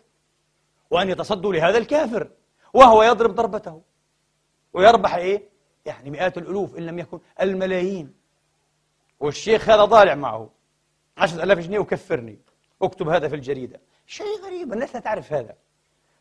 وأن 0.93 1.11
يتصدوا 1.11 1.53
لهذا 1.53 1.79
الكافر 1.79 2.29
وهو 2.75 3.03
يضرب 3.03 3.35
ضربته. 3.35 3.83
ويربح 4.73 5.15
إيه؟ 5.15 5.43
يعني 5.87 6.11
مئات 6.11 6.39
الألوف 6.39 6.77
إن 6.79 6.87
لم 6.87 6.99
يكن 6.99 7.19
الملايين. 7.41 8.15
والشيخ 9.21 9.69
هذا 9.69 9.85
ضالع 9.85 10.15
معه. 10.15 10.51
عشرة 11.19 11.43
ألاف 11.43 11.59
جنيه 11.59 11.79
وكفرني 11.79 12.39
اكتب 12.83 13.09
هذا 13.09 13.29
في 13.29 13.35
الجريدة. 13.35 13.81
شيء 14.07 14.41
غريب 14.45 14.73
الناس 14.73 14.95
لا 14.95 15.01
تعرف 15.01 15.33
هذا. 15.33 15.55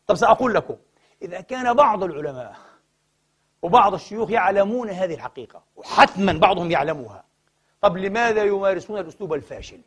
طب 0.06 0.14
سأقول 0.14 0.54
لكم 0.54 0.76
إذا 1.22 1.40
كان 1.40 1.74
بعض 1.74 2.02
العلماء 2.02 2.56
وبعض 3.62 3.94
الشيوخ 3.94 4.30
يعلمون 4.30 4.90
هذه 4.90 5.14
الحقيقة 5.14 5.62
وحتما 5.76 6.32
بعضهم 6.32 6.70
يعلمها 6.70 7.24
طب 7.80 7.96
لماذا 7.96 8.44
يمارسون 8.44 8.98
الأسلوب 8.98 9.34
الفاشل 9.34 9.80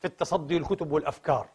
في 0.00 0.04
التصدي 0.04 0.58
للكتب 0.58 0.92
والأفكار؟ 0.92 1.48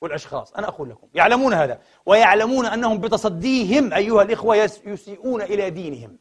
والأشخاص. 0.00 0.52
أنا 0.52 0.68
أقول 0.68 0.90
لكم 0.90 1.08
يعلمون 1.14 1.54
هذا 1.54 1.80
ويعلمون 2.06 2.66
أنهم 2.66 2.98
بتصديهم 2.98 3.92
أيها 3.92 4.22
الإخوة 4.22 4.56
يسيئون 4.84 5.42
إلى 5.42 5.70
دينهم. 5.70 6.18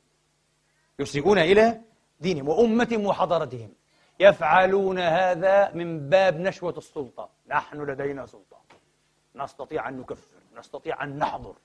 يسيئون 0.99 1.37
إلى 1.37 1.81
دينهم 2.19 2.49
وأمتهم 2.49 3.05
وحضارتهم. 3.05 3.73
يفعلون 4.19 4.99
هذا 4.99 5.71
من 5.73 6.09
باب 6.09 6.39
نشوة 6.39 6.77
السلطة. 6.77 7.29
نحن 7.47 7.81
لدينا 7.81 8.25
سلطة. 8.25 8.57
نستطيع 9.35 9.89
أن 9.89 9.99
نكفر 9.99 10.27
نستطيع 10.57 11.03
أن 11.03 11.19
نحضر. 11.19 11.55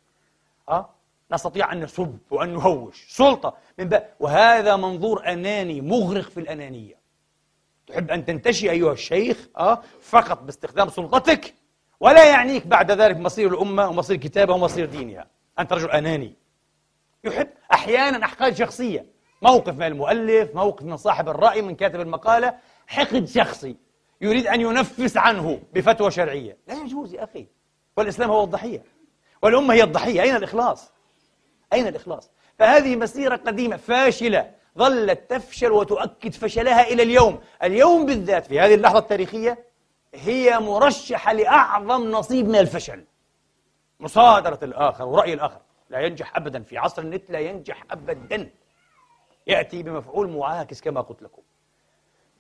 أه؟ 0.69 0.89
نستطيع 1.33 1.73
أن 1.73 1.81
نسب 1.81 2.19
وأن 2.31 2.53
نهوش. 2.55 3.07
سلطة 3.09 3.57
من 3.79 3.89
بقى. 3.89 4.09
وهذا 4.21 4.77
منظور 4.77 5.27
أناني 5.27 5.81
مغرق 5.81 6.25
في 6.25 6.41
الأنانية. 6.41 6.95
تحب 7.87 8.11
أن 8.11 8.25
تنتشي 8.25 8.71
أيها 8.71 8.93
الشيخ 8.93 9.49
أه؟ 9.59 9.83
فقط 10.01 10.43
باستخدام 10.43 10.89
سلطتك 10.89 11.55
ولا 12.01 12.25
يعنيك 12.25 12.67
بعد 12.67 12.91
ذلك 12.91 13.17
مصير 13.17 13.49
الأمة 13.49 13.89
ومصير 13.89 14.17
كتابها 14.17 14.55
ومصير 14.55 14.87
دينها. 14.87 15.27
أنت 15.59 15.73
رجل 15.73 15.91
أناني. 15.91 16.35
يحب 17.25 17.49
أحيانا 17.73 18.25
أحقاد 18.25 18.57
شخصية. 18.57 19.07
موقف 19.43 19.75
من 19.75 19.83
المؤلف 19.83 20.55
موقف 20.55 20.83
من 20.83 20.97
صاحب 20.97 21.29
الرأي 21.29 21.63
من 21.63 21.75
كاتب 21.75 22.01
المقالة. 22.01 22.55
حقد 22.87 23.25
شخصي. 23.25 23.77
يريد 24.21 24.47
أن 24.47 24.61
ينفس 24.61 25.17
عنه 25.17 25.61
بفتوى 25.73 26.11
شرعية. 26.11 26.57
لا 26.69 26.75
يجوز 26.75 27.15
يا 27.15 27.25
أخي. 27.25 27.47
والإسلام 27.97 28.31
هو 28.31 28.45
الضحية. 28.45 28.83
والأمة 29.43 29.75
هي 29.75 29.83
الضحية. 29.83 30.23
أين 30.23 30.37
الإخلاص؟ 30.37 30.93
أين 31.73 31.87
الإخلاص؟ 31.87 32.31
فهذه 32.59 32.97
مسيرة 32.97 33.37
قديمة 33.37 33.77
فاشلة. 33.77 34.51
ظلت 34.79 35.31
تفشل 35.31 35.73
وتؤكد 35.73 36.33
فشلها 36.33 36.89
إلى 36.89 37.03
اليوم. 37.03 37.41
اليوم 37.63 38.07
بالذات 38.07 38.47
في 38.47 38.61
هذه 38.61 38.75
اللحظة 38.75 38.99
التاريخية 38.99 39.65
هي 40.15 40.59
مرشحة 40.59 41.33
لأعظم 41.33 42.11
نصيب 42.11 42.49
من 42.49 42.57
الفشل. 42.57 43.05
مصادرة 44.01 44.59
الآخر 44.63 45.05
ورأي 45.05 45.33
الآخر. 45.35 45.61
لا 45.91 46.01
ينجح 46.01 46.37
أبدا 46.37 46.63
في 46.63 46.79
عصر 46.79 47.03
النت 47.03 47.31
لا 47.31 47.39
ينجح 47.39 47.85
أبدا. 47.91 48.51
يأتي 49.47 49.83
بمفعول 49.83 50.31
معاكس 50.31 50.81
كما 50.81 51.01
قلت 51.01 51.23
لكم. 51.23 51.43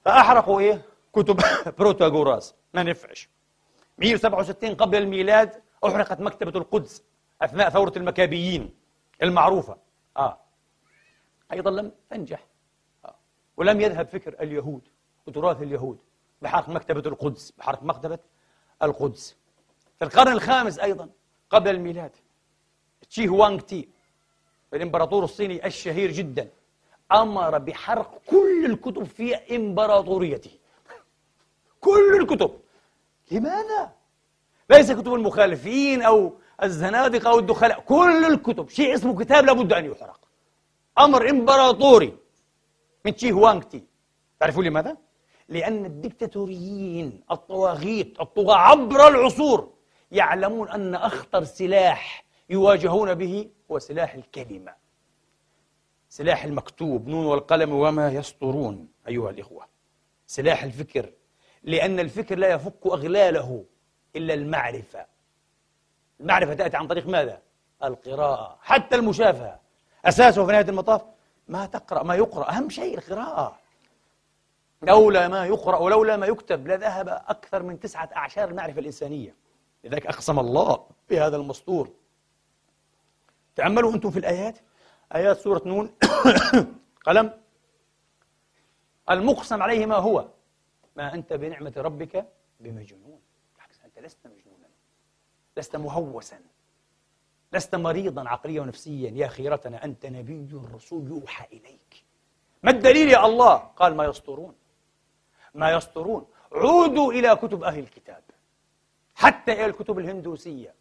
فأحرقوا 0.04 0.60
إيه؟ 0.60 0.82
كتب 1.12 1.40
بروتاغوراس. 1.78 2.54
ما 2.74 2.82
نفعش. 2.82 3.28
167 3.98 4.74
قبل 4.74 4.98
الميلاد 4.98 5.62
أحرقت 5.86 6.20
مكتبة 6.20 6.60
القدس 6.60 7.02
أثناء 7.42 7.68
ثورة 7.70 7.92
المكابيين 7.96 8.74
المعروفة. 9.22 9.76
آه. 10.16 10.38
أيضا 11.52 11.70
لم 11.70 11.92
تنجح. 12.10 12.46
آه. 13.04 13.14
ولم 13.56 13.80
يذهب 13.80 14.08
فكر 14.08 14.34
اليهود 14.40 14.88
وتراث 15.26 15.62
اليهود. 15.62 15.98
بحرق 16.42 16.68
مكتبة 16.68 17.00
القدس 17.10 17.50
بحرق 17.58 17.82
مكتبة 17.82 18.18
القدس. 18.82 19.36
في 19.98 20.04
القرن 20.04 20.32
الخامس 20.32 20.78
أيضا 20.78 21.08
قبل 21.50 21.70
الميلاد 21.70 22.10
تشي 23.10 23.28
هوانغ 23.28 23.60
تي 23.60 23.88
الإمبراطور 24.74 25.24
الصيني 25.24 25.66
الشهير 25.66 26.10
جدا 26.10 26.48
أمر 27.12 27.58
بحرق 27.58 28.22
كل 28.26 28.66
الكتب 28.66 29.04
في 29.04 29.56
إمبراطوريته. 29.56 30.50
كل 31.80 32.16
الكتب. 32.20 32.60
لماذا؟ 33.30 33.92
ليس 34.70 34.92
كتب 34.92 35.14
المخالفين 35.14 36.02
أو 36.02 36.32
الزنادقة 36.62 37.30
أو 37.30 37.38
الدخلاء 37.38 37.80
كل 37.80 38.24
الكتب. 38.24 38.68
شيء 38.68 38.94
اسمه 38.94 39.24
كتاب 39.24 39.44
لابد 39.44 39.72
أن 39.72 39.84
يحرق. 39.84 40.20
أمر 40.98 41.30
إمبراطوري 41.30 42.16
من 43.04 43.14
تشي 43.14 43.32
هوانغ 43.32 43.62
تي. 43.62 43.84
تعرفون 44.40 44.64
لماذا؟ 44.64 44.96
لأن 45.48 45.84
الدكتاتوريين 45.84 47.20
الطواغيت 47.30 48.20
الطغاة 48.20 48.56
عبر 48.56 49.08
العصور 49.08 49.72
يعلمون 50.12 50.68
أن 50.68 50.94
أخطر 50.94 51.44
سلاح 51.44 52.24
يواجهون 52.50 53.14
به 53.14 53.50
هو 53.70 53.78
سلاح 53.78 54.14
الكلمة. 54.14 54.74
سلاح 56.08 56.44
المكتوب 56.44 57.08
نون 57.08 57.26
والقلم 57.26 57.72
وما 57.72 58.08
يسطرون 58.12 58.88
أيها 59.08 59.30
الإخوة. 59.30 59.66
سلاح 60.26 60.62
الفكر 60.62 61.12
لأن 61.62 62.00
الفكر 62.00 62.38
لا 62.38 62.48
يفك 62.48 62.86
أغلاله 62.86 63.64
إلا 64.16 64.34
المعرفة. 64.34 65.06
المعرفة 66.20 66.54
تأتي 66.54 66.76
عن 66.76 66.86
طريق 66.86 67.06
ماذا؟ 67.06 67.42
القراءة 67.84 68.58
حتى 68.62 68.96
المشافهة. 68.96 69.60
أساسه 70.04 70.46
في 70.46 70.52
نهاية 70.52 70.68
المطاف 70.68 71.02
ما 71.48 71.66
تقرأ 71.66 72.02
ما 72.02 72.14
يقرأ 72.14 72.50
أهم 72.50 72.70
شيء 72.70 72.98
القراءة. 72.98 73.58
لولا 74.86 75.28
ما 75.28 75.46
يقرأ 75.46 75.76
ولولا 75.78 76.16
ما 76.16 76.26
يكتب 76.26 76.68
لذهب 76.68 77.08
أكثر 77.08 77.62
من 77.62 77.80
تسعة 77.80 78.10
أعشار 78.16 78.48
المعرفة 78.48 78.80
الإنسانية. 78.80 79.34
لذلك 79.84 80.06
أقسم 80.06 80.38
الله 80.38 80.86
بهذا 81.10 81.36
المسطور. 81.36 81.90
تأملوا 83.56 83.92
أنتم 83.92 84.10
في 84.10 84.18
الآيات. 84.18 84.58
آيات 85.14 85.36
سورة 85.36 85.62
نون. 85.66 85.94
قلم. 87.06 87.40
المقسم 89.10 89.62
عليه 89.62 89.86
ما 89.86 89.96
هو؟ 89.96 90.28
ما 90.96 91.14
أنت 91.14 91.32
بنعمة 91.32 91.72
ربك 91.76 92.26
بمجنون. 92.60 93.20
بالعكس 93.54 93.80
أنت 93.84 93.98
لست 93.98 94.26
مجنونا. 94.26 94.68
لست 95.56 95.76
مهوسا. 95.76 96.40
لست 97.52 97.74
مريضا 97.74 98.28
عقليا 98.28 98.60
ونفسيا. 98.60 99.10
يا 99.10 99.26
خيرتنا 99.26 99.84
أنت 99.84 100.06
نبي 100.06 100.48
رسول 100.74 101.08
يوحى 101.08 101.46
إليك. 101.52 102.04
ما 102.62 102.70
الدليل 102.70 103.08
يا 103.08 103.26
الله؟ 103.26 103.54
قال 103.56 103.96
ما 103.96 104.04
يسطرون. 104.04 104.54
ما 105.54 105.70
يسطرون. 105.72 106.26
عودوا 106.52 107.12
إلى 107.12 107.36
كتب 107.36 107.62
أهل 107.62 107.78
الكتاب 107.78 108.22
حتى 109.14 109.52
إلى 109.52 109.66
الكتب 109.66 109.98
الهندوسية. 109.98 110.74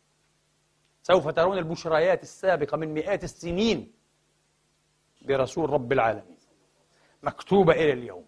سوف 1.04 1.28
ترون 1.28 1.58
البشريات 1.58 2.24
السابقة 2.24 2.78
من 2.78 2.94
مئات 2.94 3.24
السنين 3.24 3.94
برسول 5.22 5.70
رب 5.70 5.92
العالمين 5.92 6.38
مكتوبة 7.24 7.74
إلى 7.74 7.94
اليوم. 7.94 8.26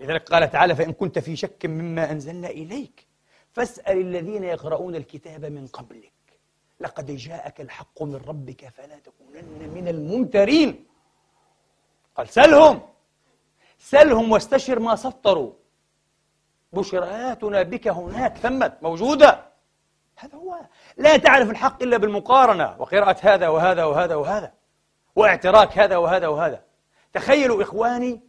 لذلك 0.00 0.28
قال 0.28 0.50
تعالى 0.50 0.76
فإن 0.76 0.92
كنت 0.92 1.18
في 1.18 1.36
شك 1.36 1.66
مما 1.66 2.10
أنزلنا 2.10 2.48
إليك 2.48 3.06
فاسأل 3.52 4.00
الذين 4.00 4.44
يقرؤون 4.44 4.94
الكتاب 4.94 5.44
من 5.44 5.66
قبلك. 5.66 6.12
لقد 6.80 7.10
جاءك 7.10 7.60
الحق 7.60 8.02
من 8.02 8.16
ربك 8.16 8.68
فلا 8.68 8.98
تكونن 8.98 9.70
من 9.74 9.88
الممترين. 9.88 10.86
قال 12.16 12.28
سلهم! 12.28 12.91
سلهم 13.82 14.32
واستشر 14.32 14.78
ما 14.78 14.96
سطروا. 14.96 15.52
بشرياتنا 16.72 17.62
بك 17.62 17.88
هناك 17.88 18.36
ثمت 18.36 18.78
موجودة. 18.82 19.44
هذا 20.16 20.34
هو. 20.34 20.56
لا 20.96 21.16
تعرف 21.16 21.50
الحق 21.50 21.82
إلا 21.82 21.96
بالمقارنة. 21.96 22.76
وقراءة 22.78 23.16
هذا 23.22 23.48
وهذا 23.48 23.84
وهذا 23.84 24.14
وهذا. 24.14 24.52
واعتراك 25.16 25.78
هذا 25.78 25.96
وهذا 25.96 26.28
وهذا. 26.28 26.62
تخيلوا 27.12 27.62
إخواني 27.62 28.20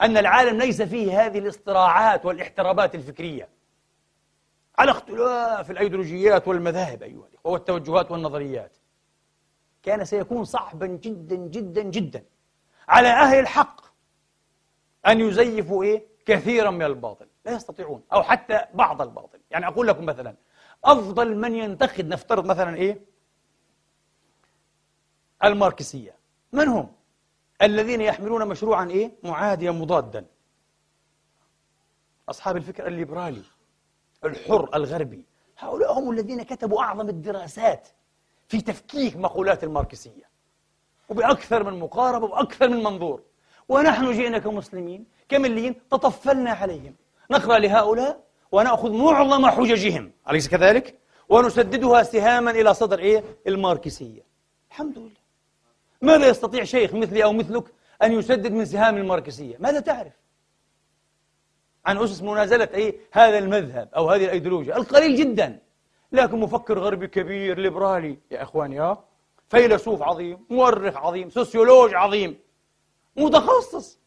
أن 0.00 0.16
العالم 0.16 0.58
ليس 0.58 0.82
فيه 0.82 1.26
هذه 1.26 1.38
الاصطراعات 1.38 2.26
والاحترابات 2.26 2.94
الفكرية. 2.94 3.48
على 4.78 4.90
اختلاف 4.90 5.70
الأيديولوجيات 5.70 6.48
والمذاهب 6.48 7.02
أيها 7.02 7.26
الإخوة 7.26 7.52
والتوجهات 7.52 8.10
والنظريات. 8.10 8.76
كان 9.82 10.04
سيكون 10.04 10.44
صعبا 10.44 10.86
جدا 10.86 11.36
جدا 11.36 11.82
جدا 11.82 12.24
على 12.88 13.08
أهل 13.08 13.38
الحق 13.38 13.87
أن 15.06 15.20
يزيفوا 15.20 15.84
إيه؟ 15.84 16.06
كثيرا 16.26 16.70
من 16.70 16.82
الباطل. 16.82 17.26
لا 17.44 17.52
يستطيعون. 17.52 18.02
أو 18.12 18.22
حتى 18.22 18.64
بعض 18.74 19.02
الباطل. 19.02 19.40
يعني 19.50 19.66
أقول 19.66 19.88
لكم 19.88 20.06
مثلا 20.06 20.34
أفضل 20.84 21.36
من 21.36 21.54
ينتقد 21.54 22.08
نفترض 22.08 22.46
مثلا 22.46 22.76
إيه؟ 22.76 23.00
الماركسية. 25.44 26.14
من 26.52 26.68
هم؟ 26.68 26.92
الذين 27.62 28.00
يحملون 28.00 28.48
مشروعا 28.48 28.84
إيه؟ 28.84 29.12
معاديا 29.22 29.70
مضادا. 29.70 30.26
أصحاب 32.28 32.56
الفكر 32.56 32.86
الليبرالي 32.86 33.42
الحر 34.24 34.70
الغربي. 34.74 35.24
هؤلاء 35.58 35.98
هم 35.98 36.10
الذين 36.10 36.42
كتبوا 36.42 36.82
أعظم 36.82 37.08
الدراسات 37.08 37.88
في 38.48 38.60
تفكيك 38.60 39.16
مقولات 39.16 39.64
الماركسية. 39.64 40.28
وبأكثر 41.08 41.62
من 41.64 41.78
مقاربة 41.78 42.26
وأكثر 42.26 42.68
من 42.68 42.82
منظور. 42.82 43.22
ونحن 43.68 44.12
جئنا 44.12 44.38
كمسلمين 44.38 45.04
كمليين 45.28 45.74
تطفلنا 45.90 46.50
عليهم 46.50 46.94
نقرأ 47.30 47.58
لهؤلاء 47.58 48.24
ونأخذ 48.52 48.92
معظم 48.92 49.46
حججهم 49.46 50.12
أليس 50.30 50.48
كذلك؟ 50.48 50.98
ونسددها 51.28 52.02
سهاما 52.02 52.50
إلى 52.50 52.74
صدر 52.74 52.98
إيه؟ 52.98 53.24
الماركسية 53.46 54.22
الحمد 54.70 54.98
لله 54.98 55.10
ماذا 56.02 56.28
يستطيع 56.28 56.64
شيخ 56.64 56.94
مثلي 56.94 57.24
أو 57.24 57.32
مثلك 57.32 57.64
أن 58.02 58.12
يسدد 58.12 58.52
من 58.52 58.64
سهام 58.64 58.96
الماركسية؟ 58.96 59.56
ماذا 59.58 59.80
تعرف؟ 59.80 60.12
عن 61.86 61.98
أسس 61.98 62.22
منازلة 62.22 62.68
إيه؟ 62.74 62.96
هذا 63.12 63.38
المذهب 63.38 63.88
أو 63.96 64.10
هذه 64.10 64.24
الأيديولوجيا 64.24 64.76
القليل 64.76 65.16
جدا 65.16 65.58
لكن 66.12 66.40
مفكر 66.40 66.78
غربي 66.78 67.06
كبير 67.06 67.58
ليبرالي 67.58 68.18
يا 68.30 68.42
إخواني 68.42 68.80
ها 68.80 69.04
فيلسوف 69.48 70.02
عظيم 70.02 70.46
مؤرخ 70.50 70.96
عظيم 70.96 71.30
سوسيولوج 71.30 71.94
عظيم 71.94 72.38
متخصص. 73.18 73.98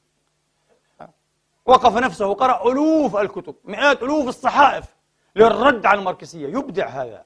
وقف 1.66 1.98
نفسه 1.98 2.28
وقرأ 2.28 2.72
ألوف 2.72 3.16
الكتب 3.16 3.56
مئات 3.64 4.04
ألوف 4.04 4.28
الصحائف 4.28 4.86
للرد 5.36 5.86
على 5.86 6.00
الماركسية. 6.00 6.48
يبدع 6.48 6.88
هذا. 6.88 7.26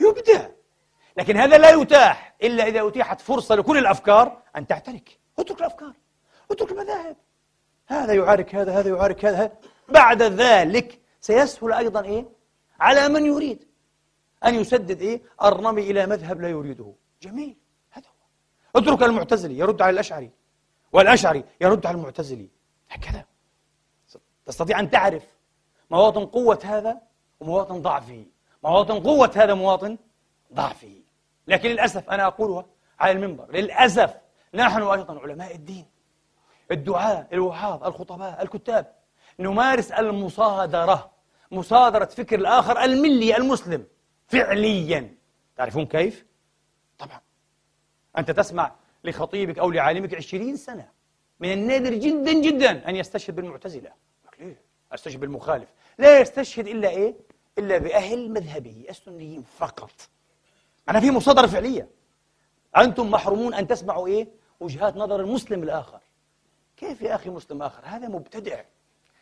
يبدع. 0.00 0.48
لكن 1.16 1.36
هذا 1.36 1.58
لا 1.58 1.70
يتاح 1.70 2.34
إلا 2.42 2.66
إذا 2.66 2.88
أتيحت 2.88 3.20
فرصة 3.20 3.54
لكل 3.54 3.78
الأفكار 3.78 4.42
أن 4.56 4.66
تعترك 4.66 5.18
اترك 5.38 5.60
الأفكار. 5.60 5.92
اترك 6.50 6.72
المذاهب. 6.72 7.16
هذا 7.86 8.12
يعارك 8.12 8.54
هذا 8.54 8.72
هذا 8.78 8.88
يعارك 8.88 9.24
هذا. 9.24 9.52
بعد 9.88 10.22
ذلك 10.22 11.00
سيسهل 11.20 11.72
أيضا 11.72 12.04
إيه؟ 12.04 12.28
على 12.80 13.08
من 13.08 13.26
يريد. 13.26 13.68
أن 14.44 14.54
يسدد 14.54 15.00
إيه؟ 15.02 15.22
الرمي 15.42 15.82
إلى 15.82 16.06
مذهب 16.06 16.40
لا 16.40 16.48
يريده. 16.48 16.92
جميل. 17.22 17.56
هذا 17.90 18.06
هو. 18.06 18.80
اترك 18.80 19.02
المعتزلي 19.02 19.58
يرد 19.58 19.82
على 19.82 19.90
الأشعري. 19.90 20.30
والأشعري 20.92 21.44
يرد 21.60 21.86
على 21.86 21.96
المعتزلي. 21.96 22.48
هكذا 22.90 23.24
تستطيع 24.46 24.80
أن 24.80 24.90
تعرف 24.90 25.22
مواطن 25.90 26.26
قوة 26.26 26.58
هذا 26.64 27.00
ومواطن 27.40 27.82
ضعفه. 27.82 28.24
مواطن 28.64 29.00
قوة 29.00 29.32
هذا 29.36 29.54
مواطن 29.54 29.98
ضعفه. 30.54 31.02
لكن 31.46 31.68
للأسف 31.68 32.10
أنا 32.10 32.26
أقولها 32.26 32.66
على 33.00 33.12
المنبر. 33.12 33.52
للأسف 33.52 34.14
نحن 34.54 34.82
أيضا 34.82 35.20
علماء 35.20 35.54
الدين. 35.54 35.86
الدعاة 36.70 37.26
الوعاظ 37.32 37.84
الخطباء 37.84 38.42
الكتاب. 38.42 38.94
نمارس 39.38 39.92
المصادرة 39.92 41.10
مصادرة 41.50 42.04
فكر 42.04 42.38
الآخر 42.38 42.84
الملي 42.84 43.36
المسلم 43.36 43.86
فعليا. 44.26 45.14
تعرفون 45.56 45.86
كيف؟ 45.86 46.26
طبعا. 46.98 47.20
أنت 48.18 48.30
تسمع 48.30 48.72
لخطيبك 49.04 49.58
أو 49.58 49.70
لعالمك 49.70 50.14
عشرين 50.14 50.56
سنة 50.56 50.88
من 51.40 51.52
النادر 51.52 51.94
جدا 51.94 52.32
جدا 52.32 52.88
أن 52.88 52.96
يستشهد 52.96 53.36
بالمعتزلة 53.36 53.90
ليه؟ 54.40 54.60
أستشهد 54.92 55.20
بالمخالف 55.20 55.68
لا 55.98 56.20
يستشهد 56.20 56.66
إلا 56.66 56.88
إيه؟ 56.88 57.14
إلا 57.58 57.78
بأهل 57.78 58.30
مذهبه 58.30 58.86
السنيين 58.90 59.44
فقط 59.58 59.90
أنا 60.88 61.00
في 61.00 61.10
مصادرة 61.10 61.46
فعلية 61.46 61.88
أنتم 62.76 63.10
محرومون 63.10 63.54
أن 63.54 63.66
تسمعوا 63.66 64.06
إيه؟ 64.06 64.28
وجهات 64.60 64.96
نظر 64.96 65.20
المسلم 65.20 65.62
الآخر 65.62 66.00
كيف 66.76 67.02
يا 67.02 67.14
أخي 67.14 67.30
مسلم 67.30 67.62
آخر؟ 67.62 67.82
هذا 67.84 68.08
مبتدع 68.08 68.60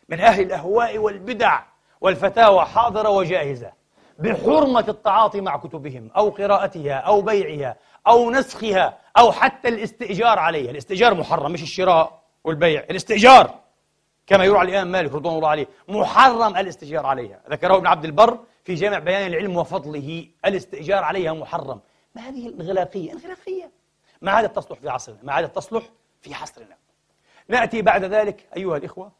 من 0.09 0.19
أهل 0.19 0.41
الأهواء 0.41 0.97
والبدع 0.97 1.63
والفتاوى 2.01 2.65
حاضرة 2.65 3.09
وجاهزة 3.09 3.71
بحرمة 4.19 4.85
التعاطي 4.87 5.41
مع 5.41 5.57
كتبهم 5.57 6.11
أو 6.17 6.29
قراءتها 6.29 6.93
أو 6.93 7.21
بيعها 7.21 7.75
أو 8.07 8.31
نسخها 8.31 8.97
أو 9.17 9.31
حتى 9.31 9.67
الاستئجار 9.67 10.39
عليها. 10.39 10.71
الاستئجار 10.71 11.13
محرم 11.13 11.51
مش 11.51 11.63
الشراء 11.63 12.23
والبيع. 12.43 12.83
الاستئجار 12.89 13.59
كما 14.27 14.45
يروى 14.45 14.59
عن 14.59 14.67
الإمام 14.67 14.91
مالك 14.91 15.13
رضوان 15.13 15.35
الله 15.35 15.49
عليه 15.49 15.67
محرم 15.87 16.57
الاستئجار 16.57 17.05
عليها. 17.05 17.41
ذكره 17.49 17.75
ابن 17.75 17.87
عبد 17.87 18.05
البر 18.05 18.39
في 18.63 18.75
جامع 18.75 18.99
بيان 18.99 19.27
العلم 19.27 19.57
وفضله. 19.57 20.27
الاستئجار 20.45 21.03
عليها 21.03 21.33
محرم. 21.33 21.79
ما 22.15 22.21
هذه 22.21 22.47
الانغلاقية 22.47 23.11
انغلاقية 23.11 23.71
ما 24.21 24.31
عادت 24.31 24.55
تصلح 24.55 24.79
في 24.79 24.89
عصرنا. 24.89 25.19
ما 25.23 25.33
عادت 25.33 25.55
تصلح 25.55 25.83
في 26.21 26.33
عصرنا 26.33 26.77
نأتي 27.47 27.81
بعد 27.81 28.03
ذلك 28.03 28.47
أيها 28.57 28.77
الإخوة 28.77 29.11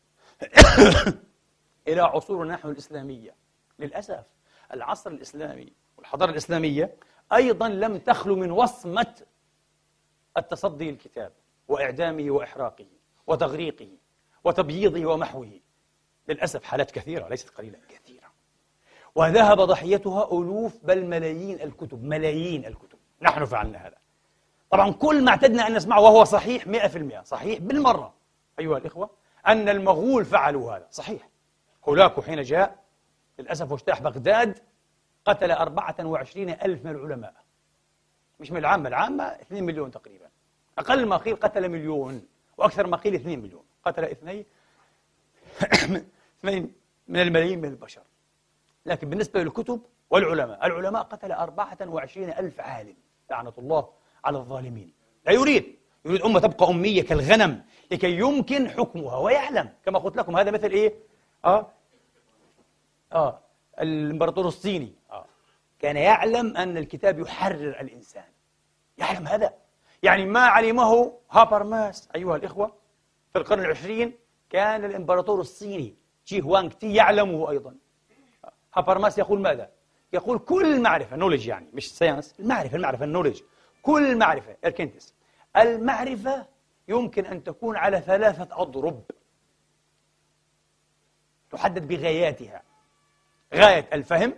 إلى 1.87 2.01
عصورنا 2.01 2.53
نحن 2.53 2.69
الإسلامية. 2.69 3.35
للأسف 3.79 4.25
العصر 4.73 5.09
الإسلامي 5.09 5.73
والحضارة 5.97 6.31
الإسلامية 6.31 6.95
أيضا 7.33 7.69
لم 7.69 7.97
تخلو 7.97 8.35
من 8.35 8.51
وصمة 8.51 9.15
التصدي 10.37 10.91
للكتاب 10.91 11.31
وإعدامه 11.67 12.31
وإحراقه 12.31 12.87
وتغريقه 13.27 13.89
وتبييضه 14.43 15.05
ومحوه. 15.05 15.59
للأسف 16.27 16.63
حالات 16.63 16.91
كثيرة 16.91 17.27
ليست 17.27 17.49
قليلة 17.49 17.79
كثيرة. 17.89 18.27
وذهب 19.15 19.61
ضحيتها 19.61 20.27
ألوف 20.31 20.77
بل 20.83 21.05
ملايين 21.05 21.61
الكتب 21.61 22.03
ملايين 22.03 22.65
الكتب. 22.65 22.97
نحن 23.21 23.45
فعلنا 23.45 23.87
هذا. 23.87 23.97
طبعا 24.69 24.91
كل 24.91 25.23
ما 25.23 25.29
اعتدنا 25.29 25.67
أن 25.67 25.73
نسمعه 25.73 26.01
وهو 26.01 26.23
صحيح 26.23 26.67
مئة 26.67 26.87
في 26.87 26.97
المئة 26.97 27.21
صحيح 27.21 27.59
بالمرة. 27.59 28.13
أيها 28.59 28.77
الإخوة 28.77 29.09
أن 29.47 29.69
المغول 29.69 30.25
فعلوا 30.25 30.73
هذا. 30.73 30.87
صحيح. 30.91 31.29
هولاكو 31.89 32.21
حين 32.21 32.41
جاء 32.41 32.83
للأسف 33.39 33.71
واجتاح 33.71 34.01
بغداد 34.01 34.59
قتل 35.25 35.51
أربعة 35.51 35.95
وعشرين 35.99 36.49
ألف 36.49 36.85
من 36.85 36.91
العلماء. 36.91 37.46
مش 38.39 38.51
من 38.51 38.57
العامة 38.57 38.89
العامة 38.89 39.23
2 39.23 39.63
مليون 39.63 39.91
تقريبا. 39.91 40.29
أقل 40.77 41.05
ما 41.05 41.17
قيل 41.17 41.35
قتل 41.35 41.69
مليون 41.69 42.25
وأكثر 42.57 42.87
ما 42.87 42.97
قيل 42.97 43.15
2 43.15 43.39
مليون. 43.39 43.63
قتل 43.85 44.03
اثنين 44.03 44.45
اثنين 46.39 46.73
من 47.07 47.19
الملايين 47.19 47.61
من 47.61 47.69
البشر. 47.69 48.01
لكن 48.85 49.09
بالنسبة 49.09 49.43
للكتب 49.43 49.81
والعلماء 50.09 50.65
العلماء 50.65 51.03
قتل 51.03 51.31
أربعة 51.31 51.77
وعشرين 51.81 52.29
ألف 52.29 52.59
عالم 52.59 52.95
لعنة 53.31 53.53
الله 53.57 53.89
على 54.25 54.37
الظالمين. 54.37 54.93
لا 55.25 55.31
يريد 55.31 55.75
يريد 56.05 56.21
أمة 56.21 56.39
تبقى 56.39 56.69
أمية 56.69 57.01
كالغنم 57.01 57.63
لكي 57.91 58.17
يمكن 58.17 58.69
حكمها 58.69 59.17
ويعلم. 59.17 59.69
كما 59.85 59.99
قلت 59.99 60.17
لكم 60.17 60.37
هذا 60.37 60.51
مثل 60.51 60.69
إيه؟ 60.71 60.93
آه؟ 61.45 61.67
آه 63.13 63.39
الإمبراطور 63.81 64.47
الصيني. 64.47 64.93
كان 65.79 65.97
يعلم 65.97 66.57
أن 66.57 66.77
الكتاب 66.77 67.19
يحرر 67.19 67.79
الإنسان. 67.81 68.23
يعلم 68.97 69.27
هذا. 69.27 69.53
يعني 70.03 70.25
ما 70.25 70.39
علمه 70.39 71.13
هابرماس 71.31 72.09
أيها 72.15 72.35
الإخوة 72.35 72.75
في 73.33 73.39
القرن 73.39 73.59
العشرين 73.59 74.13
كان 74.49 74.85
الإمبراطور 74.85 75.41
الصيني 75.41 75.95
جي 76.27 76.41
هوانغ 76.41 76.69
تي 76.71 76.93
يعلمه 76.93 77.49
أيضا. 77.49 77.75
هابرماس 78.73 79.17
يقول 79.17 79.39
ماذا؟ 79.39 79.69
يقول 80.13 80.39
كل 80.39 80.81
معرفة 80.81 81.15
knowledge 81.15 81.47
يعني 81.47 81.67
مش 81.73 81.95
science 81.97 82.35
المعرفة 82.39 82.75
المعرفة 82.75 83.05
ال 83.05 83.09
knowledge 83.09 83.41
كل 83.81 84.17
معرفة 84.17 84.57
ال 84.65 84.70
Kenntnis. 84.70 85.13
المعرفة 85.57 86.45
يمكن 86.87 87.25
أن 87.25 87.43
تكون 87.43 87.77
على 87.77 88.01
ثلاثة 88.01 88.47
أضرب. 88.61 89.03
تحدد 91.51 91.87
بغاياتها. 91.87 92.61
غاية 93.53 93.89
الفهم 93.93 94.33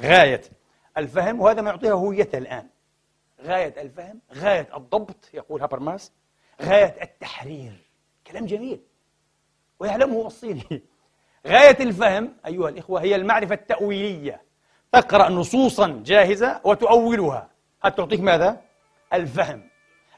غاية. 0.00 0.42
الفهم 0.98 1.40
وهذا 1.40 1.62
ما 1.62 1.70
يعطيها 1.70 1.92
هويتها 1.92 2.38
الآن. 2.38 2.68
غاية 3.42 3.82
الفهم 3.82 4.20
غاية 4.34 4.68
الضبط 4.76 5.30
يقول 5.34 5.60
هابرماس. 5.60 6.12
غاية 6.62 7.02
التحرير. 7.02 7.72
كلام 8.26 8.46
جميل. 8.46 8.80
ويعلمه 9.80 10.26
الصيني. 10.26 10.64
غاية 11.46 11.76
الفهم 11.80 12.36
أيها 12.46 12.68
الإخوة 12.68 13.02
هي 13.02 13.14
المعرفة 13.14 13.54
التأويلية. 13.54 14.42
تقرأ 14.92 15.28
نصوصا 15.28 16.02
جاهزة 16.06 16.60
وتؤولها. 16.64 17.50
هل 17.82 17.94
تعطيك 17.94 18.20
ماذا؟ 18.20 18.60
الفهم. 19.12 19.68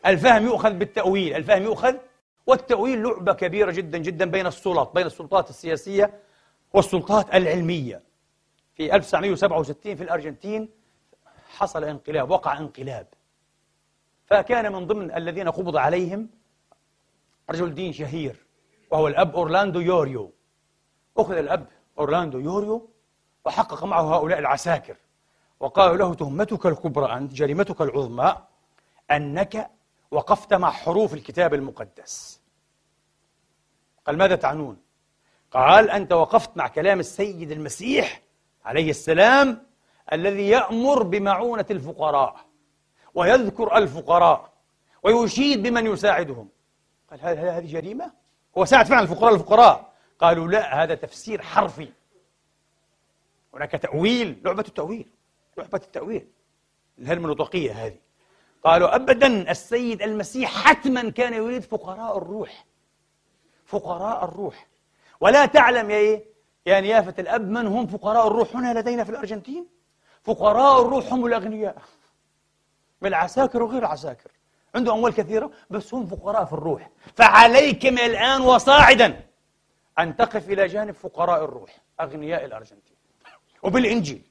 الفهم 0.06 0.44
يؤخذ 0.44 0.72
بالتأويل. 0.72 1.34
الفهم 1.34 1.62
يؤخذ 1.62 1.96
والتأويل 2.46 3.02
لعبة 3.02 3.32
كبيرة 3.32 3.70
جدا 3.70 3.98
جدا 3.98 4.24
بين 4.24 4.46
السلطات 4.46 4.94
بين 4.94 5.06
السلطات 5.06 5.50
السياسية 5.50 6.20
والسلطات 6.72 7.34
العلمية. 7.34 8.05
في 8.76 8.94
1967 8.94 9.96
في 9.96 10.02
الأرجنتين 10.02 10.68
حصل 11.48 11.84
انقلاب 11.84 12.30
وقع 12.30 12.58
انقلاب. 12.58 13.06
فكان 14.26 14.72
من 14.72 14.86
ضمن 14.86 15.14
الذين 15.14 15.48
قبض 15.50 15.76
عليهم 15.76 16.28
رجل 17.50 17.74
دين 17.74 17.92
شهير 17.92 18.46
وهو 18.90 19.08
الأب 19.08 19.36
أورلاندو 19.36 19.80
يوريو. 19.80 20.32
أخذ 21.18 21.36
الأب 21.36 21.68
أورلاندو 21.98 22.38
يوريو 22.38 22.90
وحقق 23.44 23.84
معه 23.84 24.16
هؤلاء 24.16 24.38
العساكر 24.38 24.96
وقالوا 25.60 25.96
له 25.96 26.14
تهمتك 26.14 26.66
الكبرى 26.66 27.12
أنت 27.12 27.32
جريمتك 27.32 27.80
العظمى 27.80 28.36
أنك 29.10 29.70
وقفت 30.10 30.54
مع 30.54 30.70
حروف 30.70 31.14
الكتاب 31.14 31.54
المقدس. 31.54 32.40
قال 34.06 34.18
ماذا 34.18 34.36
تعنون؟ 34.36 34.76
قال 35.50 35.90
أنت 35.90 36.12
وقفت 36.12 36.56
مع 36.56 36.68
كلام 36.68 37.00
السيد 37.00 37.50
المسيح 37.50 38.25
عليه 38.66 38.90
السلام 38.90 39.66
الذي 40.12 40.48
يأمر 40.48 41.02
بمعونة 41.02 41.66
الفقراء 41.70 42.36
ويذكر 43.14 43.76
الفقراء 43.76 44.52
ويشيد 45.02 45.62
بمن 45.62 45.86
يساعدهم. 45.86 46.48
قال 47.10 47.20
هل 47.22 47.38
هذه 47.38 47.72
جريمة؟ 47.72 48.12
هو 48.58 48.64
ساعد 48.64 48.86
فعلا 48.86 49.02
الفقراء 49.02 49.34
الفقراء. 49.34 49.92
قالوا 50.18 50.48
لا 50.48 50.82
هذا 50.82 50.94
تفسير 50.94 51.42
حرفي. 51.42 51.88
هناك 53.54 53.70
تأويل 53.70 54.40
لعبة 54.44 54.64
التأويل 54.68 55.08
لعبة 55.58 55.80
التأويل. 55.84 56.26
الهرمنوطقية 56.98 57.86
هذه. 57.86 57.96
قالوا 58.64 58.94
أبدا 58.94 59.50
السيد 59.50 60.02
المسيح 60.02 60.50
حتما 60.50 61.10
كان 61.10 61.34
يريد 61.34 61.62
فقراء 61.62 62.18
الروح. 62.18 62.64
فقراء 63.66 64.24
الروح. 64.24 64.66
ولا 65.20 65.46
تعلم 65.46 65.90
يا 65.90 65.96
إيه؟ 65.96 66.35
يا 66.66 66.80
نيافة 66.80 67.14
الأب 67.18 67.50
من 67.50 67.66
هم 67.66 67.86
فقراء 67.86 68.26
الروح 68.26 68.56
هنا 68.56 68.78
لدينا 68.78 69.04
في 69.04 69.10
الأرجنتين؟ 69.10 69.66
فقراء 70.22 70.82
الروح 70.82 71.12
هم 71.12 71.26
الأغنياء. 71.26 71.76
من 73.02 73.08
العساكر 73.08 73.62
وغير 73.62 73.78
العساكر 73.78 74.30
عندهم 74.74 74.96
أموال 74.96 75.14
كثيرة 75.14 75.50
بس 75.70 75.94
هم 75.94 76.06
فقراء 76.06 76.44
في 76.44 76.52
الروح. 76.52 76.90
فعليك 77.14 77.86
من 77.86 77.98
الآن 77.98 78.40
وصاعدا 78.40 79.20
أن 79.98 80.16
تقف 80.16 80.50
إلى 80.50 80.66
جانب 80.66 80.94
فقراء 80.94 81.44
الروح 81.44 81.78
أغنياء 82.00 82.44
الأرجنتين. 82.44 82.96
وبالإنجيل. 83.62 84.22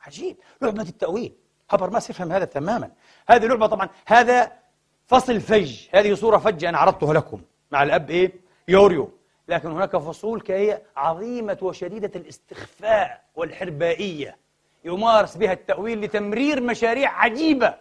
عجيب. 0.00 0.36
لعبة 0.62 0.82
التأويل. 0.82 1.34
هابرماس 1.70 2.10
يفهم 2.10 2.32
هذا 2.32 2.44
تماما. 2.44 2.90
هذه 3.28 3.46
لعبة 3.46 3.66
طبعا. 3.66 3.88
هذا 4.06 4.52
فصل 5.06 5.40
فج. 5.40 5.88
هذه 5.94 6.14
صورة 6.14 6.38
فجة 6.38 6.68
أنا 6.68 6.78
عرضتها 6.78 7.14
لكم. 7.14 7.40
مع 7.70 7.82
الأب 7.82 8.10
إيه؟ 8.10 8.32
يوريو. 8.68 9.10
لكن 9.48 9.70
هناك 9.70 9.96
فصول 9.96 10.40
كهي 10.40 10.82
عظيمة 10.96 11.58
وشديدة 11.62 12.10
الاستخفاء 12.16 13.22
والحربائية. 13.34 14.36
يمارس 14.84 15.36
بها 15.36 15.52
التأويل 15.52 16.00
لتمرير 16.00 16.60
مشاريع 16.60 17.10
عجيبة. 17.10 17.74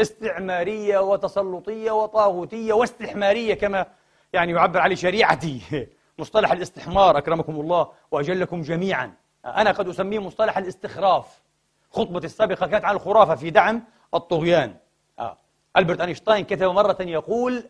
استعمارية 0.00 0.98
وتسلطية 0.98 1.90
وطاغوتية 1.90 2.72
واستحمارية 2.72 3.54
كما 3.54 3.86
يعني 4.32 4.52
يعبر 4.52 4.80
عليه 4.80 4.96
شريعتي. 4.96 5.60
مصطلح 6.18 6.52
الاستحمار 6.52 7.18
أكرمكم 7.18 7.60
الله 7.60 7.88
وأجلكم 8.10 8.62
جميعا. 8.62 9.12
أنا 9.44 9.72
قد 9.72 9.88
أسميه 9.88 10.18
مصطلح 10.18 10.58
الاستخراف. 10.58 11.42
خطبة 11.90 12.18
السابقة 12.18 12.66
كانت 12.66 12.84
عن 12.84 12.94
الخرافة 12.94 13.34
في 13.34 13.50
دعم 13.50 13.82
الطغيان. 14.14 14.76
آه. 15.18 15.38
ألبرت 15.76 16.00
أينشتاين 16.00 16.44
كتب 16.44 16.66
مرة 16.66 16.96
يقول 17.00 17.64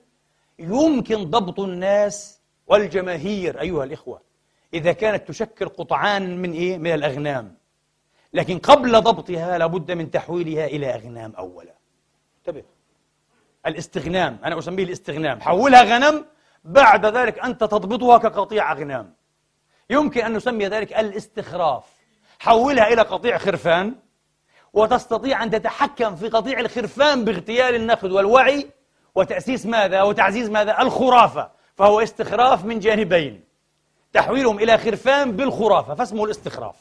يمكن 0.59 1.31
ضبط 1.31 1.61
الناس 1.61 2.36
والجماهير 2.67 3.61
أيها 3.61 3.85
الإخوة 3.85 4.21
إذا 4.75 4.93
كانت 4.93 5.29
تشكل 5.29 5.69
قطعان 5.69 6.39
من 6.43 6.53
إيه؟ 6.53 6.79
من 6.79 6.95
الأغنام. 6.95 7.57
لكن 8.33 8.59
قبل 8.59 9.01
ضبطها 9.01 9.59
لابد 9.59 9.93
من 9.93 10.11
تحويلها 10.11 10.67
إلى 10.67 10.95
أغنام 10.95 11.33
أولا. 11.39 11.75
انتبه. 12.39 12.63
الاستغنام 13.67 14.39
أنا 14.45 14.59
أسميه 14.59 14.85
الاستغنام. 14.85 15.41
حولها 15.41 15.83
غنم 15.83 16.25
بعد 16.65 17.07
ذلك 17.07 17.39
أنت 17.39 17.61
تضبطها 17.61 18.19
كقطيع 18.19 18.73
أغنام. 18.73 19.15
يمكن 19.91 20.21
أن 20.21 20.33
نسمي 20.33 20.67
ذلك 20.67 20.93
الاستخراف. 20.93 21.85
حولها 22.39 22.93
إلى 22.93 23.03
قطيع 23.03 23.39
خرفان 23.39 23.95
وتستطيع 24.73 25.43
أن 25.43 25.51
تتحكم 25.51 26.17
في 26.17 26.29
قطيع 26.29 26.61
الخرفان 26.61 27.25
باغتيال 27.25 27.75
النقد 27.75 28.11
والوعي 28.11 28.71
وتأسيس 29.15 29.67
ماذا؟ 29.67 30.03
وتعزيز 30.03 30.51
ماذا؟ 30.51 30.83
الخرافة. 30.83 31.56
فهو 31.77 32.01
استخراف 32.01 32.65
من 32.65 32.79
جانبين. 32.79 33.45
تحويلهم 34.13 34.59
إلى 34.59 34.79
خرفان 34.79 35.33
بالخرافة 35.33 35.95
فاسمه 35.95 36.25
الاستخراف. 36.25 36.77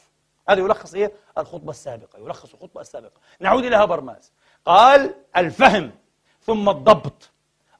هذا 0.49 0.59
يلخص 0.59 0.93
إيه؟ 0.93 1.11
الخطبة 1.37 1.69
السابقة 1.69 2.19
يلخص 2.19 2.53
الخطبة 2.53 2.81
السابقة. 2.81 3.21
نعود 3.39 3.65
إلى 3.65 3.75
هابرماس. 3.75 4.31
قال 4.65 5.15
الفهم 5.37 5.91
ثم 6.41 6.69
الضبط. 6.69 7.31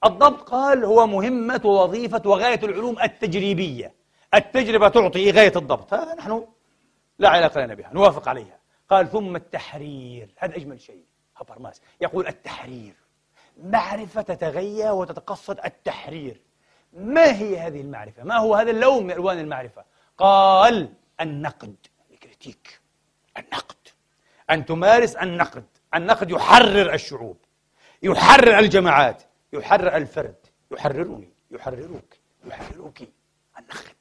الضبط 0.05 0.49
قال 0.49 0.86
هو 0.86 1.07
مهمة 1.07 1.61
ووظيفة 1.66 2.22
وغاية 2.26 2.59
العلوم 2.63 2.99
التجريبية. 3.01 3.93
التجربة 4.34 4.88
تعطي 4.88 5.32
غاية 5.32 5.53
الضبط. 5.55 5.93
هذا 5.93 6.16
نحن 6.16 6.47
لا 7.20 7.30
علاقة 7.30 7.61
لنا 7.61 7.74
بها 7.74 7.93
نوافق 7.93 8.30
عليها. 8.30 8.59
قال 8.89 9.11
ثم 9.11 9.36
التحرير. 9.36 10.34
هذا 10.38 10.55
أجمل 10.55 10.82
شيء 10.82 11.03
هبرماس 11.38 11.82
يقول 12.01 12.28
التحرير. 12.28 12.95
معرفة 13.63 14.22
تتغير 14.22 14.91
وتتقصد 14.91 15.59
التحرير. 15.66 16.41
ما 16.96 17.32
هي 17.39 17.60
هذه 17.60 17.82
المعرفة؟ 17.82 18.24
ما 18.24 18.38
هو 18.38 18.56
هذا 18.56 18.72
اللون 18.72 19.04
من 19.04 19.12
ألوان 19.12 19.39
المعرفة؟ 19.39 19.86
قال 20.18 20.93
النقد. 21.22 21.76
الكريتيك. 22.12 22.80
النقد. 23.38 23.76
أن 24.50 24.66
تمارس 24.66 25.16
النقد. 25.16 25.66
النقد 25.96 26.32
يحرر 26.32 26.93
الشعوب. 26.93 27.38
يحرر 28.04 28.60
الجماعات. 28.60 29.24
يحرر 29.54 29.96
الفرد. 29.96 30.36
يحررني 30.72 31.30
يحرروك. 31.52 32.18
يحرروك. 32.46 32.98
النقد. 33.60 33.96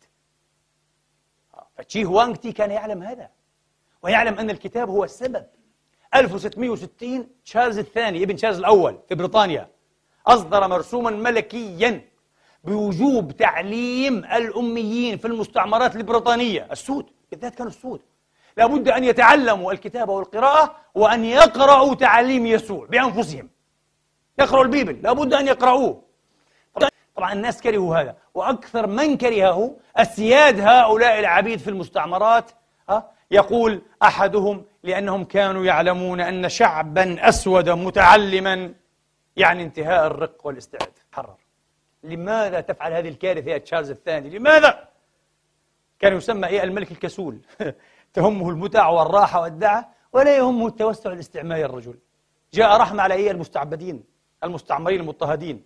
فتشي 1.77 2.05
هوانغتي 2.05 2.53
كان 2.53 2.71
يعلم 2.71 3.03
هذا. 3.03 3.31
ويعلم 4.03 4.39
أن 4.39 4.51
الكتاب 4.51 4.89
هو 4.89 5.05
السبب. 5.05 5.47
1660 6.15 7.29
تشارلز 7.45 7.79
الثاني 7.79 8.23
ابن 8.23 8.37
تشارلز 8.37 8.59
الأول 8.59 8.99
في 9.09 9.15
بريطانيا 9.15 9.71
أصدر 10.27 10.69
مرسوما 10.69 11.11
ملكيا. 11.11 12.09
بوجوب 12.65 13.33
تعليم 13.33 14.19
الأميين 14.19 15.19
في 15.19 15.27
المستعمرات 15.27 15.97
البريطانية 15.97 16.69
السود 16.73 17.07
بالذات 17.31 17.55
كانوا 17.55 17.71
السود. 17.71 18.01
لابد 18.57 18.89
أن 18.89 19.05
يتعلموا 19.05 19.73
الكتابة 19.73 20.13
والقراءة 20.13 20.77
وأن 20.95 21.25
يقرأوا 21.25 21.95
تعليم 21.95 22.47
يسوع 22.47 22.87
بأنفسهم. 22.87 23.51
يقرأوا 24.39 24.65
البيبل 24.65 25.03
لابد 25.03 25.35
أن 25.35 25.47
يقرأوه. 25.47 26.03
طبعا 27.17 27.33
الناس 27.33 27.63
كرهوا 27.63 27.97
هذا 27.97 28.17
وأكثر 28.35 28.87
من 28.87 29.17
كرهه 29.17 29.77
السياد 29.99 30.61
هؤلاء 30.61 31.19
العبيد 31.19 31.59
في 31.59 31.71
المستعمرات 31.71 32.51
يقول 33.31 33.83
أحدهم 34.03 34.65
لأنهم 34.83 35.25
كانوا 35.25 35.65
يعلمون 35.65 36.21
أن 36.21 36.49
شعبا 36.49 37.29
أسود 37.29 37.69
متعلما 37.71 38.75
يعني 39.37 39.63
انتهاء 39.63 40.07
الرق 40.07 40.47
والاستعداد 40.47 40.89
لماذا 42.05 42.61
تفعل 42.61 42.93
هذه 42.93 43.09
الكارثة 43.09 43.51
يا 43.51 43.59
تشارلز 43.59 43.91
الثاني؟ 43.91 44.31
لماذا؟ 44.31 44.89
كان 45.99 46.17
يسمى 46.17 46.49
إيه؟ 46.49 46.63
الملك 46.63 46.93
الكسول. 46.93 47.39
تهمه 48.15 48.51
المتع 48.51 48.89
والراحة 48.89 49.41
والدعة 49.41 49.95
ولا 50.13 50.37
يهمه 50.37 50.67
التوسع 50.67 51.13
الاستعماري 51.13 51.65
الرجل. 51.65 51.95
جاء 52.53 52.77
رحمة 52.77 53.03
على 53.03 53.15
إيه؟ 53.15 53.31
المستعبدين 53.31 54.05
المستعمرين 54.45 55.01
المضطهدين. 55.01 55.65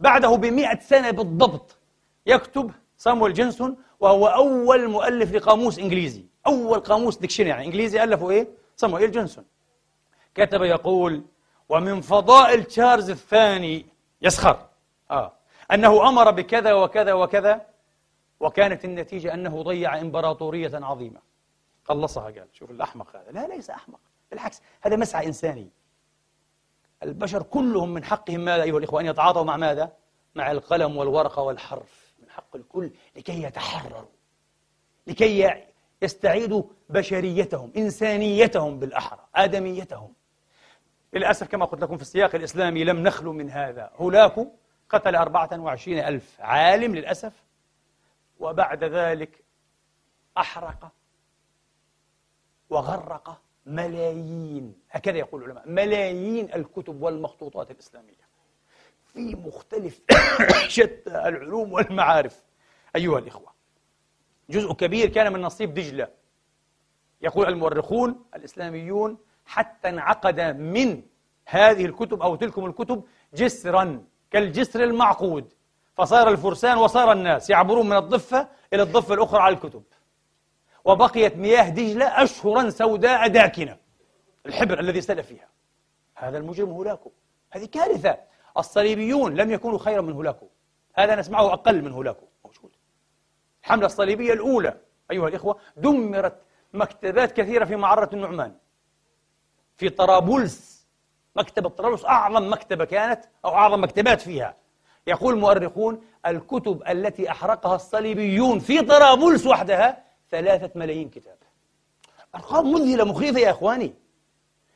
بعده 0.00 0.36
بمئة 0.36 0.80
سنة 0.80 1.10
بالضبط 1.10 1.78
يكتب 2.26 2.72
صامويل 2.96 3.32
جونسون 3.32 3.76
وهو 4.00 4.26
أول 4.26 4.88
مؤلف 4.88 5.32
لقاموس 5.32 5.78
إنجليزي. 5.78 6.24
أول 6.46 6.80
قاموس 6.80 7.18
dictionary 7.18 7.50
يعني 7.50 7.64
إنجليزي 7.64 8.04
ألفه 8.04 8.30
إيه؟ 8.30 8.48
صامويل 8.76 9.10
جونسون. 9.10 9.44
كتب 10.34 10.62
يقول 10.62 11.24
ومن 11.68 12.00
فضائل 12.00 12.64
تشارلز 12.64 13.10
الثاني 13.10 13.86
يسخر. 14.22 14.66
آه. 15.10 15.39
أنه 15.72 16.08
أمر 16.08 16.30
بكذا 16.30 16.72
وكذا 16.72 17.12
وكذا 17.12 17.66
وكانت 18.40 18.84
النتيجة 18.84 19.34
أنه 19.34 19.62
ضيع 19.62 20.00
إمبراطورية 20.00 20.70
عظيمة. 20.74 21.20
خلصها 21.84 22.24
قال 22.24 22.46
شوف 22.52 22.70
الأحمق 22.70 23.16
هذا. 23.16 23.30
لا 23.32 23.46
ليس 23.46 23.70
أحمق 23.70 24.00
بالعكس 24.30 24.62
هذا 24.80 24.96
مسعى 24.96 25.26
إنساني. 25.26 25.70
البشر 27.02 27.42
كلهم 27.42 27.94
من 27.94 28.04
حقهم 28.04 28.40
ماذا 28.40 28.62
أيها 28.62 28.78
الإخوة 28.78 29.00
أن 29.00 29.06
يتعاطوا 29.06 29.44
مع 29.44 29.56
ماذا؟ 29.56 29.92
مع 30.34 30.50
القلم 30.50 30.96
والورقة 30.96 31.42
والحرف 31.42 32.14
من 32.22 32.30
حق 32.30 32.56
الكل 32.56 32.90
لكي 33.16 33.42
يتحرروا 33.42 34.10
لكي 35.06 35.64
يستعيدوا 36.02 36.62
بشريتهم 36.88 37.72
إنسانيتهم 37.76 38.78
بالأحرى 38.78 39.26
آدميتهم. 39.34 40.12
للأسف 41.12 41.48
كما 41.48 41.64
قلت 41.64 41.82
لكم 41.82 41.96
في 41.96 42.02
السياق 42.02 42.34
الإسلامي 42.34 42.84
لم 42.84 43.02
نخلو 43.02 43.32
من 43.32 43.50
هذا. 43.50 43.90
هولاكو 43.96 44.46
قتل 44.90 45.16
أربعة 45.16 45.60
وعشرين 45.60 45.98
ألف 45.98 46.40
عالم 46.40 46.94
للأسف 46.94 47.32
وبعد 48.40 48.84
ذلك 48.84 49.44
أحرق 50.38 50.92
وغرق 52.70 53.40
ملايين 53.66 54.74
هكذا 54.90 55.18
يقول 55.18 55.42
العلماء 55.42 55.68
ملايين 55.68 56.54
الكتب 56.54 57.02
والمخطوطات 57.02 57.70
الإسلامية 57.70 58.30
في 59.12 59.34
مختلف 59.34 60.00
شتى 60.76 61.10
العلوم 61.28 61.72
والمعارف. 61.72 62.42
أيها 62.96 63.18
الإخوة 63.18 63.52
جزء 64.50 64.72
كبير 64.72 65.08
كان 65.08 65.32
من 65.32 65.40
نصيب 65.40 65.74
دجلة 65.74 66.08
يقول 67.22 67.48
المؤرخون 67.48 68.24
الإسلاميون 68.34 69.18
حتى 69.46 69.88
انعقد 69.88 70.40
من 70.40 71.02
هذه 71.46 71.86
الكتب 71.86 72.22
أو 72.22 72.36
تلكم 72.36 72.66
الكتب 72.66 73.04
جسرا. 73.34 74.04
كالجسر 74.30 74.84
المعقود. 74.84 75.52
فصار 75.94 76.28
الفرسان 76.28 76.78
وصار 76.78 77.12
الناس 77.12 77.50
يعبرون 77.50 77.88
من 77.88 77.96
الضفة 77.96 78.48
إلى 78.72 78.82
الضفة 78.82 79.14
الأخرى 79.14 79.40
على 79.40 79.54
الكتب. 79.54 79.82
وبقيت 80.84 81.36
مياه 81.36 81.68
دجلة 81.68 82.22
أشهرا 82.22 82.70
سوداء 82.70 83.28
داكنة. 83.28 83.76
الحبر 84.46 84.80
الذي 84.80 85.00
سال 85.00 85.24
فيها. 85.24 85.48
هذا 86.14 86.38
المجرم 86.38 86.70
هولاكو. 86.70 87.12
هذه 87.50 87.64
كارثة. 87.64 88.18
الصليبيون 88.58 89.34
لم 89.34 89.50
يكونوا 89.50 89.78
خيرا 89.78 90.00
من 90.00 90.12
هولاكو. 90.12 90.46
هذا 90.94 91.14
نسمعه 91.16 91.52
أقل 91.52 91.82
من 91.82 91.92
هولاكو. 91.92 92.26
موجود. 92.44 92.70
الحملة 93.62 93.86
الصليبية 93.86 94.32
الأولى 94.32 94.80
أيها 95.10 95.28
الإخوة 95.28 95.58
دمرت 95.76 96.42
مكتبات 96.72 97.32
كثيرة 97.32 97.64
في 97.64 97.76
معرة 97.76 98.10
النعمان. 98.12 98.54
في 99.76 99.88
طرابلس 99.88 100.69
مكتبة 101.36 101.68
طرابلس 101.68 102.04
أعظم 102.04 102.52
مكتبة 102.52 102.84
كانت 102.84 103.24
أو 103.44 103.50
أعظم 103.50 103.82
مكتبات 103.82 104.20
فيها. 104.20 104.54
يقول 105.06 105.34
المؤرخون 105.34 106.02
الكتب 106.26 106.82
التي 106.88 107.30
أحرقها 107.30 107.74
الصليبيون 107.74 108.58
في 108.58 108.82
طرابلس 108.82 109.46
وحدها 109.46 110.04
ثلاثة 110.30 110.70
ملايين 110.74 111.08
كتاب. 111.08 111.36
أرقام 112.34 112.72
مذهلة 112.72 113.04
مخيفة 113.04 113.38
يا 113.38 113.50
إخواني. 113.50 113.94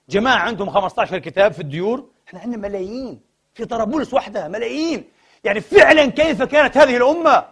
جماعة 0.09 0.39
عندهم 0.39 0.71
15 0.71 1.19
كتاب 1.19 1.53
في 1.53 1.61
الديور. 1.61 2.09
إحنا 2.29 2.41
عندنا 2.41 2.69
ملايين. 2.69 3.21
في 3.55 3.65
طرابلس 3.65 4.15
وحدها 4.15 4.49
ملايين. 4.49 5.05
يعني 5.45 5.61
فعلا 5.61 6.07
كيف 6.07 6.43
كانت 6.43 6.77
هذه 6.77 6.97
الأمة؟ 6.97 7.45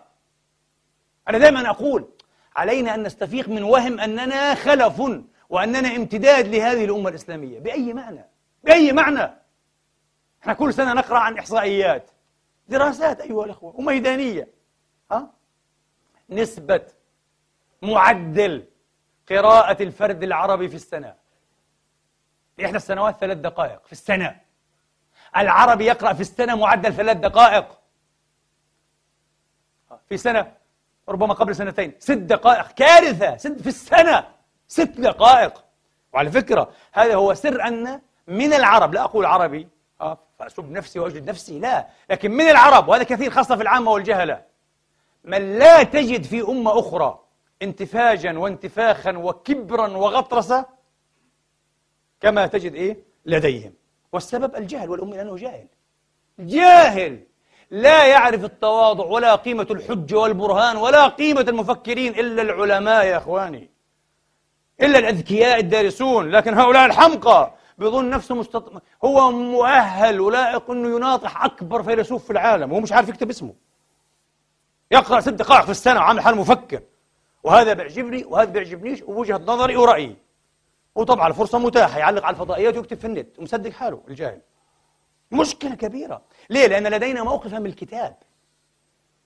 أنا 1.29 1.39
دائما 1.39 1.71
أقول 1.71 2.09
علينا 2.57 2.95
أن 2.95 3.03
نستفيق 3.03 3.49
من 3.49 3.63
وهم 3.63 4.01
أننا 4.01 4.55
خلف 4.55 5.03
وأننا 5.51 5.97
امتداد 5.97 6.49
لهذه 6.49 6.85
الأمة 6.85 7.09
الإسلامية. 7.09 7.59
بأي 7.59 7.93
معنى؟ 7.93 8.32
بأي 8.65 8.93
معنى؟ 8.93 9.35
إحنا 10.43 10.53
كل 10.53 10.75
سنة 10.75 10.93
نقرأ 10.93 11.19
عن 11.19 11.39
إحصائيات. 11.39 12.11
دراسات 12.69 13.21
أيها 13.21 13.45
الأخوة 13.45 13.77
وميدانية. 13.77 14.49
ها؟ 15.13 15.31
نسبة 16.31 16.87
معدل 17.83 18.65
قراءة 19.29 19.83
الفرد 19.83 20.23
العربي 20.23 20.69
في 20.69 20.75
السنة. 20.75 21.15
إحدى 22.65 22.77
السنوات 22.77 23.17
ثلاث 23.17 23.39
دقائق 23.39 23.87
في 23.87 23.93
السنة. 23.93 24.41
العربي 25.37 25.85
يقرأ 25.85 26.13
في 26.13 26.21
السنة 26.21 26.55
معدل 26.55 26.93
ثلاث 26.93 27.17
دقائق. 27.17 27.79
في 30.09 30.17
سنة 30.17 30.57
ربما 31.09 31.35
قبل 31.35 31.57
سنتين 31.57 31.95
ست 31.99 32.13
دقائق 32.13 32.73
كارثة 32.73 33.37
ست 33.37 33.61
في 33.61 33.67
السنة 33.67 34.35
ست 34.69 35.01
دقائق. 35.01 35.65
وعلى 36.13 36.31
فكرة 36.31 36.73
هذا 36.93 37.15
هو 37.15 37.35
سر 37.35 37.63
أن 37.63 38.01
من 38.29 38.53
العرب 38.53 38.95
لا 38.95 39.05
أقول 39.05 39.27
عربي. 39.27 39.69
آه، 40.01 40.19
فأسب 40.39 40.71
نفسي 40.71 40.99
وأجد 40.99 41.31
نفسي 41.31 41.59
لا. 41.59 41.87
لكن 42.11 42.31
من 42.31 42.49
العرب 42.49 42.89
وهذا 42.89 43.03
كثير 43.03 43.31
خاصة 43.31 43.57
في 43.57 43.63
العامة 43.63 43.91
والجهلة. 43.91 44.43
من 45.25 45.59
لا 45.59 45.83
تجد 45.83 46.23
في 46.23 46.41
أمة 46.41 46.79
أخرى 46.79 47.19
انتفاجا 47.63 48.39
وانتفاخا 48.39 49.13
وكبرا 49.13 49.89
وغطرسة 49.89 50.67
كما 52.21 52.47
تجد 52.47 52.75
إيه؟ 52.75 52.97
لديهم. 53.27 53.73
والسبب 54.13 54.57
الجهل 54.57 54.91
والأم 54.91 55.15
لأنه 55.15 55.37
جاهل. 55.37 55.67
جاهل. 56.39 57.21
لا 57.71 58.07
يعرف 58.07 58.45
التواضع 58.45 59.05
ولا 59.05 59.35
قيمة 59.35 59.67
الحجة 59.71 60.19
والبرهان 60.19 60.77
ولا 60.77 61.09
قيمة 61.09 61.41
المفكرين 61.41 62.19
إلا 62.19 62.43
العلماء 62.43 63.05
يا 63.05 63.17
أخواني. 63.17 63.71
إلا 64.83 64.99
الأذكياء 64.99 65.59
الدارسون. 65.59 66.31
لكن 66.31 66.55
هؤلاء 66.55 66.87
الحمقى. 66.87 67.55
بيظن 67.83 68.11
نفسه 68.11 68.35
مستط... 68.35 68.83
هو 69.05 69.31
مؤهل 69.31 70.21
ولائق 70.21 70.71
أنه 70.71 70.97
يناطح 70.97 71.45
أكبر 71.45 71.83
فيلسوف 71.83 72.25
في 72.25 72.31
العالم 72.31 72.73
وهو 72.73 72.81
مش 72.81 72.93
عارف 72.93 73.09
يكتب 73.09 73.31
اسمه. 73.31 73.55
يقرأ 74.91 75.21
ست 75.21 75.29
دقائق 75.29 75.65
في 75.65 75.71
السنة 75.71 76.01
وعامل 76.01 76.21
حاله 76.21 76.37
مفكر. 76.37 76.83
وهذا 77.43 77.73
بيعجبني 77.73 78.25
وهذا 78.25 78.51
بيعجبنيش 78.51 79.03
ووجهة 79.03 79.39
نظري 79.39 79.77
ورأيي. 79.77 80.17
وطبعا 80.95 81.29
الفرصة 81.29 81.59
متاحة 81.59 81.99
يعلق 81.99 82.25
على 82.25 82.35
الفضائيات 82.35 82.77
ويكتب 82.77 82.99
في 82.99 83.07
النت 83.07 83.39
ومصدق 83.39 83.71
حاله 83.71 84.03
الجاهل. 84.09 84.41
مشكلة 85.33 85.75
كبيرة. 85.75 86.23
ليه؟ 86.51 86.67
لأن 86.67 86.87
لدينا 86.87 87.23
موقفا 87.23 87.59
من 87.59 87.67
الكتاب 87.67 88.17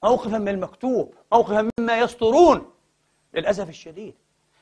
موقفا 0.04 0.38
من 0.38 0.48
المكتوب 0.48 1.14
موقفا 1.32 1.70
مما 1.78 1.98
يسطرون 1.98 2.70
للأسف 3.34 3.68
الشديد. 3.68 4.14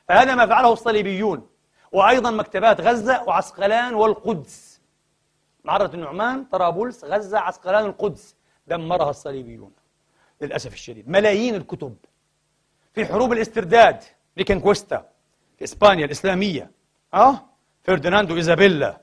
فهذا 0.07 0.35
ما 0.35 0.45
فعله 0.45 0.73
الصليبيون. 0.73 1.47
وأيضا 1.95 2.31
مكتبات 2.31 2.81
غزة 2.81 3.23
وعسقلان 3.23 3.93
والقدس. 3.93 4.81
معرة 5.63 5.91
النعمان 5.93 6.45
طرابلس 6.45 7.05
غزة 7.05 7.39
عسقلان 7.39 7.85
القدس. 7.85 8.35
دمرها 8.67 9.09
الصليبيون. 9.09 9.71
للأسف 10.41 10.73
الشديد. 10.73 11.09
ملايين 11.09 11.55
الكتب. 11.55 11.95
في 12.93 13.05
حروب 13.05 13.33
الاسترداد. 13.33 14.03
ريكنكويستا 14.37 15.05
في 15.57 15.63
إسبانيا 15.63 16.05
الإسلامية. 16.05 16.71
أه؟ 17.13 17.45
فرديناندو 17.83 18.35
إيزابيلا. 18.35 19.01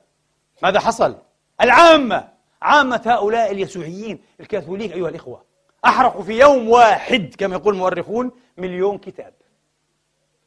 ماذا 0.63 0.79
حصل؟ 0.79 1.17
العامة. 1.61 2.29
عامة 2.61 3.01
هؤلاء 3.05 3.51
اليسوعيين 3.51 4.23
الكاثوليك 4.39 4.93
أيها 4.93 5.09
الإخوة. 5.09 5.45
أحرقوا 5.85 6.23
في 6.23 6.39
يوم 6.39 6.69
واحد 6.69 7.35
كما 7.37 7.55
يقول 7.55 7.73
المؤرخون 7.73 8.31
مليون 8.57 8.97
كتاب. 8.97 9.33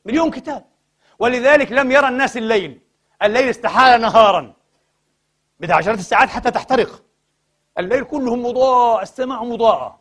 مليون 0.04 0.30
كتاب. 0.30 0.64
ولذلك 1.18 1.72
لم 1.72 1.90
يرى 1.90 2.08
الناس 2.08 2.36
الليل. 2.36 2.80
الليل 3.22 3.48
استحال 3.48 4.00
نهارا. 4.00 4.52
بدها 5.60 5.76
عشرات 5.76 5.98
الساعات 5.98 6.28
حتى 6.28 6.50
تحترق. 6.50 7.02
الليل 7.78 8.04
كله 8.04 8.36
مضاء 8.36 9.02
السماء 9.02 9.44
مضاءة 9.44 9.98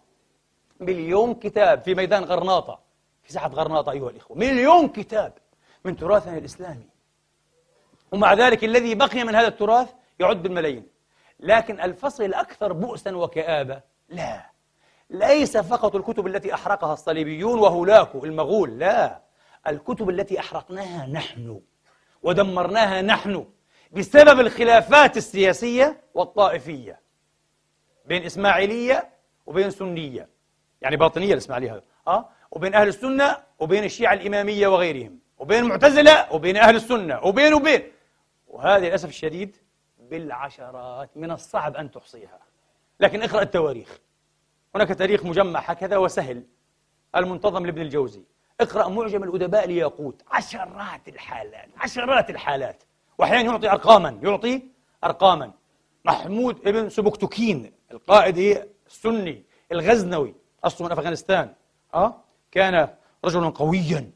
مليون 0.80 1.34
كتاب 1.34 1.82
في 1.82 1.96
ميدان 1.96 2.24
غرناطة. 2.24 2.80
في 3.24 3.34
ساحة 3.34 3.48
غرناطة 3.50 3.92
أيها 3.92 4.10
الإخوة. 4.10 4.38
مليون 4.38 4.88
كتاب 4.88 5.34
من 5.86 5.96
تراثنا 5.98 6.38
الإسلامي. 6.38 6.88
ومع 8.12 8.34
ذلك 8.34 8.64
الذي 8.64 8.96
بقي 8.96 9.24
من 9.24 9.36
هذا 9.36 9.48
التراث 9.48 9.94
يعد 10.20 10.44
بالملايين 10.44 10.88
لكن 11.40 11.82
الفصل 11.82 12.24
الأكثر 12.24 12.74
بؤسا 12.74 13.16
وكآبة 13.16 13.82
لا. 14.10 14.50
ليس 15.10 15.58
فقط 15.58 15.96
الكتب 15.96 16.28
التي 16.28 16.54
أحرقها 16.54 16.94
الصليبيون 16.94 17.60
وهولاكو 17.60 18.26
المغول 18.26 18.80
لا. 18.80 19.25
الكتب 19.68 20.10
التي 20.10 20.40
أحرقناها 20.40 21.08
نحن 21.08 21.62
ودمرناها 22.24 23.02
نحن 23.02 23.46
بسبب 23.92 24.40
الخلافات 24.40 25.18
السياسية 25.18 26.02
والطائفية 26.14 27.00
بين 28.06 28.24
إسماعيلية 28.24 29.10
وبين 29.46 29.70
سنية 29.70 30.30
يعني 30.82 30.98
باطنية 30.98 31.34
الإسماعيلية 31.34 31.74
هذا 31.74 31.84
أه؟ 32.08 32.30
وبين 32.52 32.74
أهل 32.74 32.88
السنة 32.88 33.38
وبين 33.60 33.84
الشيعة 33.84 34.14
الإمامية 34.14 34.68
وغيرهم 34.68 35.20
وبين 35.38 35.64
المعتزلة 35.64 36.34
وبين 36.34 36.58
أهل 36.58 36.76
السنة 36.76 37.20
وبين 37.24 37.54
وبين. 37.54 37.92
وهذه 38.48 38.84
للأسف 38.84 39.10
الشديد 39.10 39.58
بالعشرات 40.00 41.10
من 41.18 41.32
الصعب 41.32 41.76
أن 41.76 41.92
تحصيها. 41.92 42.40
لكن 43.00 43.22
اقرأ 43.22 43.42
التواريخ. 43.42 44.00
هناك 44.76 44.88
تاريخ 44.88 45.26
مجمع 45.26 45.60
هكذا 45.60 45.98
وسهل 45.98 46.44
المنتظم 47.16 47.66
لابن 47.66 47.82
الجوزي. 47.82 48.24
اقرأ 48.62 48.88
معجم 48.88 49.24
الأدباء 49.24 49.68
لياقوت. 49.68 50.22
عشرات 50.32 51.08
الحالات 51.08 51.70
عشرات 51.78 52.30
الحالات. 52.30 52.84
وأحيانا 53.18 53.52
يعطي 53.52 53.70
أرقاما 53.72 54.20
يعطي 54.24 54.64
أرقاما. 55.04 55.52
محمود 56.06 56.68
ابن 56.68 56.90
سبكتكين 56.90 57.72
القائد 57.92 58.68
السني 58.88 59.44
الغزنوي 59.72 60.36
أصله 60.64 60.88
من 60.88 60.94
أفغانستان. 60.94 61.54
أه؟ 61.94 62.16
كان 62.52 62.90
رجلا 63.26 63.50
قويا. 63.50 64.12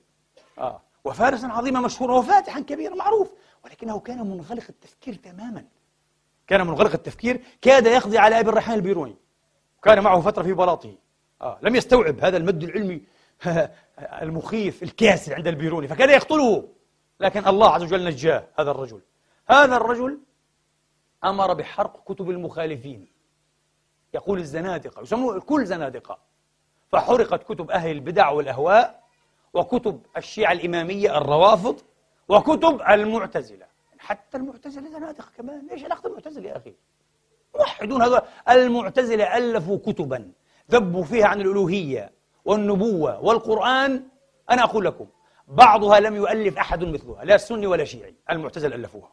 أه؟ 0.57 0.81
وفارسا 1.03 1.47
عظيما 1.47 1.79
مشهورا 1.79 2.15
وفاتحا 2.15 2.59
كبيرا 2.59 2.95
معروف. 2.95 3.31
ولكنه 3.65 3.99
كان 3.99 4.17
منغلق 4.17 4.63
التفكير 4.69 5.13
تماما. 5.13 5.65
كان 6.47 6.67
منغلق 6.67 6.93
التفكير. 6.93 7.41
كاد 7.61 7.85
يقضي 7.85 8.17
على 8.17 8.39
أبي 8.39 8.49
الريحان 8.49 8.75
البيروني. 8.75 9.15
كان 9.83 10.03
معه 10.03 10.21
فترة 10.21 10.43
في 10.43 10.53
بلاطه. 10.53 10.95
آه 11.41 11.59
لم 11.61 11.75
يستوعب 11.75 12.19
هذا 12.19 12.37
المد 12.37 12.63
العلمي. 12.63 13.01
المخيف 13.99 14.83
الكاسر 14.83 15.35
عند 15.35 15.47
البيروني 15.47 15.87
فكان 15.87 16.09
يقتله. 16.09 16.67
لكن 17.19 17.47
الله 17.47 17.69
عز 17.69 17.83
وجل 17.83 18.05
نجاه 18.05 18.47
هذا 18.59 18.71
الرجل. 18.71 19.01
هذا 19.49 19.77
الرجل 19.77 20.19
أمر 21.23 21.53
بحرق 21.53 22.03
كتب 22.05 22.29
المخالفين. 22.29 23.07
يقول 24.13 24.39
الزنادقة 24.39 25.01
يسموه 25.01 25.35
الكل 25.35 25.65
زنادقة. 25.65 26.19
فحرقت 26.91 27.43
كتب 27.43 27.71
أهل 27.71 27.91
البدع 27.91 28.29
والأهواء 28.29 29.03
وكتب 29.53 30.01
الشيعة 30.17 30.51
الإمامية 30.51 31.17
الروافض 31.17 31.81
وكتب 32.27 32.81
المعتزلة. 32.81 33.65
حتى 33.99 34.37
المعتزلة 34.37 34.89
زنادقة 34.89 35.31
كمان. 35.37 35.67
إيش 35.71 35.83
علاقة 35.83 36.07
المعتزلة 36.07 36.49
يا 36.49 36.57
أخي؟ 36.57 36.73
موحدون 37.55 38.01
هذا 38.01 38.27
المعتزلة 38.49 39.37
ألفوا 39.37 39.77
كتبا 39.77 40.31
ذبوا 40.71 41.03
فيها 41.03 41.25
عن 41.25 41.41
الألوهية. 41.41 42.18
والنبوة 42.49 43.19
والقرآن 43.23 44.03
أنا 44.49 44.63
أقول 44.63 44.85
لكم 44.85 45.07
بعضها 45.47 45.99
لم 45.99 46.15
يؤلف 46.15 46.57
أحد 46.57 46.83
مثلها 46.83 47.25
لا 47.25 47.37
سني 47.37 47.67
ولا 47.67 47.85
شيعي 47.85 48.15
المعتزلة 48.29 48.75
ألفوها. 48.75 49.11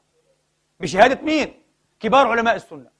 بشهادة 0.80 1.22
مين؟ 1.22 1.54
كبار 2.00 2.26
علماء 2.26 2.56
السنة. 2.56 2.90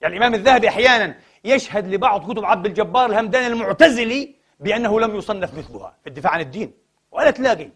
يعني 0.00 0.16
الإمام 0.16 0.34
الذهبي 0.34 0.68
أحيانا 0.68 1.14
يشهد 1.44 1.94
لبعض 1.94 2.32
كتب 2.32 2.44
عبد 2.44 2.66
الجبار 2.66 3.06
الهمداني 3.06 3.46
المعتزلي 3.46 4.34
بأنه 4.60 5.00
لم 5.00 5.16
يصنف 5.16 5.54
مثلها 5.58 5.96
في 6.02 6.08
الدفاع 6.08 6.32
عن 6.32 6.40
الدين. 6.40 6.72
ولا 7.10 7.30
تلاقي. 7.30 7.70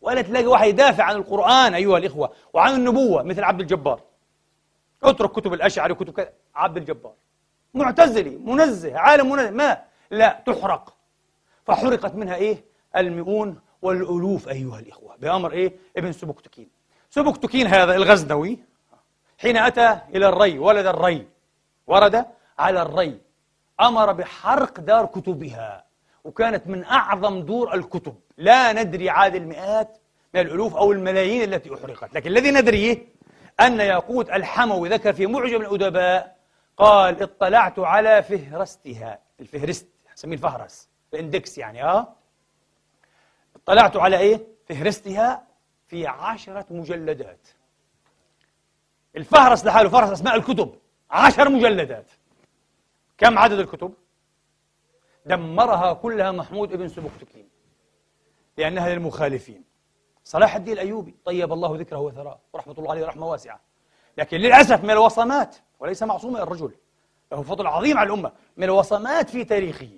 ولا 0.00 0.22
تلاقي 0.22 0.46
واحد 0.46 0.68
يدافع 0.68 1.04
عن 1.04 1.16
القرآن 1.16 1.74
أيها 1.74 1.98
الإخوة 1.98 2.32
وعن 2.52 2.74
النبوة 2.74 3.22
مثل 3.22 3.44
عبد 3.44 3.60
الجبار. 3.60 4.00
اترك 5.02 5.32
كتب 5.32 5.52
الأشعري 5.52 5.92
وكتب 5.92 6.12
كذا 6.12 6.32
عبد 6.54 6.76
الجبار. 6.76 7.14
معتزلي 7.74 8.30
منزه 8.30 8.98
عالم 8.98 9.30
منزه. 9.30 9.50
ما؟ 9.50 9.82
لا 10.10 10.42
تحرق. 10.46 10.97
فحرقت 11.68 12.14
منها 12.14 12.34
إيه؟ 12.34 12.64
المئون 12.96 13.60
والألوف 13.82 14.48
أيها 14.48 14.78
الإخوة. 14.78 15.16
بأمر 15.16 15.52
إيه؟ 15.52 15.72
ابن 15.96 16.12
سبكتكين 16.12 16.68
سبكتكين 17.10 17.66
هذا 17.66 17.94
الغزنوي 17.94 18.58
حين 19.38 19.56
أتى 19.56 19.98
إلى 20.14 20.28
الري 20.28 20.58
ولد 20.58 20.86
الري 20.86 21.28
ورد 21.86 22.26
على 22.58 22.82
الري 22.82 23.20
أمر 23.80 24.12
بحرق 24.12 24.80
دار 24.80 25.06
كتبها 25.06 25.84
وكانت 26.24 26.66
من 26.66 26.84
أعظم 26.84 27.40
دور 27.40 27.74
الكتب. 27.74 28.14
لا 28.36 28.72
ندري 28.72 29.10
عاد 29.10 29.34
المئات 29.34 29.98
من 30.34 30.40
الألوف 30.40 30.76
أو 30.76 30.92
الملايين 30.92 31.54
التي 31.54 31.74
أحرقت 31.74 32.14
لكن 32.14 32.30
الذي 32.30 32.50
ندريه 32.50 33.06
أن 33.60 33.80
ياقوت 33.80 34.30
الحموي 34.30 34.88
ذكر 34.88 35.12
في 35.12 35.26
معجم 35.26 35.60
الأدباء 35.60 36.36
قال 36.76 37.22
اطلعت 37.22 37.78
على 37.78 38.22
فهرستها. 38.22 39.18
الفهرست 39.40 39.88
نسميه 40.14 40.36
الفهرس. 40.36 40.88
الاندكس 41.14 41.58
يعني 41.58 41.84
آه. 41.84 42.14
اطلعت 43.56 43.96
على 43.96 44.18
إيه؟ 44.18 44.46
فهرستها 44.68 45.46
في 45.86 46.06
عشرة 46.06 46.66
مجلدات. 46.70 47.48
الفهرس 49.16 49.64
لحاله 49.64 49.88
فهرس 49.88 50.10
أسماء 50.10 50.34
الكتب 50.34 50.74
عشر 51.10 51.48
مجلدات. 51.48 52.10
كم 53.18 53.38
عدد 53.38 53.58
الكتب؟ 53.58 53.94
دمرها 55.26 55.92
كلها 55.92 56.32
محمود 56.32 56.72
ابن 56.72 56.88
سبكتكين 56.88 57.48
لأنها 58.56 58.88
للمخالفين. 58.88 59.64
صلاح 60.24 60.56
الدين 60.56 60.72
الأيوبي 60.72 61.16
طيب 61.24 61.52
الله 61.52 61.76
ذكره 61.76 61.98
وثراه 61.98 62.38
ورحمة 62.52 62.74
الله 62.78 62.90
عليه 62.90 63.06
رحمة 63.06 63.26
واسعة. 63.26 63.60
لكن 64.18 64.36
للأسف 64.36 64.84
من 64.84 64.90
الوصمات 64.90 65.56
وليس 65.80 66.02
معصوما 66.02 66.42
الرجل 66.42 66.74
له 67.32 67.42
فضل 67.42 67.66
عظيم 67.66 67.98
على 67.98 68.06
الأمة 68.06 68.32
من 68.56 68.64
الوصمات 68.64 69.30
في 69.30 69.44
تاريخه. 69.44 69.90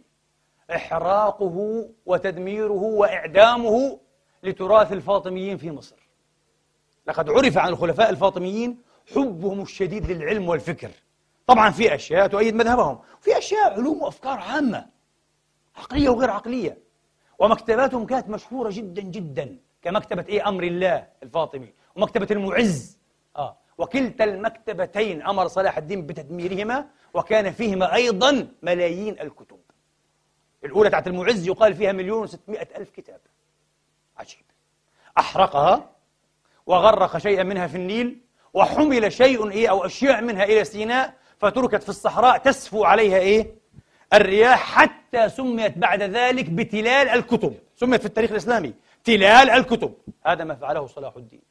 إحراقه 0.76 1.88
وتدميره 2.06 2.82
وإعدامه 2.82 4.00
لتراث 4.42 4.92
الفاطميين 4.92 5.56
في 5.56 5.70
مصر. 5.70 5.96
لقد 7.06 7.30
عرف 7.30 7.58
عن 7.58 7.68
الخلفاء 7.68 8.10
الفاطميين 8.10 8.82
حبهم 9.14 9.62
الشديد 9.62 10.10
للعلم 10.10 10.48
والفكر. 10.48 10.90
طبعا 11.46 11.70
في 11.70 11.94
أشياء 11.94 12.26
تؤيد 12.26 12.54
مذهبهم. 12.54 12.98
في 13.20 13.38
أشياء 13.38 13.72
علوم 13.72 14.02
وأفكار 14.02 14.38
عامة 14.38 14.86
عقلية 15.76 16.08
وغير 16.08 16.30
عقلية. 16.30 16.78
ومكتباتهم 17.38 18.06
كانت 18.06 18.28
مشهورة 18.28 18.70
جدا 18.70 19.02
جدا 19.02 19.58
كمكتبة 19.82 20.24
إيه؟ 20.28 20.48
أمر 20.48 20.62
الله 20.62 21.06
الفاطمي. 21.22 21.72
ومكتبة 21.96 22.26
المعز. 22.30 22.98
آه. 23.36 23.56
وكلتا 23.78 24.24
المكتبتين 24.24 25.22
أمر 25.22 25.48
صلاح 25.48 25.78
الدين 25.78 26.06
بتدميرهما 26.06 26.86
وكان 27.14 27.52
فيهما 27.52 27.94
أيضا 27.94 28.48
ملايين 28.62 29.20
الكتب. 29.20 29.59
الأولى 30.64 30.90
تاعت 30.90 31.06
المعز 31.06 31.46
يقال 31.46 31.74
فيها 31.74 31.92
مليون 31.92 32.22
وستمائة 32.22 32.68
ألف 32.76 32.90
كتاب. 32.90 33.20
عجيب. 34.18 34.44
أحرقها 35.18 35.90
وغرق 36.66 37.18
شيئا 37.18 37.42
منها 37.42 37.66
في 37.66 37.76
النيل 37.76 38.20
وحمل 38.54 39.12
شيء 39.12 39.50
إيه 39.50 39.70
أو 39.70 39.86
أشياء 39.86 40.22
منها 40.22 40.44
إلى 40.44 40.64
سيناء 40.64 41.14
فتركت 41.38 41.82
في 41.82 41.88
الصحراء 41.88 42.38
تسفو 42.38 42.84
عليها 42.84 43.18
إيه 43.18 43.54
الرياح 44.12 44.74
حتى 44.74 45.28
سميت 45.28 45.78
بعد 45.78 46.02
ذلك 46.02 46.50
بتلال 46.50 47.08
الكتب. 47.08 47.54
سميت 47.76 48.00
في 48.00 48.06
التاريخ 48.06 48.30
الإسلامي 48.30 48.74
تلال 49.04 49.50
الكتب. 49.50 49.94
هذا 50.26 50.44
ما 50.44 50.54
فعله 50.54 50.86
صلاح 50.86 51.16
الدين. 51.16 51.42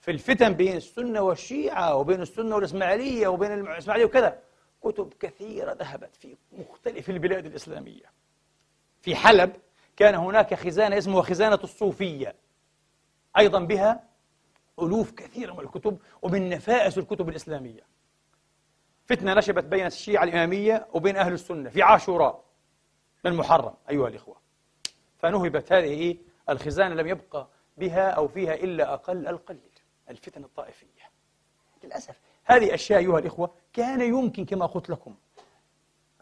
في 0.00 0.10
الفتن 0.10 0.52
بين 0.52 0.76
السنة 0.76 1.20
والشيعة 1.20 1.94
وبين 1.96 2.22
السنة 2.22 2.54
والإسماعيلية 2.54 3.28
وبين 3.28 3.52
الإسماعيلية 3.52 4.06
وكذا. 4.06 4.38
كتب 4.82 5.14
كثيرة 5.20 5.72
ذهبت 5.72 6.16
في 6.16 6.36
مختلف 6.52 7.10
البلاد 7.10 7.46
الإسلامية. 7.46 8.12
في 9.00 9.16
حلب 9.16 9.56
كان 9.96 10.14
هناك 10.14 10.54
خزانة 10.54 10.98
اسمها 10.98 11.22
خزانة 11.22 11.58
الصوفية. 11.64 12.34
أيضا 13.38 13.58
بها 13.58 14.08
ألوف 14.82 15.10
كثيرة 15.10 15.52
من 15.52 15.60
الكتب 15.60 15.98
ومن 16.22 16.48
نفائس 16.48 16.98
الكتب 16.98 17.28
الإسلامية. 17.28 17.86
فتنة 19.06 19.34
نشبت 19.34 19.64
بين 19.64 19.86
الشيعة 19.86 20.24
الإمامية 20.24 20.86
وبين 20.92 21.16
أهل 21.16 21.32
السنة 21.32 21.70
في 21.70 21.82
عاشوراء 21.82 22.44
من 23.24 23.34
محرم 23.34 23.74
أيها 23.90 24.08
الإخوة. 24.08 24.36
فنهبت 25.18 25.72
هذه؟ 25.72 26.16
الخزانة 26.48 26.94
لم 26.94 27.06
يبقى 27.06 27.48
بها 27.76 28.10
أو 28.10 28.28
فيها 28.28 28.54
إلا 28.54 28.94
أقل 28.94 29.26
القليل 29.26 29.70
الفتن 30.10 30.44
الطائفية. 30.44 31.10
للأسف. 31.84 32.20
هذه 32.44 32.74
أشياء 32.74 32.98
أيها 32.98 33.18
الإخوة 33.18 33.54
كان 33.78 34.00
يمكن 34.00 34.44
كما 34.44 34.66
قلت 34.66 34.90
لكم 34.90 35.14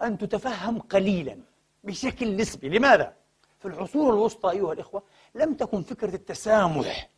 أن 0.02 0.18
تتفهم 0.18 0.78
قليلا 0.78 1.38
بشكل 1.84 2.36
نسبي. 2.36 2.68
لماذا؟ 2.68 3.14
في 3.59 3.68
العصور 3.68 4.14
الوسطى 4.14 4.50
أيها 4.50 4.72
الإخوة 4.72 5.02
لم 5.34 5.54
تكن 5.54 5.82
فكرة 5.82 6.14
التسامح 6.14 7.11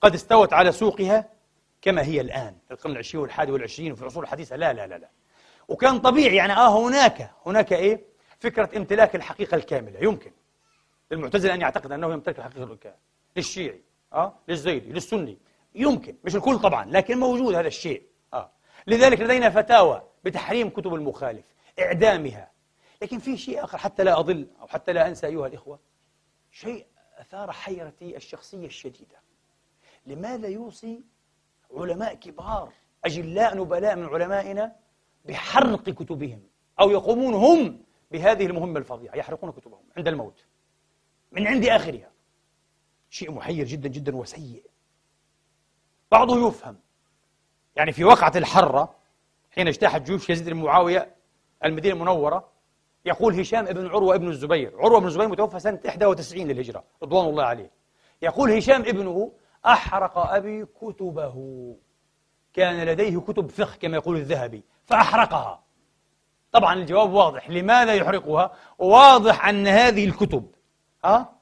قد 0.00 0.14
استوت 0.14 0.52
على 0.52 0.72
سوقها 0.72 1.28
كما 1.82 2.02
هي 2.02 2.20
الآن 2.20 2.56
في 2.68 2.74
القرن 2.74 2.92
العشرين 2.92 3.22
والحادي 3.22 3.52
والعشرين 3.52 3.92
وفي 3.92 4.02
العصور 4.02 4.22
الحديثة. 4.22 4.56
لا 4.56 4.72
لا 4.72 4.86
لا 4.86 4.98
لا. 4.98 5.08
وكان 5.68 5.98
طبيعي 5.98 6.36
يعني 6.36 6.52
آه 6.52 6.86
هناك 6.88 7.30
هناك 7.46 7.72
إيه؟ 7.72 8.04
فكرة 8.40 8.76
امتلاك 8.76 9.16
الحقيقة 9.16 9.54
الكاملة. 9.54 10.00
يمكن. 10.00 10.30
للمعتزلة 11.10 11.54
أن 11.54 11.60
يعتقد 11.60 11.92
أنه 11.92 12.12
يمتلك 12.12 12.38
الحقيقة 12.38 12.72
الكاملة. 12.72 12.98
للشيعي 13.36 13.82
آه 14.12 14.34
للزيدي 14.48 14.92
للسني. 14.92 15.38
يمكن. 15.74 16.16
مش 16.24 16.36
الكل 16.36 16.58
طبعا 16.58 16.84
لكن 16.84 17.18
موجود 17.18 17.54
هذا 17.54 17.68
الشيء. 17.68 18.02
لذلك 18.86 19.20
لدينا 19.20 19.50
فتاوى 19.50 20.02
بتحريم 20.24 20.70
كتب 20.70 20.94
المخالف 20.94 21.44
إعدامها. 21.78 22.50
لكن 23.02 23.18
في 23.18 23.36
شيء 23.36 23.64
آخر 23.64 23.78
حتى 23.78 24.04
لا 24.04 24.18
أضل 24.18 24.48
أو 24.60 24.66
حتى 24.66 24.92
لا 24.92 25.08
أنسى 25.08 25.26
أيها 25.26 25.46
الإخوة. 25.46 25.78
شيء 26.50 26.86
أثار 27.16 27.52
حيرتي 27.52 28.16
الشخصية 28.16 28.66
الشديدة. 28.66 29.16
لماذا 30.06 30.48
يوصي 30.48 31.04
علماء 31.70 32.14
كبار 32.14 32.72
أجلاء 33.04 33.56
نبلاء 33.56 33.96
من 33.96 34.04
علمائنا 34.04 34.76
بحرق 35.24 35.90
كتبهم 35.90 36.42
أو 36.80 36.90
يقومون 36.90 37.34
هم 37.34 37.84
بهذه 38.10 38.46
المهمة 38.46 38.78
الفظيعة؟ 38.78 39.16
يحرقون 39.16 39.52
كتبهم 39.52 39.84
عند 39.96 40.08
الموت 40.08 40.44
من 41.32 41.46
عند 41.46 41.64
آخرها. 41.64 42.10
شيء 43.10 43.30
محير 43.30 43.66
جدا 43.66 43.88
جدا 43.88 44.16
وسيء. 44.16 44.64
بعضه 46.10 46.48
يفهم. 46.48 46.78
يعني 47.76 47.92
في 47.92 48.04
وقعة 48.04 48.32
الحرة 48.36 48.94
حين 49.50 49.68
اجتاحت 49.68 50.02
جيوش 50.02 50.30
يزيد 50.30 50.48
بن 50.50 50.56
معاوية 50.56 51.14
المدينة 51.64 51.94
المنورة 51.94 52.48
يقول 53.04 53.40
هشام 53.40 53.66
ابن 53.66 53.86
عروة 53.86 54.14
ابن 54.14 54.28
الزبير 54.28 54.72
عروة 54.78 55.00
بن 55.00 55.06
الزبير 55.06 55.28
متوفى 55.28 55.58
سنة 55.58 55.80
91 55.84 56.48
للهجرة 56.48 56.84
رضوان 57.02 57.26
الله 57.28 57.44
عليه. 57.44 57.70
يقول 58.22 58.50
هشام 58.52 58.80
ابنه 58.80 59.32
أحرق 59.66 60.18
أبي 60.18 60.64
كتبه. 60.64 61.76
كان 62.52 62.86
لديه 62.86 63.18
كتب 63.20 63.50
فقه 63.50 63.76
كما 63.80 63.96
يقول 63.96 64.16
الذهبي 64.16 64.64
فأحرقها. 64.84 65.62
طبعا 66.52 66.74
الجواب 66.74 67.12
واضح. 67.12 67.50
لماذا 67.50 67.94
يحرقها؟ 67.94 68.52
واضح 68.78 69.46
أن 69.48 69.66
هذه 69.66 70.04
الكتب 70.04 70.54
ها 71.04 71.32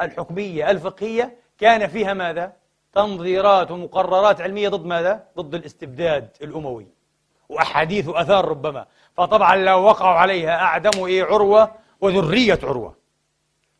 الحكمية 0.00 0.70
الفقهية 0.70 1.38
كان 1.58 1.86
فيها 1.86 2.14
ماذا؟ 2.14 2.52
تنظيرات 2.94 3.70
ومقررات 3.70 4.40
علمية 4.40 4.68
ضد 4.68 4.86
ماذا؟ 4.86 5.26
ضد 5.36 5.54
الاستبداد 5.54 6.28
الأموي. 6.42 6.86
وأحاديث 7.48 8.08
وأثار 8.08 8.44
ربما. 8.48 8.86
فطبعا 9.16 9.56
لو 9.56 9.82
وقعوا 9.82 10.18
عليها 10.18 10.62
أعدموا 10.62 11.08
إيه 11.08 11.24
عروة 11.24 11.72
وذرية 12.00 12.58
عروة. 12.62 12.96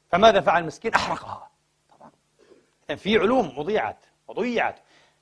فماذا 0.09 0.41
فعل 0.41 0.63
المسكين؟ 0.63 0.95
أحرقها. 0.95 1.51
طبعا. 1.99 2.11
في 2.97 3.19
علوم 3.19 3.53
أضيعت 3.57 4.05
وضيعت. 4.29 4.77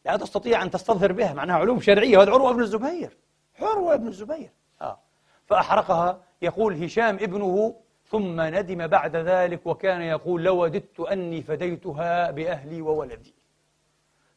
لا 0.04 0.16
تستطيع 0.16 0.62
أن 0.62 0.70
تستظهر 0.70 1.12
بها. 1.12 1.32
معناها 1.32 1.56
علوم 1.56 1.80
شرعية. 1.80 2.18
وهذا 2.18 2.32
عروة 2.32 2.52
بن 2.52 2.60
الزبير. 2.60 3.16
عروة 3.60 3.96
بن 3.96 4.08
الزبير. 4.08 4.50
آه. 4.82 4.98
فأحرقها. 5.46 6.20
يقول 6.42 6.84
هشام 6.84 7.14
ابنه 7.14 7.74
ثم 8.10 8.40
ندم 8.40 8.86
بعد 8.86 9.16
ذلك 9.16 9.66
وكان 9.66 10.02
يقول 10.02 10.42
لو 10.42 10.62
وددت 10.62 11.00
أني 11.00 11.42
فديتها 11.42 12.30
بأهلي 12.30 12.82
وولدي. 12.82 13.34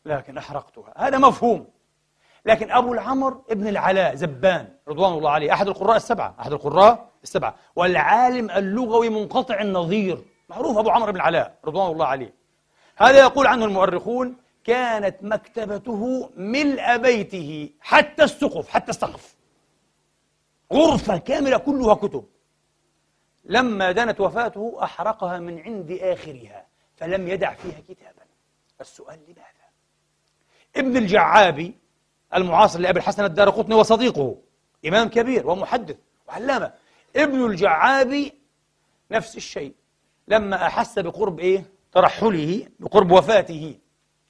لكن 0.05 0.37
أحرقتها. 0.37 0.93
هذا 0.97 1.17
مفهوم. 1.17 1.67
لكن 2.45 2.71
أبو 2.71 2.93
العمر 2.93 3.41
ابن 3.49 3.67
العلاء 3.67 4.15
زبان 4.15 4.75
رضوان 4.87 5.13
الله 5.13 5.31
عليه 5.31 5.53
أحد 5.53 5.67
القراء 5.67 5.95
السبعة 5.95 6.35
أحد 6.39 6.51
القراء 6.51 7.09
السبعة. 7.23 7.55
والعالم 7.75 8.51
اللغوي 8.51 9.09
منقطع 9.09 9.61
النظير. 9.61 10.25
معروف 10.49 10.77
أبو 10.77 10.89
عمرو 10.89 11.11
بن 11.11 11.15
العلاء 11.17 11.57
رضوان 11.65 11.91
الله 11.91 12.05
عليه. 12.05 12.33
هذا 12.95 13.19
يقول 13.19 13.47
عنه 13.47 13.65
المؤرخون 13.65 14.37
كانت 14.63 15.15
مكتبته 15.21 16.29
ملء 16.35 16.97
بيته 16.97 17.69
حتى 17.79 18.23
السقف 18.23 18.69
حتى 18.69 18.91
السقف. 18.91 19.35
غرفة 20.73 21.17
كاملة 21.17 21.57
كلها 21.57 21.93
كتب. 21.93 22.25
لما 23.43 23.91
دنت 23.91 24.19
وفاته 24.19 24.77
أحرقها 24.83 25.39
من 25.39 25.59
عند 25.59 25.91
آخرها 25.91 26.65
فلم 26.95 27.27
يدع 27.27 27.53
فيها 27.53 27.79
كتابا. 27.79 28.25
السؤال 28.81 29.19
لماذا؟ 29.27 29.54
ابن 30.77 30.97
الجعابي 30.97 31.75
المعاصر 32.35 32.79
لأبي 32.79 32.99
الحسن 32.99 33.25
الدار 33.25 33.49
قطني 33.49 33.75
وصديقه 33.75 34.37
إمام 34.87 35.09
كبير 35.09 35.47
ومحدث 35.47 35.97
وعلامة. 36.27 36.73
ابن 37.15 37.45
الجعابي 37.45 38.33
نفس 39.11 39.37
الشيء. 39.37 39.73
لما 40.27 40.65
أحس 40.67 40.99
بقرب 40.99 41.39
إيه؟ 41.39 41.65
ترحله 41.91 42.67
بقرب 42.79 43.11
وفاته 43.11 43.75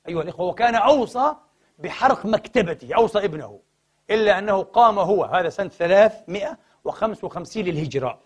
أيها 0.07 0.21
الإخوة 0.21 0.45
وكان 0.47 0.75
أوصى 0.75 1.35
بحرق 1.79 2.25
مكتبته 2.25 2.95
أوصى 2.95 3.25
ابنه 3.25 3.59
إلا 4.09 4.39
أنه 4.39 4.63
قام 4.63 4.99
هو 4.99 5.23
هذا 5.23 5.49
سنة 5.49 5.69
355 5.69 7.63
للهجرة. 7.63 8.19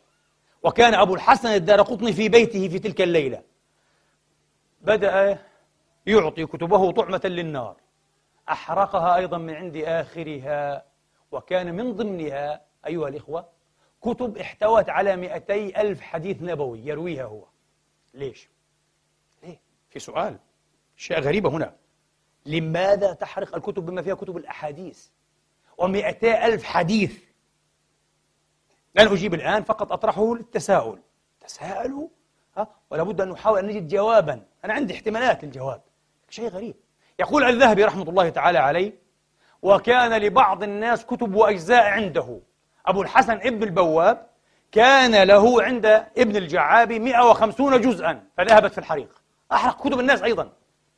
وكان 0.63 0.93
أبو 0.93 1.15
الحسن 1.15 1.49
الدار 1.49 1.82
قطني 1.82 2.13
في 2.13 2.30
بيته 2.30 2.67
في 2.67 2.80
تلك 2.80 3.01
الليلة. 3.01 3.41
بدأ 4.82 5.37
يعطي 6.05 6.46
كتبه 6.46 6.91
طعمة 6.91 7.21
للنار. 7.25 7.75
أحرقها 8.50 9.16
أيضا 9.16 9.38
من 9.38 9.54
عند 9.55 9.78
آخرها. 9.78 10.86
وكان 11.32 11.76
من 11.76 11.93
ضمنها 11.93 12.62
أيها 12.88 13.08
الإخوة 13.08 13.50
كتب 14.01 14.38
احتوت 14.38 14.89
على 14.89 15.16
مئتي 15.16 15.82
ألف 15.82 16.01
حديث 16.01 16.42
نبوي 16.42 16.80
يرويها 16.80 17.24
هو. 17.24 17.46
ليش؟ 18.13 18.50
ليه؟ 19.43 19.62
في 19.89 20.00
سؤال. 20.00 20.39
شيء 20.96 21.20
غريبة 21.20 21.50
هنا. 21.50 21.76
لماذا 22.46 23.13
تحرق 23.13 23.55
الكتب 23.55 23.86
بما 23.86 24.01
فيها 24.01 24.16
كتب 24.16 24.38
الأحاديث؟ 24.38 25.08
ومئتي 25.78 26.46
ألف 26.46 26.63
حديث. 26.63 27.24
لن 28.96 29.08
أجيب 29.08 29.34
الآن 29.34 29.63
فقط 29.63 29.92
أطرحه 29.92 30.36
للتساؤل. 30.36 31.00
تساءلوا 31.42 32.08
ها؟ 32.58 32.67
ولا 32.89 33.04
بد 33.04 33.21
أن 33.21 33.30
نحاول 33.30 33.59
أن 33.59 33.67
نجد 33.67 33.88
جوابا. 33.88 34.46
أنا 34.66 34.74
عندي 34.74 34.93
احتمالات 34.93 35.43
للجواب. 35.43 35.82
شيء 36.30 36.50
غريب. 36.50 36.76
يقول 37.20 37.43
الذهبي 37.43 37.83
رحمة 37.86 38.09
الله 38.09 38.29
تعالى 38.29 38.58
عليه 38.59 38.93
وكان 39.62 40.21
لبعض 40.21 40.63
الناس 40.63 41.05
كتب 41.05 41.36
وأجزاء 41.36 41.83
عنده 41.86 42.39
أبو 42.86 43.01
الحسن 43.01 43.33
ابن 43.33 43.63
البواب 43.63 44.29
كان 44.71 45.24
له 45.24 45.63
عند 45.63 45.86
ابن 46.17 46.36
الجعابي 46.36 47.00
150 47.00 47.82
جزءا 47.82 48.24
فذهبت 48.37 48.71
في 48.71 48.78
الحريق 48.78 49.21
أحرق 49.51 49.87
كتب 49.87 50.00
الناس 50.00 50.21
أيضا 50.21 50.51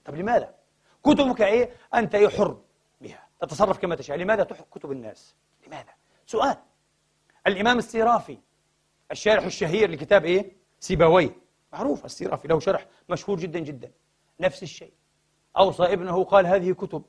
طب 0.05 0.15
لماذا؟ 0.15 0.53
كتبك 1.03 1.41
إيه؟ 1.41 1.69
أنت 1.93 2.15
حر 2.15 2.57
بها 3.01 3.27
تتصرف 3.41 3.77
كما 3.77 3.95
تشاء 3.95 4.17
لماذا 4.17 4.43
تحرق 4.43 4.67
كتب 4.71 4.91
الناس؟ 4.91 5.35
لماذا؟ 5.67 5.93
سؤال 6.25 6.57
الإمام 7.47 7.77
السيرافي 7.77 8.37
الشارح 9.11 9.43
الشهير 9.43 9.91
لكتاب 9.91 10.25
إيه؟ 10.25 10.51
سيبويه 10.79 11.35
معروف 11.73 12.05
السيرافي 12.05 12.47
له 12.47 12.59
شرح 12.59 12.85
مشهور 13.09 13.39
جدا 13.39 13.59
جدا 13.59 13.91
نفس 14.39 14.63
الشيء 14.63 14.93
أوصى 15.57 15.83
ابنه 15.83 16.23
قال 16.23 16.45
هذه 16.45 16.71
كتب 16.71 17.03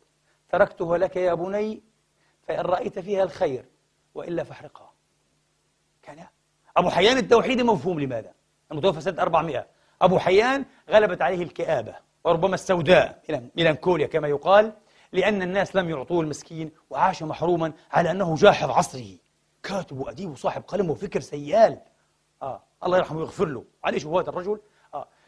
تركتها 0.48 0.98
لك 0.98 1.16
يا 1.16 1.34
بني 1.34 1.82
فإن 2.42 2.60
رأيت 2.60 2.98
فيها 2.98 3.22
الخير 3.22 3.64
وإلا 4.14 4.44
فاحرقها. 4.44 4.92
كان 6.02 6.26
أبو 6.76 6.90
حيان 6.90 7.18
التوحيدي 7.18 7.62
مفهوم 7.62 8.00
لماذا؟ 8.00 8.32
المتوفى 8.72 9.00
سنة 9.00 9.22
400 9.22 9.66
أبو 10.02 10.18
حيان 10.18 10.64
غلبت 10.90 11.22
عليه 11.22 11.42
الكآبة 11.42 11.94
وربما 12.24 12.54
السوداء 12.54 13.22
ميلانكوليا 13.56 14.06
كما 14.06 14.28
يقال 14.28 14.72
لأن 15.12 15.42
الناس 15.42 15.76
لم 15.76 15.90
يعطوه 15.90 16.20
المسكين 16.20 16.70
وعاش 16.90 17.22
محروما 17.22 17.72
على 17.92 18.10
أنه 18.10 18.34
جاحظ 18.34 18.70
عصره. 18.70 19.18
كاتب 19.62 19.98
وأديب 19.98 20.30
وصاحب 20.30 20.62
قلم 20.62 20.90
وفكر 20.90 21.20
سيال. 21.20 21.80
آه 22.42 22.62
الله 22.84 22.98
يرحمه 22.98 23.18
ويغفر 23.18 23.44
له. 23.44 23.64
عليه 23.84 23.98
شبهات 23.98 24.28
الرجل 24.28 24.60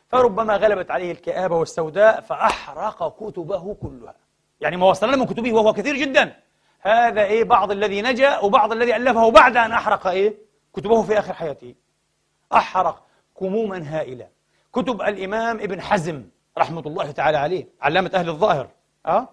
فربما 0.08 0.56
غلبت 0.56 0.90
عليه 0.90 1.12
الكآبة 1.12 1.56
والسوداء 1.56 2.20
فأحرق 2.20 3.16
كتبه 3.26 3.74
كلها. 3.74 4.14
يعني 4.60 4.76
ما 4.76 4.86
وصلنا 4.86 5.16
من 5.16 5.26
كتبه 5.26 5.52
وهو 5.52 5.72
كثير 5.72 5.96
جدا. 5.96 6.36
هذا 6.80 7.24
إيه؟ 7.24 7.44
بعض 7.44 7.70
الذي 7.70 8.02
نجا 8.02 8.38
وبعض 8.38 8.72
الذي 8.72 8.96
ألفه 8.96 9.30
بعد 9.30 9.56
أن 9.56 9.72
أحرق 9.72 10.06
إيه؟ 10.06 10.34
كتبه 10.74 11.02
في 11.02 11.18
آخر 11.18 11.32
حياته. 11.32 11.74
أحرق 12.52 13.02
كموما 13.38 13.98
هائلة 13.98 14.28
كتب 14.72 15.02
الإمام 15.02 15.60
ابن 15.60 15.80
حزم 15.80 16.24
رحمة 16.58 16.80
الله 16.86 17.10
تعالى 17.10 17.38
عليه 17.38 17.68
علامة 17.80 18.10
أهل 18.14 18.28
الظاهر. 18.28 18.68
أه؟ 19.06 19.28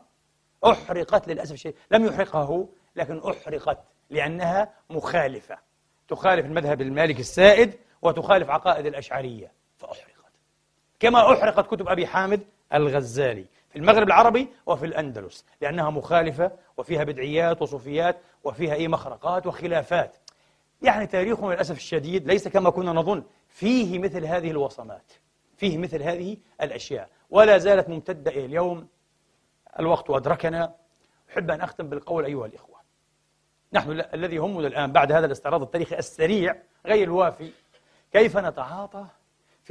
أحرقت 0.65 1.27
للأسف 1.27 1.53
الشديد 1.53 1.76
لم 1.91 2.06
يحرقها 2.06 2.43
هو 2.43 2.65
لكن 2.95 3.22
أحرقت 3.30 3.77
لأنها 4.10 4.73
مخالفة. 4.89 5.57
تخالف 6.07 6.45
المذهب 6.45 6.81
المالكي 6.81 7.19
السائد 7.19 7.73
وتخالف 8.02 8.49
عقائد 8.49 8.85
الأشعرية. 8.85 9.52
فأحرقت 9.77 10.11
كما 11.02 11.34
أحرقت 11.34 11.68
كتب 11.68 11.88
أبي 11.88 12.07
حامد 12.07 12.41
الغزالي 12.73 13.45
في 13.69 13.80
المغرب 13.80 14.07
العربي 14.07 14.48
وفي 14.65 14.86
الأندلس 14.86 15.45
لأنها 15.61 15.90
مخالفة 15.90 16.52
وفيها 16.78 17.03
بدعيات 17.03 17.61
وصوفيات 17.61 18.18
وفيها 18.44 18.73
أي 18.73 18.88
مخرقات 18.88 19.48
وخلافات. 19.48 20.18
يعني 20.82 21.07
تاريخنا 21.07 21.53
للأسف 21.53 21.78
الشديد 21.78 22.28
ليس 22.28 22.48
كما 22.48 22.69
كنا 22.69 22.91
نظن. 22.91 23.23
فيه 23.49 23.99
مثل 23.99 24.26
هذه 24.26 24.52
الوصمات 24.52 25.11
فيه 25.57 25.78
مثل 25.78 26.03
هذه 26.03 26.38
الأشياء. 26.61 27.10
ولا 27.30 27.57
زالت 27.57 27.90
ممتدة 27.90 28.32
إلى 28.32 28.45
اليوم. 28.45 28.88
الوقت 29.80 30.10
أدركنا. 30.10 30.76
أحب 31.32 31.52
أن 31.52 31.61
أختم 31.61 31.90
بالقول 31.90 32.26
أيها 32.26 32.45
الإخوة. 32.45 32.76
نحن 33.73 33.91
الذي 34.14 34.36
يهمنا 34.36 34.68
الآن 34.68 34.91
بعد 34.91 35.11
هذا 35.11 35.26
الاستعراض 35.26 35.61
التاريخي 35.61 35.98
السريع 35.98 36.56
غير 36.86 37.03
الوافي 37.03 37.52
كيف 38.14 38.38
نتعاطى 38.38 39.06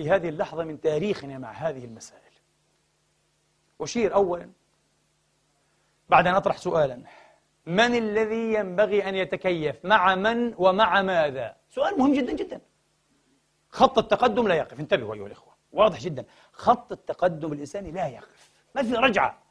في 0.01 0.11
هذه 0.11 0.29
اللحظة 0.29 0.65
من 0.65 0.81
تاريخنا 0.81 1.39
مع 1.39 1.53
هذه 1.53 1.85
المسائل. 1.85 2.33
أشير 3.81 4.15
أولا 4.15 4.51
بعد 6.09 6.27
أن 6.27 6.35
أطرح 6.35 6.57
سؤالا. 6.57 7.03
من 7.67 7.95
الذي 7.95 8.55
ينبغي 8.55 9.09
أن 9.09 9.15
يتكيف؟ 9.15 9.85
مع 9.85 10.15
من 10.15 10.55
ومع 10.59 11.03
ماذا؟ 11.03 11.57
سؤال 11.71 11.99
مهم 11.99 12.15
جدا 12.15 12.33
جدا. 12.33 12.61
خط 13.69 13.99
التقدم 13.99 14.49
لا 14.49 14.55
يقف. 14.55 14.81
انتبهوا 14.81 15.15
أيها 15.15 15.27
الإخوة. 15.27 15.55
واضح 15.73 16.01
جدا. 16.01 16.25
خط 16.53 16.93
التقدم 16.93 17.53
الإنساني 17.53 17.91
لا 17.91 18.07
يقف. 18.07 18.51
ما 18.75 18.83
في 18.83 18.95
رجعة. 18.95 19.43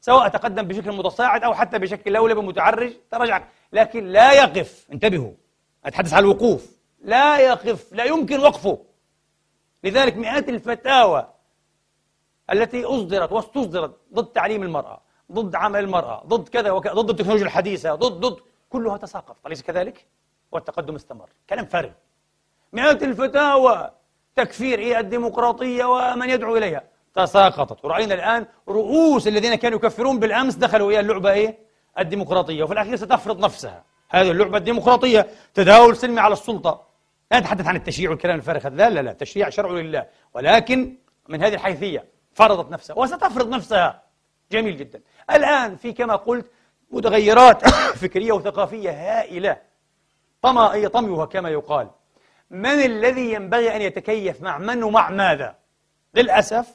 سواء 0.00 0.28
تقدم 0.28 0.62
بشكل 0.62 0.92
متصاعد 0.92 1.44
أو 1.44 1.54
حتى 1.54 1.78
بشكل 1.78 2.12
لولبي 2.12 2.40
متعرج 2.40 2.92
ترجع 3.10 3.44
لكن 3.72 4.06
لا 4.06 4.32
يقف. 4.32 4.86
انتبهوا. 4.92 5.32
أتحدث 5.84 6.12
عن 6.14 6.22
الوقوف. 6.22 6.76
لا 7.00 7.38
يقف. 7.38 7.92
لا 7.92 8.04
يمكن 8.04 8.40
وقفه. 8.40 8.91
لذلك 9.84 10.16
مئات 10.16 10.48
الفتاوى 10.48 11.28
التي 12.52 12.84
أصدرت 12.84 13.32
واستصدرت 13.32 13.96
ضد 14.14 14.26
تعليم 14.26 14.62
المرأة 14.62 15.00
ضد 15.32 15.54
عمل 15.54 15.80
المرأة 15.80 16.22
ضد 16.26 16.48
كذا 16.48 16.70
وكذا 16.70 16.92
ضد 16.92 17.10
التكنولوجيا 17.10 17.46
الحديثة 17.46 17.94
ضد 17.94 18.26
ضد 18.26 18.40
كلها 18.70 18.96
تساقط 18.96 19.36
أليس 19.46 19.62
كذلك؟ 19.62 20.06
والتقدم 20.52 20.94
استمر. 20.94 21.28
كلام 21.50 21.66
فارغ. 21.66 21.90
مئات 22.72 23.02
الفتاوى 23.02 23.90
تكفير 24.36 24.78
إيه 24.78 24.98
الديمقراطية 25.00 25.84
ومن 25.84 26.30
يدعو 26.30 26.56
إليها. 26.56 26.82
تساقطت. 27.14 27.84
ورأينا 27.84 28.14
الآن 28.14 28.46
رؤوس 28.68 29.28
الذين 29.28 29.54
كانوا 29.54 29.78
يكفرون 29.78 30.18
بالأمس 30.18 30.54
دخلوا 30.54 30.90
إلى 30.90 31.00
اللعبة 31.00 31.32
إيه؟ 31.32 31.58
الديمقراطية. 31.98 32.62
وفي 32.62 32.72
الأخير 32.72 32.96
ستفرض 32.96 33.38
نفسها. 33.44 33.84
هذه 34.08 34.30
اللعبة 34.30 34.58
الديمقراطية 34.58 35.26
تداول 35.54 35.96
سلمي 35.96 36.20
على 36.20 36.32
السلطة. 36.32 36.91
لا 37.32 37.40
نتحدث 37.40 37.66
عن 37.66 37.76
التشريع 37.76 38.10
والكلام 38.10 38.36
الفارغ 38.36 38.68
لا 38.68 38.90
لا 38.90 39.00
لا. 39.00 39.10
التشريع 39.10 39.48
شرع 39.48 39.70
لله. 39.70 40.06
ولكن 40.34 40.96
من 41.28 41.42
هذه 41.42 41.54
الحيثية 41.54 42.04
فرضت 42.34 42.72
نفسها 42.72 42.98
وستفرض 42.98 43.48
نفسها. 43.48 44.02
جميل 44.52 44.76
جدا. 44.76 45.00
الآن 45.30 45.76
في 45.76 45.92
كما 45.92 46.16
قلت 46.16 46.46
متغيرات 46.90 47.68
فكرية 48.02 48.32
وثقافية 48.32 48.90
هائلة. 48.90 49.56
طمائية 50.42 50.88
طميها 50.88 51.24
كما 51.24 51.50
يقال. 51.50 51.90
من 52.50 52.66
الذي 52.66 53.32
ينبغي 53.32 53.76
أن 53.76 53.82
يتكيف 53.82 54.42
مع 54.42 54.58
من 54.58 54.82
ومع 54.82 55.10
ماذا؟ 55.10 55.56
للأسف 56.14 56.74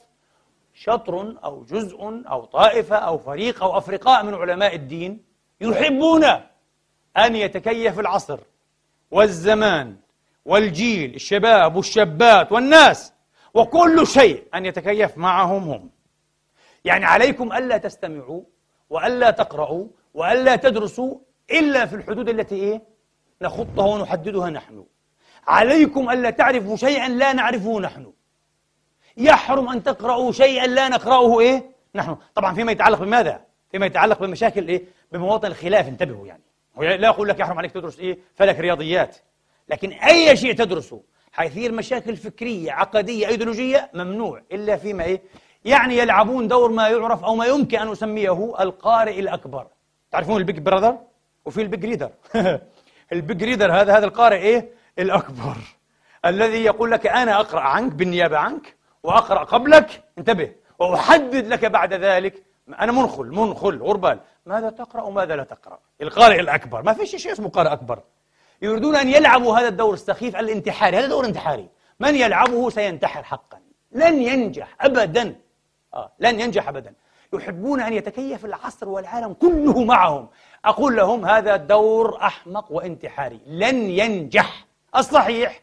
شطر 0.74 1.36
أو 1.44 1.64
جزء 1.64 2.22
أو 2.30 2.44
طائفة 2.44 2.96
أو 2.96 3.18
فريق 3.18 3.62
أو 3.62 3.78
أفرقاء 3.78 4.24
من 4.24 4.34
علماء 4.34 4.74
الدين 4.74 5.24
يحبون 5.60 6.24
أن 7.16 7.36
يتكيف 7.36 8.00
العصر 8.00 8.38
والزمان. 9.10 10.07
والجيل 10.44 11.14
الشباب 11.14 11.76
والشابات 11.76 12.52
والناس 12.52 13.12
وكل 13.54 14.06
شيء 14.06 14.44
أن 14.54 14.66
يتكيف 14.66 15.18
معهم 15.18 15.62
هم 15.70 15.90
يعني 16.84 17.04
عليكم 17.04 17.52
ألا 17.52 17.76
تستمعوا 17.76 18.42
وألا 18.90 19.30
تقرأوا 19.30 19.86
وألا 20.14 20.56
تدرسوا 20.56 21.18
إلا 21.50 21.86
في 21.86 21.96
الحدود 21.96 22.28
التي 22.28 22.54
إيه؟ 22.54 22.82
نخطها 23.42 23.86
ونحددها 23.86 24.50
نحن 24.50 24.84
عليكم 25.46 26.10
ألا 26.10 26.30
تعرفوا 26.30 26.76
شيئا 26.76 27.08
لا 27.08 27.32
نعرفه 27.32 27.80
نحن 27.80 28.12
يحرم 29.16 29.68
أن 29.68 29.82
تقرأوا 29.82 30.32
شيئا 30.32 30.66
لا 30.66 30.88
نقرأه 30.88 31.40
إيه؟ 31.40 31.70
نحن 31.94 32.16
طبعا 32.34 32.54
فيما 32.54 32.72
يتعلق 32.72 32.98
بماذا؟ 32.98 33.44
فيما 33.70 33.86
يتعلق 33.86 34.20
بمشاكل 34.20 34.68
إيه؟ 34.68 34.84
بمواطن 35.12 35.48
الخلاف 35.48 35.88
انتبهوا 35.88 36.26
يعني 36.26 36.42
لا 36.96 37.08
أقول 37.08 37.28
لك 37.28 37.40
يحرم 37.40 37.58
عليك 37.58 37.72
تدرس 37.72 37.98
إيه؟ 37.98 38.18
فلك 38.34 38.58
رياضيات 38.58 39.16
لكن 39.68 39.92
أي 39.92 40.36
شيء 40.36 40.52
تدرسه 40.52 41.02
حيثير 41.32 41.72
مشاكل 41.72 42.16
فكرية 42.16 42.72
عقدية 42.72 43.28
أيديولوجية 43.28 43.90
ممنوع. 43.94 44.42
إلا 44.52 44.76
فيما 44.76 45.04
إيه؟ 45.04 45.22
يعني 45.64 45.98
يلعبون 45.98 46.48
دور 46.48 46.70
ما 46.70 46.88
يعرف 46.88 47.24
أو 47.24 47.34
ما 47.34 47.46
يمكن 47.46 47.78
أن 47.78 47.88
نسميه 47.90 48.54
القارئ 48.60 49.20
الأكبر. 49.20 49.66
تعرفون 50.10 50.36
ال 50.36 50.41
Big 50.41 50.58
Brother؟ 50.58 50.98
وفي 51.44 51.62
ال 51.62 51.67
Big 51.67 51.84
Reader. 51.84 52.10
ال 53.12 53.20
Big 53.20 53.44
Reader 53.44 53.72
هذا 53.72 53.96
هذا 53.96 54.04
القارئ 54.06 54.36
إيه؟ 54.36 54.72
الأكبر. 54.98 55.56
الذي 56.24 56.64
يقول 56.64 56.90
لك 56.90 57.06
أنا 57.06 57.40
أقرأ 57.40 57.60
عنك 57.60 57.92
بالنيابة 57.92 58.38
عنك 58.38 58.76
وأقرأ 59.02 59.44
قبلك. 59.44 60.04
انتبه. 60.18 60.52
وأحدد 60.78 61.46
لك 61.46 61.64
بعد 61.64 61.94
ذلك. 61.94 62.42
أنا 62.80 62.92
منخل 62.92 63.26
منخل 63.26 63.82
غربال 63.82 64.20
ماذا 64.46 64.70
تقرأ 64.70 65.02
وماذا 65.02 65.36
لا 65.36 65.44
تقرأ؟ 65.44 65.78
القارئ 66.02 66.40
الأكبر. 66.40 66.82
ما 66.82 66.92
فيش 66.92 67.16
شيء 67.16 67.32
اسمه 67.32 67.48
قارئ 67.48 67.72
أكبر. 67.72 68.02
يريدون 68.62 68.96
أن 68.96 69.08
يلعبوا 69.08 69.58
هذا 69.58 69.68
الدور 69.68 69.94
السخيف 69.94 70.36
الانتحاري 70.36 70.96
هذا 70.96 71.06
دور 71.06 71.24
انتحاري. 71.24 71.68
من 72.00 72.16
يلعبه 72.16 72.70
سينتحر 72.70 73.22
حقا. 73.22 73.60
لن 73.92 74.22
ينجح 74.22 74.76
أبدا. 74.80 75.36
آه. 75.94 76.12
لن 76.18 76.40
ينجح 76.40 76.68
أبدا. 76.68 76.94
يحبون 77.32 77.80
أن 77.80 77.92
يتكيف 77.92 78.44
العصر 78.44 78.88
والعالم 78.88 79.32
كله 79.32 79.84
معهم. 79.84 80.28
أقول 80.64 80.96
لهم 80.96 81.26
هذا 81.26 81.56
دور 81.56 82.22
أحمق 82.22 82.72
وانتحاري. 82.72 83.40
لن 83.46 83.76
ينجح. 83.76 84.66
الصحيح 84.96 85.60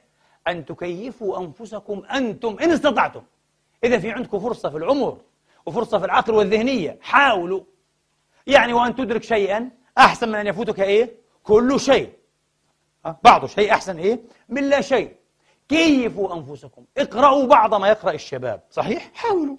أن 0.47 0.65
تكيفوا 0.65 1.39
أنفسكم 1.39 2.03
أنتم 2.05 2.57
إن 2.63 2.71
استطعتم. 2.71 3.21
إذا 3.83 3.99
في 3.99 4.11
عندكم 4.11 4.39
فرصة 4.39 4.69
في 4.69 4.77
العمر 4.77 5.17
وفرصة 5.65 5.99
في 5.99 6.05
العقل 6.05 6.33
والذهنية 6.33 6.99
حاولوا. 7.01 7.61
يعني 8.47 8.73
وأن 8.73 8.95
تدرك 8.95 9.23
شيئا 9.23 9.69
أحسن 9.97 10.29
من 10.29 10.35
أن 10.35 10.47
يفوتك 10.47 10.79
إيه؟ 10.79 11.11
كل 11.43 11.79
شيء. 11.79 12.09
بعض 13.23 13.45
شيء 13.45 13.71
أحسن 13.71 13.97
إيه؟ 13.97 14.19
من 14.49 14.69
لا 14.69 14.81
شيء. 14.81 15.15
كيفوا 15.69 16.35
أنفسكم؟ 16.35 16.85
اقرأوا 16.97 17.47
بعض 17.47 17.73
ما 17.73 17.87
يقرأ 17.87 18.11
الشباب. 18.11 18.61
صحيح؟ 18.69 19.11
حاولوا. 19.13 19.57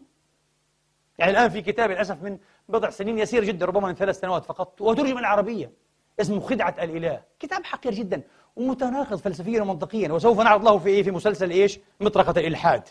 يعني 1.18 1.31
الآن 1.31 1.48
في 1.51 1.62
كتاب 1.62 1.90
للأسف 1.90 2.23
من 2.23 2.39
بضع 2.68 2.90
سنين 2.90 3.18
يسير 3.18 3.44
جدا 3.44 3.66
ربما 3.66 3.89
من 3.89 3.94
ثلاث 3.94 4.20
سنوات 4.20 4.44
فقط 4.44 4.81
وترجم 4.81 5.18
العربية. 5.18 5.73
اسمه 6.20 6.40
خدعة 6.40 6.74
الإله. 6.82 7.23
كتاب 7.40 7.64
حقير 7.64 7.94
جدا 7.94 8.23
ومتناقض 8.56 9.16
فلسفيا 9.16 9.62
ومنطقيا 9.62 10.12
وسوف 10.12 10.40
نعرض 10.40 10.64
له 10.64 10.78
في 10.78 10.89
إيه؟ 10.89 11.02
في 11.02 11.10
مسلسل 11.10 11.51
إيش؟ 11.51 11.78
مطرقة 12.01 12.40
الإلحاد. 12.40 12.82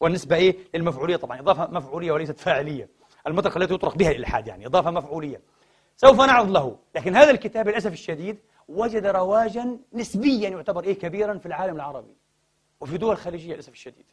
والنسبة 0.00 0.36
إيه؟ 0.36 0.56
للمفعولية 0.74 1.16
طبعا. 1.16 1.40
إضافة 1.40 1.66
مفعولية 1.70 2.12
وليست 2.12 2.40
فاعلية. 2.40 2.88
المطرقة 3.26 3.58
التي 3.58 3.74
يطرق 3.74 3.94
بها 3.94 4.10
الإلحاد 4.10 4.46
يعني 4.46 4.66
إضافة 4.66 4.90
مفعولية. 4.90 5.40
سوف 5.96 6.20
نعرض 6.20 6.50
له. 6.50 6.76
لكن 6.94 7.16
هذا 7.16 7.30
الكتاب 7.30 7.68
للأسف 7.68 7.92
الشديد 7.92 8.38
وجد 8.68 9.06
رواجا 9.06 9.78
نسبيا 9.92 10.48
يعتبر 10.48 10.84
إيه 10.84 10.98
كبيرا 10.98 11.38
في 11.38 11.46
العالم 11.46 11.76
العربي 11.76 12.16
وفي 12.80 12.98
دول 12.98 13.16
خليجية 13.16 13.54
للأسف 13.54 13.72
الشديد. 13.72 14.06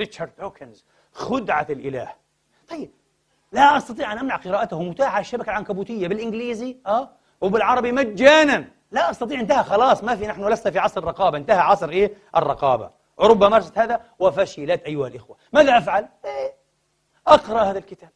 ريتشارد 0.00 0.32
هوكنز 0.40 0.84
خدعة 1.12 1.66
الإله. 1.70 2.12
طيب 2.68 2.90
لا 3.52 3.76
أستطيع 3.76 4.12
أن 4.12 4.18
أمنع 4.18 4.36
قراءته 4.36 4.82
متاحة 4.82 5.14
على 5.14 5.20
الشبكة 5.20 5.50
العنكبوتية 5.50 6.08
بالإنجليزي 6.08 6.76
أه 6.86 7.10
وبالعربي 7.40 7.92
مجانا. 7.92 8.68
لا 8.90 9.10
أستطيع 9.10 9.40
انتهى 9.40 9.64
خلاص 9.64 10.04
ما 10.04 10.16
في 10.16 10.26
نحن 10.26 10.48
لسنا 10.48 10.72
في 10.72 10.78
عصر 10.78 11.00
الرقابة. 11.00 11.38
انتهى 11.38 11.58
عصر 11.58 11.88
إيه 11.88 12.14
الرقابة. 12.36 12.90
أوروبا 13.20 13.48
مارست 13.48 13.78
هذا 13.78 14.00
وفشلت 14.18 14.82
أيها 14.82 15.08
الإخوة. 15.08 15.36
ماذا 15.52 15.78
أفعل؟ 15.78 16.08
إيه؟ 16.24 16.54
أقرأ 17.26 17.62
هذا 17.62 17.78
الكتاب. 17.78 18.10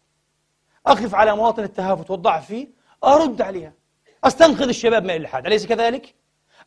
أقف 0.86 1.14
على 1.14 1.36
مواطن 1.36 1.62
التهافت 1.62 2.10
والضعف 2.10 2.46
فيه 2.46 2.68
أرد 3.04 3.42
عليها. 3.42 3.72
أستنقذ 4.24 4.68
الشباب 4.68 5.04
من 5.04 5.10
الإلحاد 5.10 5.46
أليس 5.46 5.66
كذلك؟ 5.66 6.14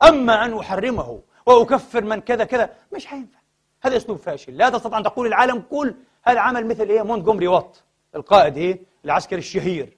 أما 0.04 0.46
أن 0.46 0.58
أحرمه 0.60 1.22
وأكفر 1.46 2.04
من 2.04 2.22
كذا 2.22 2.44
كذا 2.44 2.70
مش 2.94 3.06
حينفع. 3.06 3.40
هذا 3.82 3.98
أسلوب 3.98 4.18
فاشل. 4.18 4.58
لا 4.58 4.70
تستطيع 4.70 4.98
أن 4.98 5.04
تقول 5.04 5.28
العالم 5.28 5.64
كل 5.72 5.96
هذا 6.24 6.40
عمل 6.40 6.68
مثل 6.68 6.90
إيه؟ 6.90 7.02
مونتجومري 7.02 7.48
وات 7.48 7.78
القائد 8.16 8.58
إيه؟ 8.58 8.80
العسكري 9.06 9.40
الشهير. 9.40 9.98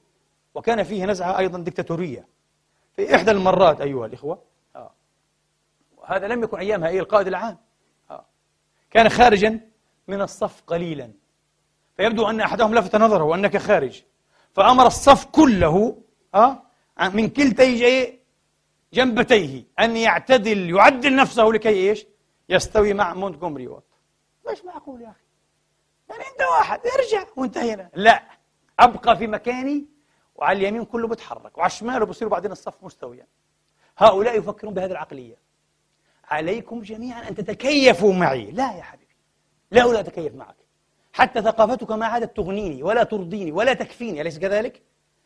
وكان 0.55 0.83
فيه 0.83 1.05
نزعة 1.05 1.37
أيضا 1.37 1.59
دكتاتورية 1.59 2.27
في 2.95 3.15
إحدى 3.15 3.31
المرات 3.31 3.81
أيها 3.81 4.05
الإخوة 4.05 4.41
آه. 4.75 4.91
هذا 6.05 6.27
لم 6.27 6.43
يكن 6.43 6.57
أيامها 6.57 6.89
أي 6.89 6.99
القائد 6.99 7.27
العام. 7.27 7.57
آه. 8.11 8.25
كان 8.91 9.09
خارجا 9.09 9.59
من 10.07 10.21
الصف 10.21 10.63
قليلا. 10.67 11.11
فيبدو 11.97 12.29
أن 12.29 12.41
أحدهم 12.41 12.75
لفت 12.75 12.95
نظره 12.95 13.35
أنك 13.35 13.57
خارج. 13.57 14.03
فأمر 14.53 14.87
الصف 14.87 15.25
كله 15.25 15.97
آه 16.35 16.64
من 16.99 17.29
كلتي 17.29 18.19
جنبتيه. 18.93 19.63
أن 19.79 19.97
يعتدل 19.97 20.69
يعدل 20.69 21.15
نفسه 21.15 21.43
لكي 21.43 21.89
إيش؟ 21.89 22.05
يستوي 22.49 22.93
مع 22.93 23.13
مونتغومري. 23.13 23.67
وات 23.67 23.83
مش 24.51 24.65
معقول 24.65 25.01
يا 25.01 25.09
أخي؟ 25.09 25.25
يعني 26.09 26.21
أنت 26.21 26.41
واحد 26.41 26.79
ارجع 26.87 27.25
وانتهينا 27.35 27.89
لا 27.93 28.23
أبقى 28.79 29.17
في 29.17 29.27
مكاني 29.27 29.85
وعلى 30.35 30.59
اليمين 30.59 30.85
كله 30.85 31.07
بتحرك 31.07 31.57
وعلى 31.57 31.67
الشمال 31.67 32.05
بصير 32.05 32.27
بعدين 32.27 32.51
الصف 32.51 32.83
مستويا. 32.83 33.27
هؤلاء 33.97 34.37
يفكرون 34.37 34.73
بهذه 34.73 34.91
العقلية. 34.91 35.37
عليكم 36.25 36.81
جميعا 36.81 37.29
أن 37.29 37.35
تتكيفوا 37.35 38.13
معي. 38.13 38.51
لا 38.51 38.77
يا 38.77 38.83
حبيبي. 38.83 39.15
لا 39.71 39.99
أتكيف 39.99 40.35
معك. 40.35 40.55
حتى 41.13 41.41
ثقافتك 41.41 41.91
ما 41.91 42.05
عادت 42.05 42.37
تغنيني 42.37 42.83
ولا 42.83 43.03
ترضيني 43.03 43.51
ولا 43.51 43.73
تكفيني. 43.73 44.21
أليس 44.21 44.39
كذلك؟ 44.39 44.81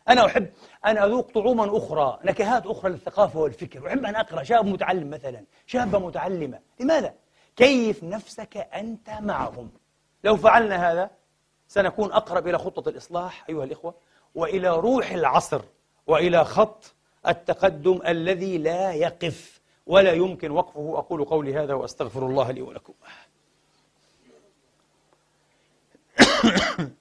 أنا 0.10 0.26
أحب 0.26 0.50
أن 0.86 0.98
أذوق 0.98 1.32
طعوما 1.32 1.78
أخرى 1.78 2.20
نكهات 2.24 2.66
أخرى 2.66 2.92
للثقافة 2.92 3.40
والفكر. 3.40 3.88
أحب 3.88 4.06
أن 4.06 4.16
أقرأ 4.16 4.44
شاب 4.44 4.66
متعلم 4.66 5.10
مثلا 5.10 5.44
شابة 5.66 6.00
متعلمة. 6.00 6.60
لماذا؟ 6.80 7.14
كيف 7.56 8.04
نفسك 8.04 8.58
أنت 8.58 9.10
معهم؟ 9.10 9.70
لو 10.24 10.38
فعلنا 10.38 10.92
هذا 10.92 11.10
سنكون 11.68 12.12
أقرب 12.12 12.48
إلى 12.48 12.58
خطة 12.58 12.90
الإصلاح 12.90 13.46
أيها 13.50 13.64
الإخوة 13.64 13.96
وإلى 14.36 14.70
روح 14.70 15.12
العصر 15.12 15.62
وإلى 16.08 16.46
خط 16.46 16.94
التقدم 17.28 18.00
الذي 18.08 18.58
لا 18.58 18.94
يقف 18.94 19.62
ولا 19.86 20.12
يمكن 20.12 20.52
وقفه. 20.52 20.98
أقول 20.98 21.26
قولي 21.26 21.54
هذا 21.54 21.74
وأستغفر 21.74 22.26
الله 22.26 22.52
لي 22.52 22.62
ولكم. 22.62 22.94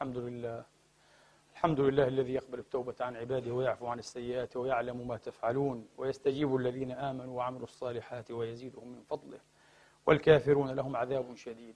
الحمد 0.00 0.18
لله. 0.18 0.64
الحمد 1.52 1.80
لله 1.80 2.08
الذي 2.08 2.34
يقبل 2.34 2.58
التوبة 2.58 2.94
عن 3.00 3.16
عباده 3.16 3.52
ويعفو 3.52 3.86
عن 3.86 3.98
السيئات 3.98 4.56
ويعلم 4.56 5.08
ما 5.08 5.16
تفعلون 5.16 5.88
ويستجيب 5.98 6.56
الذين 6.56 6.92
آمنوا 6.92 7.36
وعملوا 7.36 7.64
الصالحات 7.64 8.30
ويزيدهم 8.30 8.88
من 8.88 9.02
فضله. 9.02 9.40
والكافرون 10.06 10.70
لهم 10.70 10.96
عذاب 10.96 11.36
شديد. 11.36 11.74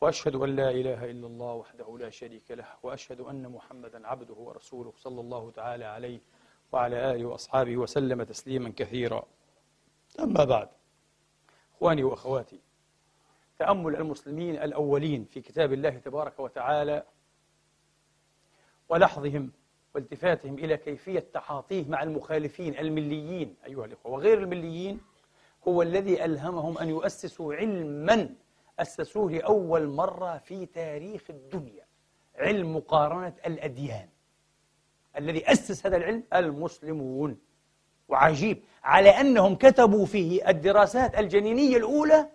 وأشهد 0.00 0.34
أن 0.34 0.56
لا 0.56 0.70
إله 0.70 1.10
إلا 1.10 1.26
الله 1.26 1.52
وحده 1.52 1.98
لا 1.98 2.10
شريك 2.10 2.50
له. 2.50 2.66
وأشهد 2.82 3.20
أن 3.20 3.48
محمدا 3.48 4.06
عبده 4.06 4.34
ورسوله 4.34 4.92
صلى 4.96 5.20
الله 5.20 5.50
تعالى 5.50 5.84
عليه 5.84 6.20
وعلى 6.72 7.12
آله 7.12 7.24
وأصحابه 7.26 7.76
وسلم 7.76 8.22
تسليما 8.22 8.72
كثيرا. 8.76 9.22
أما 10.20 10.44
بعد 10.44 10.68
إخواني 11.74 12.04
وأخواتي 12.04 12.60
تأمل 13.58 13.96
المسلمين 13.96 14.62
الأولين 14.62 15.24
في 15.24 15.40
كتاب 15.40 15.72
الله 15.72 15.90
تبارك 15.90 16.40
وتعالى 16.40 17.04
ولحظهم 18.92 19.50
والتفاتهم 19.94 20.58
إلى 20.58 20.76
كيفية 20.76 21.24
تعاطيه 21.32 21.84
مع 21.88 22.02
المخالفين 22.02 22.78
المليين 22.78 23.54
أيها 23.66 23.84
الإخوة 23.84 24.12
وغير 24.12 24.38
المليين 24.38 25.00
هو 25.68 25.82
الذي 25.82 26.24
ألهمهم 26.24 26.78
أن 26.78 26.88
يؤسسوا 26.88 27.54
علما 27.54 28.28
أسسوه 28.78 29.30
لأول 29.30 29.88
مرة 29.88 30.38
في 30.38 30.66
تاريخ 30.66 31.22
الدنيا 31.30 31.84
علم 32.36 32.76
مقارنة 32.76 33.34
الأديان. 33.46 34.08
الذي 35.18 35.52
أسس 35.52 35.86
هذا 35.86 35.96
العلم 35.96 36.22
المسلمون. 36.34 37.38
وعجيب 38.08 38.62
على 38.84 39.08
أنهم 39.08 39.54
كتبوا 39.54 40.06
فيه 40.06 40.48
الدراسات 40.48 41.18
الجنينية 41.18 41.76
الأولى 41.76 42.28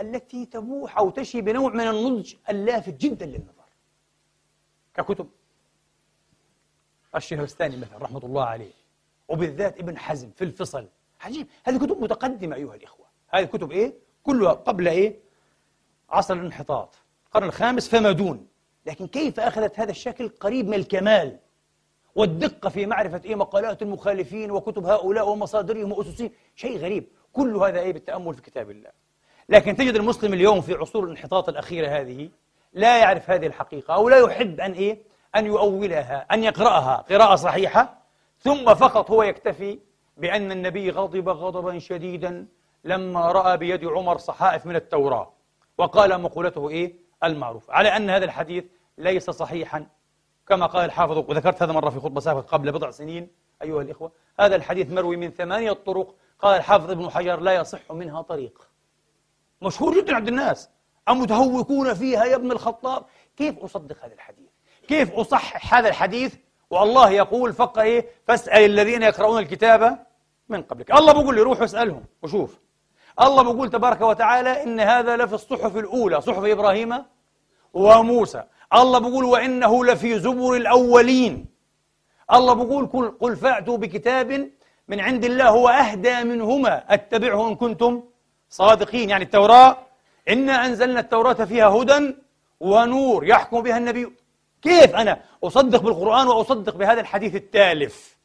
التي 0.00 0.46
تبوح 0.46 0.98
أو 0.98 1.10
تشي 1.10 1.40
بنوع 1.40 1.72
من 1.72 1.88
النضج 1.88 2.34
اللافت 2.50 2.94
جدا 2.94 3.26
للنظر 3.26 3.61
ككتب. 4.94 5.28
الشهرستاني 7.16 7.76
مثلا 7.76 7.98
رحمة 7.98 8.20
الله 8.24 8.44
عليه 8.44 8.72
وبالذات 9.28 9.78
ابن 9.78 9.98
حزم 9.98 10.30
في 10.30 10.44
الفصل. 10.44 10.88
عجيب. 11.20 11.46
هذه 11.64 11.76
كتب 11.76 12.02
متقدمة 12.02 12.56
أيها 12.56 12.74
الإخوة. 12.74 13.06
هذه 13.28 13.42
الكتب 13.42 13.72
إيه؟ 13.72 13.94
كلها 14.22 14.52
قبل 14.52 14.88
إيه؟ 14.88 15.18
عصر 16.10 16.34
الانحطاط. 16.34 16.94
القرن 17.26 17.46
الخامس 17.46 17.88
فما 17.88 18.12
دون. 18.12 18.46
لكن 18.86 19.06
كيف 19.06 19.40
أخذت 19.40 19.80
هذا 19.80 19.90
الشكل 19.90 20.28
قريب 20.28 20.68
من 20.68 20.74
الكمال؟ 20.74 21.38
والدقة 22.14 22.68
في 22.70 22.86
معرفة 22.86 23.20
إيه 23.24 23.34
مقالات 23.34 23.82
المخالفين 23.82 24.50
وكتب 24.50 24.84
هؤلاء 24.84 25.28
ومصادرهم 25.28 25.92
وأسسهم. 25.92 26.30
شيء 26.56 26.78
غريب. 26.78 27.08
كل 27.32 27.56
هذا 27.56 27.80
إيه 27.80 27.92
بالتأمل 27.92 28.34
في 28.34 28.42
كتاب 28.42 28.70
الله. 28.70 28.90
لكن 29.48 29.76
تجد 29.76 29.94
المسلم 29.94 30.32
اليوم 30.32 30.60
في 30.60 30.74
عصور 30.74 31.04
الانحطاط 31.04 31.48
الأخيرة 31.48 31.88
هذه 31.88 32.30
لا 32.72 32.98
يعرف 32.98 33.30
هذه 33.30 33.46
الحقيقة 33.46 33.94
أو 33.94 34.08
لا 34.08 34.18
يحب 34.18 34.60
أن 34.60 34.72
إيه؟ 34.72 35.02
أن 35.36 35.46
يؤولها 35.46 36.26
أن 36.32 36.44
يقرأها 36.44 37.04
قراءة 37.10 37.34
صحيحة 37.34 38.02
ثم 38.38 38.74
فقط 38.74 39.10
هو 39.10 39.22
يكتفي 39.22 39.78
بأن 40.16 40.52
النبي 40.52 40.90
غضب 40.90 41.28
غضبا 41.28 41.78
شديدا 41.78 42.46
لما 42.84 43.32
رأى 43.32 43.56
بيد 43.56 43.84
عمر 43.84 44.18
صحائف 44.18 44.66
من 44.66 44.76
التوراة 44.76 45.32
وقال 45.78 46.20
مقولته 46.20 46.68
إيه؟ 46.68 46.96
المعروف 47.24 47.70
على 47.70 47.88
أن 47.88 48.10
هذا 48.10 48.24
الحديث 48.24 48.64
ليس 48.98 49.30
صحيحا 49.30 49.86
كما 50.46 50.66
قال 50.66 50.84
الحافظ 50.84 51.18
وذكرت 51.18 51.62
هذا 51.62 51.72
مرة 51.72 51.90
في 51.90 52.00
خطبة 52.00 52.20
سابقة 52.20 52.42
قبل 52.42 52.72
بضع 52.72 52.90
سنين 52.90 53.30
أيها 53.62 53.82
الإخوة 53.82 54.12
هذا 54.40 54.56
الحديث 54.56 54.90
مروي 54.90 55.16
من 55.16 55.30
ثمانية 55.30 55.72
طرق 55.72 56.14
قال 56.38 56.56
الحافظ 56.56 56.90
ابن 56.90 57.10
حجر 57.10 57.40
لا 57.40 57.54
يصح 57.54 57.92
منها 57.92 58.22
طريق 58.22 58.68
مشهور 59.62 60.00
جدا 60.00 60.14
عند 60.16 60.28
الناس 60.28 60.70
أمتهوكون 61.08 61.94
فيها 61.94 62.24
يا 62.24 62.36
ابن 62.36 62.52
الخطاب؟ 62.52 63.04
كيف 63.36 63.58
أصدق 63.58 64.04
هذا 64.04 64.14
الحديث؟ 64.14 64.48
كيف 64.88 65.12
أصحح 65.12 65.74
هذا 65.74 65.88
الحديث؟ 65.88 66.34
والله 66.70 67.10
يقول 67.10 67.52
فق 67.52 67.78
إيه؟ 67.78 68.06
فاسأل 68.26 68.64
الذين 68.64 69.02
يقرؤون 69.02 69.38
الكتاب 69.38 70.06
من 70.48 70.62
قبلك. 70.62 70.90
الله 70.90 71.12
بيقول 71.12 71.34
لي 71.34 71.40
روح 71.40 71.62
اسألهم 71.62 72.04
وشوف. 72.22 72.58
الله 73.20 73.42
بيقول 73.42 73.70
تبارك 73.70 74.00
وتعالى 74.00 74.62
إن 74.62 74.80
هذا 74.80 75.16
لفي 75.16 75.34
الصحف 75.34 75.76
الأولى 75.76 76.20
صحف 76.20 76.44
إبراهيم 76.44 77.04
وموسى. 77.74 78.42
الله 78.74 78.98
بيقول 78.98 79.24
وإنه 79.24 79.84
لفي 79.84 80.18
زبر 80.18 80.54
الأولين. 80.54 81.46
الله 82.32 82.54
بيقول 82.54 82.86
قل, 82.86 83.10
قل 83.20 83.36
فأتوا 83.36 83.76
بكتاب 83.76 84.50
من 84.88 85.00
عند 85.00 85.24
الله 85.24 85.48
هو 85.48 85.68
أهدى 85.68 86.24
منهما. 86.24 86.94
أتبعه 86.94 87.48
إن 87.48 87.54
كنتم 87.54 88.02
صادقين. 88.48 89.10
يعني 89.10 89.24
التوراة 89.24 89.76
إنا 90.28 90.66
أنزلنا 90.66 91.00
التوراة 91.00 91.32
فيها 91.44 91.68
هدى 91.68 92.14
ونور 92.60 93.26
يحكم 93.26 93.60
بها 93.60 93.78
النبي. 93.78 94.12
كيف 94.62 94.94
أنا 94.94 95.20
أصدق 95.44 95.82
بالقرآن 95.82 96.26
وأصدق 96.26 96.76
بهذا 96.76 97.00
الحديث 97.00 97.34
التالف 97.34 98.16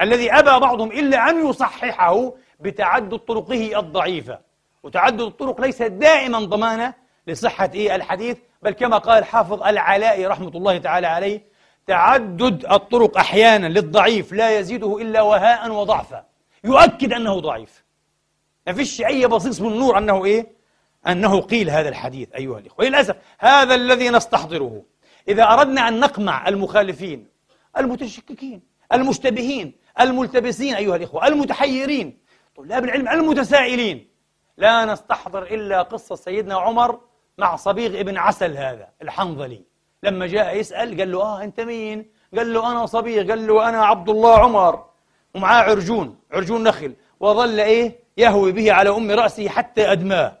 الذي 0.00 0.32
أبى 0.32 0.60
بعضهم 0.60 0.92
إلا 0.92 1.30
أن 1.30 1.48
يصححه 1.48 2.32
بتعدد 2.60 3.18
طرقه 3.18 3.78
الضعيفة؟ 3.78 4.38
وتعدد 4.82 5.20
الطرق 5.20 5.60
ليس 5.60 5.82
دائما 5.82 6.38
ضمانة 6.38 6.94
لصحة 7.26 7.70
إيه 7.74 7.94
الحديث 7.94 8.38
بل 8.62 8.70
كما 8.70 8.98
قال 8.98 9.18
الحافظ 9.18 9.62
العلائي 9.62 10.26
رحمة 10.26 10.48
الله 10.48 10.78
تعالى 10.78 11.06
عليه 11.06 11.44
تعدد 11.86 12.66
الطرق 12.72 13.18
أحيانا 13.18 13.66
للضعيف 13.66 14.32
لا 14.32 14.58
يزيده 14.58 14.98
إلا 14.98 15.22
وهاء 15.22 15.70
وضعفا. 15.70 16.24
يؤكد 16.64 17.12
أنه 17.12 17.40
ضعيف. 17.40 17.84
ما 18.66 18.72
فيش 18.72 19.02
أي 19.02 19.26
بصيص 19.26 19.60
من 19.60 19.72
النور 19.72 19.98
أنه 19.98 20.24
إيه؟ 20.24 20.46
أنه 21.08 21.40
قيل 21.40 21.70
هذا 21.70 21.88
الحديث 21.88 22.28
أيها 22.34 22.58
الإخوة. 22.58 22.84
للأسف 22.84 23.16
هذا 23.38 23.74
الذي 23.74 24.10
نستحضره. 24.10 24.82
إذا 25.28 25.42
أردنا 25.42 25.88
أن 25.88 26.00
نقمع 26.00 26.48
المخالفين 26.48 27.26
المتشككين 27.78 28.62
المشتبهين 28.92 29.72
الملتبسين 30.00 30.74
أيها 30.74 30.96
الإخوة 30.96 31.26
المتحيرين 31.26 32.18
طلاب 32.56 32.84
العلم 32.84 33.08
المتسائلين 33.08 34.08
لا 34.56 34.84
نستحضر 34.84 35.42
إلا 35.42 35.82
قصة 35.82 36.14
سيدنا 36.14 36.54
عمر 36.54 37.00
مع 37.38 37.56
صبيغ 37.56 38.00
ابن 38.00 38.16
عسل 38.16 38.56
هذا 38.56 38.88
الحنظلي. 39.02 39.62
لما 40.02 40.26
جاء 40.26 40.56
يسأل 40.56 40.98
قال 40.98 41.12
له 41.12 41.22
آه 41.22 41.44
أنت 41.44 41.60
مين؟ 41.60 42.10
قال 42.36 42.52
له 42.52 42.72
أنا 42.72 42.86
صبيغ. 42.86 43.28
قال 43.28 43.46
له 43.46 43.68
أنا 43.68 43.84
عبد 43.84 44.08
الله 44.08 44.38
عمر. 44.38 44.84
ومعاه 45.34 45.62
عرجون 45.62 46.18
عرجون 46.32 46.62
نخل. 46.62 46.94
وظل 47.20 47.60
إيه؟ 47.60 47.98
يهوي 48.16 48.52
به 48.52 48.72
على 48.72 48.90
أم 48.90 49.10
رأسه 49.10 49.48
حتى 49.48 49.92
أدماه. 49.92 50.38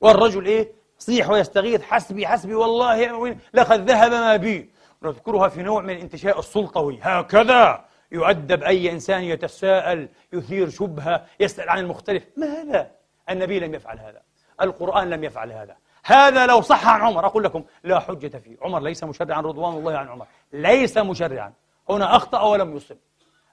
والرجل 0.00 0.46
إيه؟ 0.46 0.72
يصيح 1.00 1.30
ويستغيث 1.30 1.82
حسبي 1.82 2.26
حسبي 2.26 2.54
والله 2.54 3.36
لقد 3.54 3.90
ذهب 3.90 4.10
ما 4.10 4.36
بي. 4.36 4.70
نذكرها 5.02 5.48
في 5.48 5.62
نوع 5.62 5.82
من 5.82 5.90
الانتشاء 5.90 6.38
السلطوي. 6.38 6.98
هكذا 7.02 7.84
يؤدب 8.12 8.62
أي 8.62 8.92
إنسان 8.92 9.22
يتساءل 9.22 10.08
يثير 10.32 10.70
شبهة 10.70 11.26
يسأل 11.40 11.68
عن 11.68 11.78
المختلف. 11.78 12.24
ما 12.36 12.46
هذا؟ 12.46 12.90
النبي 13.30 13.60
لم 13.60 13.74
يفعل 13.74 13.98
هذا. 13.98 14.22
القرآن 14.60 15.10
لم 15.10 15.24
يفعل 15.24 15.52
هذا. 15.52 15.76
هذا 16.04 16.46
لو 16.46 16.60
صح 16.60 16.88
عن 16.88 17.00
عمر 17.00 17.26
أقول 17.26 17.44
لكم 17.44 17.64
لا 17.84 17.98
حجة 17.98 18.38
فيه. 18.38 18.56
عمر 18.62 18.80
ليس 18.80 19.04
مشرعا 19.04 19.40
رضوان 19.40 19.76
الله 19.76 19.98
عن 19.98 20.08
عمر. 20.08 20.26
ليس 20.52 20.98
مشرعا. 20.98 21.52
هنا 21.90 22.16
أخطأ 22.16 22.42
ولم 22.42 22.76
يصب. 22.76 22.96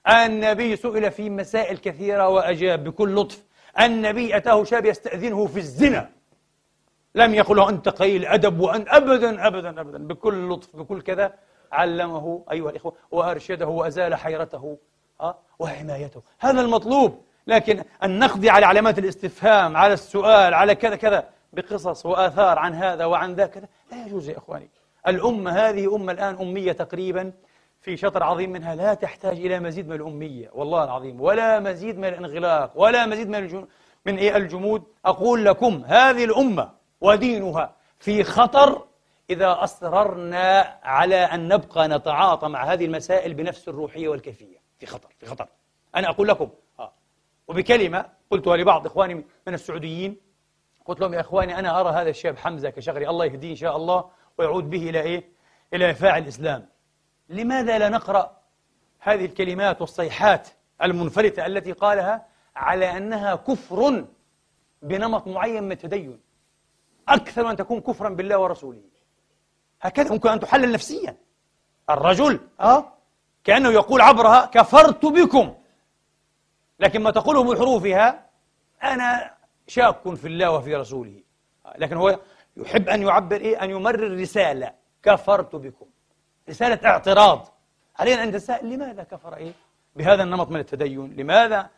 النبي 0.08 0.76
سئل 0.76 1.10
في 1.10 1.30
مسائل 1.30 1.78
كثيرة 1.78 2.28
وأجاب 2.28 2.84
بكل 2.84 3.14
لطف. 3.14 3.44
النبي 3.80 4.36
أتاه 4.36 4.64
شاب 4.64 4.86
يستأذنه 4.86 5.46
في 5.46 5.56
الزنا. 5.56 6.10
لم 7.18 7.34
يقل 7.34 7.56
له 7.56 7.68
أنت 7.68 7.88
قليل 7.88 8.26
أدب 8.26 8.60
وأن 8.60 8.84
أبدا 8.88 9.46
أبدا 9.46 9.80
أبدا 9.80 9.98
بكل 10.06 10.48
لطف 10.48 10.76
بكل 10.76 11.02
كذا 11.02 11.34
علمه 11.72 12.44
أيها 12.52 12.70
الإخوة 12.70 12.92
وأرشده 13.10 13.68
وأزال 13.68 14.14
حيرته 14.14 14.78
أه؟ 15.20 15.38
وحمايته. 15.58 16.22
هذا 16.40 16.60
المطلوب. 16.60 17.22
لكن 17.46 17.82
أن 18.04 18.18
نقضي 18.18 18.50
على 18.50 18.66
علامات 18.66 18.98
الاستفهام 18.98 19.76
على 19.76 19.92
السؤال 19.92 20.54
على 20.54 20.74
كذا 20.74 20.96
كذا 20.96 21.28
بقصص 21.52 22.06
وآثار 22.06 22.58
عن 22.58 22.74
هذا 22.74 23.04
وعن 23.04 23.34
ذاك 23.34 23.62
لا 23.92 24.06
يجوز 24.06 24.28
يا 24.28 24.38
إخواني. 24.38 24.70
الأمة 25.08 25.50
هذه 25.50 25.96
أمة 25.96 26.12
الآن 26.12 26.34
أمية 26.40 26.72
تقريبا 26.72 27.32
في 27.80 27.96
شطر 27.96 28.22
عظيم 28.22 28.52
منها. 28.52 28.74
لا 28.74 28.94
تحتاج 28.94 29.36
إلى 29.36 29.60
مزيد 29.60 29.88
من 29.88 29.96
الأمية 29.96 30.50
والله 30.54 30.84
العظيم 30.84 31.20
ولا 31.20 31.60
مزيد 31.60 31.98
من 31.98 32.04
الانغلاق 32.04 32.72
ولا 32.74 33.06
مزيد 33.06 33.28
من 33.28 33.66
من 34.06 34.18
إيه؟ 34.18 34.36
الجمود. 34.36 34.82
أقول 35.04 35.44
لكم 35.44 35.82
هذه 35.86 36.24
الأمة 36.24 36.77
ودينها 37.00 37.76
في 37.98 38.24
خطر 38.24 38.84
إذا 39.30 39.64
أصررنا 39.64 40.78
على 40.82 41.16
أن 41.16 41.48
نبقى 41.48 41.88
نتعاطى 41.88 42.48
مع 42.48 42.64
هذه 42.72 42.84
المسائل 42.84 43.34
بنفس 43.34 43.68
الروحية 43.68 44.08
والكيفية 44.08 44.58
في 44.78 44.86
خطر 44.86 45.08
في 45.18 45.26
خطر 45.26 45.46
أنا 45.96 46.08
أقول 46.08 46.28
لكم 46.28 46.50
آه. 46.78 46.92
وبكلمة 47.48 48.04
قلتها 48.30 48.56
لبعض 48.56 48.86
إخواني 48.86 49.14
من 49.46 49.54
السعوديين 49.54 50.16
قلت 50.84 51.00
لهم 51.00 51.14
يا 51.14 51.20
إخواني 51.20 51.58
أنا 51.58 51.80
أرى 51.80 51.90
هذا 51.90 52.10
الشاب 52.10 52.36
حمزة 52.38 52.70
كشغري 52.70 53.08
الله 53.08 53.24
يهديه 53.24 53.50
إن 53.50 53.56
شاء 53.56 53.76
الله 53.76 54.10
ويعود 54.38 54.70
به 54.70 54.90
إلى 54.90 55.00
إيه؟ 55.00 55.24
إلى 55.74 55.94
فاعل 55.94 56.22
الإسلام 56.22 56.68
لماذا 57.28 57.78
لا 57.78 57.88
نقرأ 57.88 58.36
هذه 59.00 59.24
الكلمات 59.24 59.80
والصيحات 59.80 60.48
المنفلتة 60.82 61.46
التي 61.46 61.72
قالها 61.72 62.26
على 62.56 62.96
أنها 62.96 63.34
كفر 63.34 64.04
بنمط 64.82 65.26
معين 65.26 65.62
من 65.62 65.72
التدين 65.72 66.20
أكثر 67.08 67.50
أن 67.50 67.56
تكون 67.56 67.80
كفرا 67.80 68.08
بالله 68.08 68.38
ورسوله. 68.38 68.82
هكذا 69.80 70.12
ممكن 70.12 70.28
أن 70.28 70.40
تحلل 70.40 70.72
نفسيا. 70.72 71.16
الرجل 71.90 72.40
أه 72.60 72.92
كأنه 73.44 73.70
يقول 73.70 74.00
عبرها 74.00 74.46
كفرت 74.46 75.06
بكم. 75.06 75.54
لكن 76.80 77.02
ما 77.02 77.10
تقوله 77.10 77.54
بحروفها 77.54 78.26
أنا 78.82 79.34
شاك 79.66 80.14
في 80.14 80.28
الله 80.28 80.50
وفي 80.50 80.74
رسوله. 80.74 81.22
لكن 81.78 81.96
هو 81.96 82.18
يحب 82.56 82.88
أن 82.88 83.02
يعبر 83.02 83.36
إيه؟ 83.36 83.64
أن 83.64 83.70
يمرر 83.70 84.20
رسالة. 84.20 84.72
كفرت 85.02 85.56
بكم. 85.56 85.86
رسالة 86.48 86.88
اعتراض. 86.88 87.48
علينا 87.96 88.22
أن 88.22 88.28
نتساءل 88.28 88.70
لماذا 88.70 89.02
كفر 89.02 89.36
إيه؟ 89.36 89.52
بهذا 89.96 90.22
النمط 90.22 90.48
من 90.48 90.60
التدين. 90.60 91.16
لماذا 91.16 91.70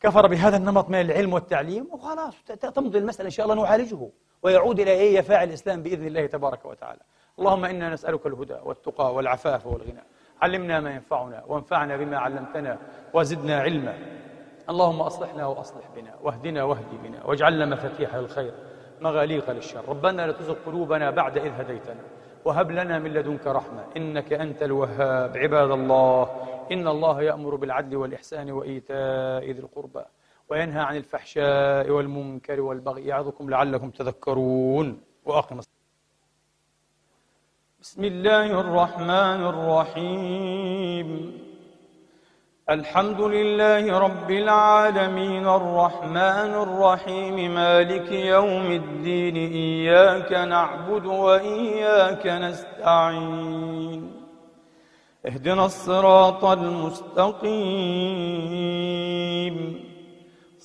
كفر 0.00 0.26
بهذا 0.26 0.56
النمط 0.56 0.88
من 0.88 1.00
العلم 1.00 1.32
والتعليم؟ 1.32 1.88
وخلاص 1.90 2.34
تمضي 2.74 2.98
المسألة 2.98 3.26
إن 3.26 3.30
شاء 3.30 3.46
الله 3.46 3.64
نعالجه. 3.64 4.08
ويعود 4.46 4.80
إلى 4.80 4.90
إيه؟ 4.90 5.18
يفاعل 5.18 5.48
الإسلام 5.48 5.82
بإذن 5.82 6.06
الله 6.06 6.26
تبارك 6.26 6.64
وتعالى. 6.64 7.00
اللهم 7.38 7.64
إنا 7.64 7.90
نسألك 7.90 8.26
الهدى 8.26 8.56
والتقى 8.64 9.14
والعفاف 9.14 9.66
والغنى. 9.66 10.04
علمنا 10.42 10.80
ما 10.80 10.90
ينفعنا 10.90 11.44
وانفعنا 11.46 11.96
بما 11.96 12.18
علمتنا 12.18 12.78
وزدنا 13.14 13.60
علما. 13.60 13.98
اللهم 14.70 15.00
أصلحنا 15.00 15.46
وأصلح 15.46 15.84
بنا. 15.96 16.14
واهدنا 16.22 16.64
واهد 16.64 16.86
بنا. 17.02 17.26
واجعلنا 17.26 17.66
مفاتيح 17.66 18.14
للخير 18.14 18.54
مغاليق 19.00 19.50
للشر. 19.50 19.88
ربنا 19.88 20.26
لا 20.26 20.32
تزغ 20.32 20.54
قلوبنا 20.66 21.10
بعد 21.10 21.38
إذ 21.38 21.52
هديتنا. 21.60 22.00
وهب 22.44 22.70
لنا 22.70 22.98
من 22.98 23.12
لدنك 23.12 23.46
رحمة. 23.46 23.84
إنك 23.96 24.32
أنت 24.32 24.62
الوهاب. 24.62 25.36
عباد 25.36 25.70
الله 25.70 26.22
إن 26.72 26.88
الله 26.88 27.22
يأمر 27.22 27.54
بالعدل 27.54 27.96
والإحسان 27.96 28.50
وإيتاء 28.50 29.50
ذي 29.50 29.60
القربى. 29.60 30.04
وينهى 30.50 30.80
عن 30.80 30.96
الفحشاء 30.96 31.90
والمنكر 31.90 32.60
والبغي. 32.60 33.06
يعظكم 33.06 33.50
لعلكم 33.50 33.90
تذكرون. 33.90 35.00
وأقم 35.24 35.60
بسم 37.80 38.04
الله 38.04 38.60
الرحمن 38.60 39.46
الرحيم. 39.46 41.38
الحمد 42.70 43.20
لله 43.20 43.98
رب 43.98 44.30
العالمين. 44.30 45.48
الرحمن 45.48 46.54
الرحيم. 46.54 47.54
مالك 47.54 48.12
يوم 48.12 48.72
الدين. 48.72 49.36
إياك 49.36 50.32
نعبد 50.32 51.06
وإياك 51.06 52.26
نستعين. 52.26 54.12
اهدنا 55.26 55.64
الصراط 55.64 56.44
المستقيم. 56.44 57.46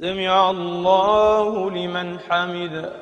سمع 0.00 0.50
الله 0.50 1.70
لمن 1.70 2.20
حمده 2.20 2.92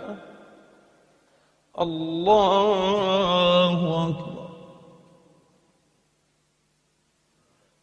الله 1.81 2.99
أكبر. 4.09 4.49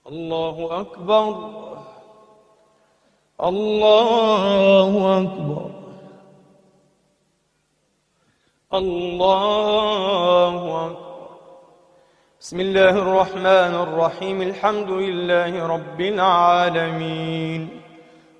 الله 0.07 0.81
أكبر. 0.81 1.51
الله 3.43 5.21
أكبر. 5.21 5.69
الله 8.73 10.85
أكبر. 10.85 11.05
بسم 12.41 12.59
الله 12.59 12.89
الرحمن 12.89 13.75
الرحيم. 13.75 14.41
الحمد 14.41 14.89
لله 14.89 15.67
رب 15.67 16.01
العالمين. 16.01 17.84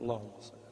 اللهم 0.00 0.32
صل 0.40 0.62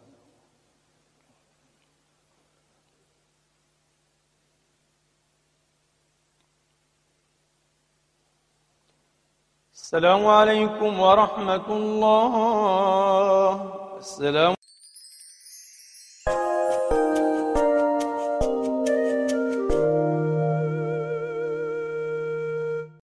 السلام 9.74 10.22
عليكم 10.26 11.00
ورحمة 11.00 11.66
الله. 11.66 13.54
السلام 13.98 14.59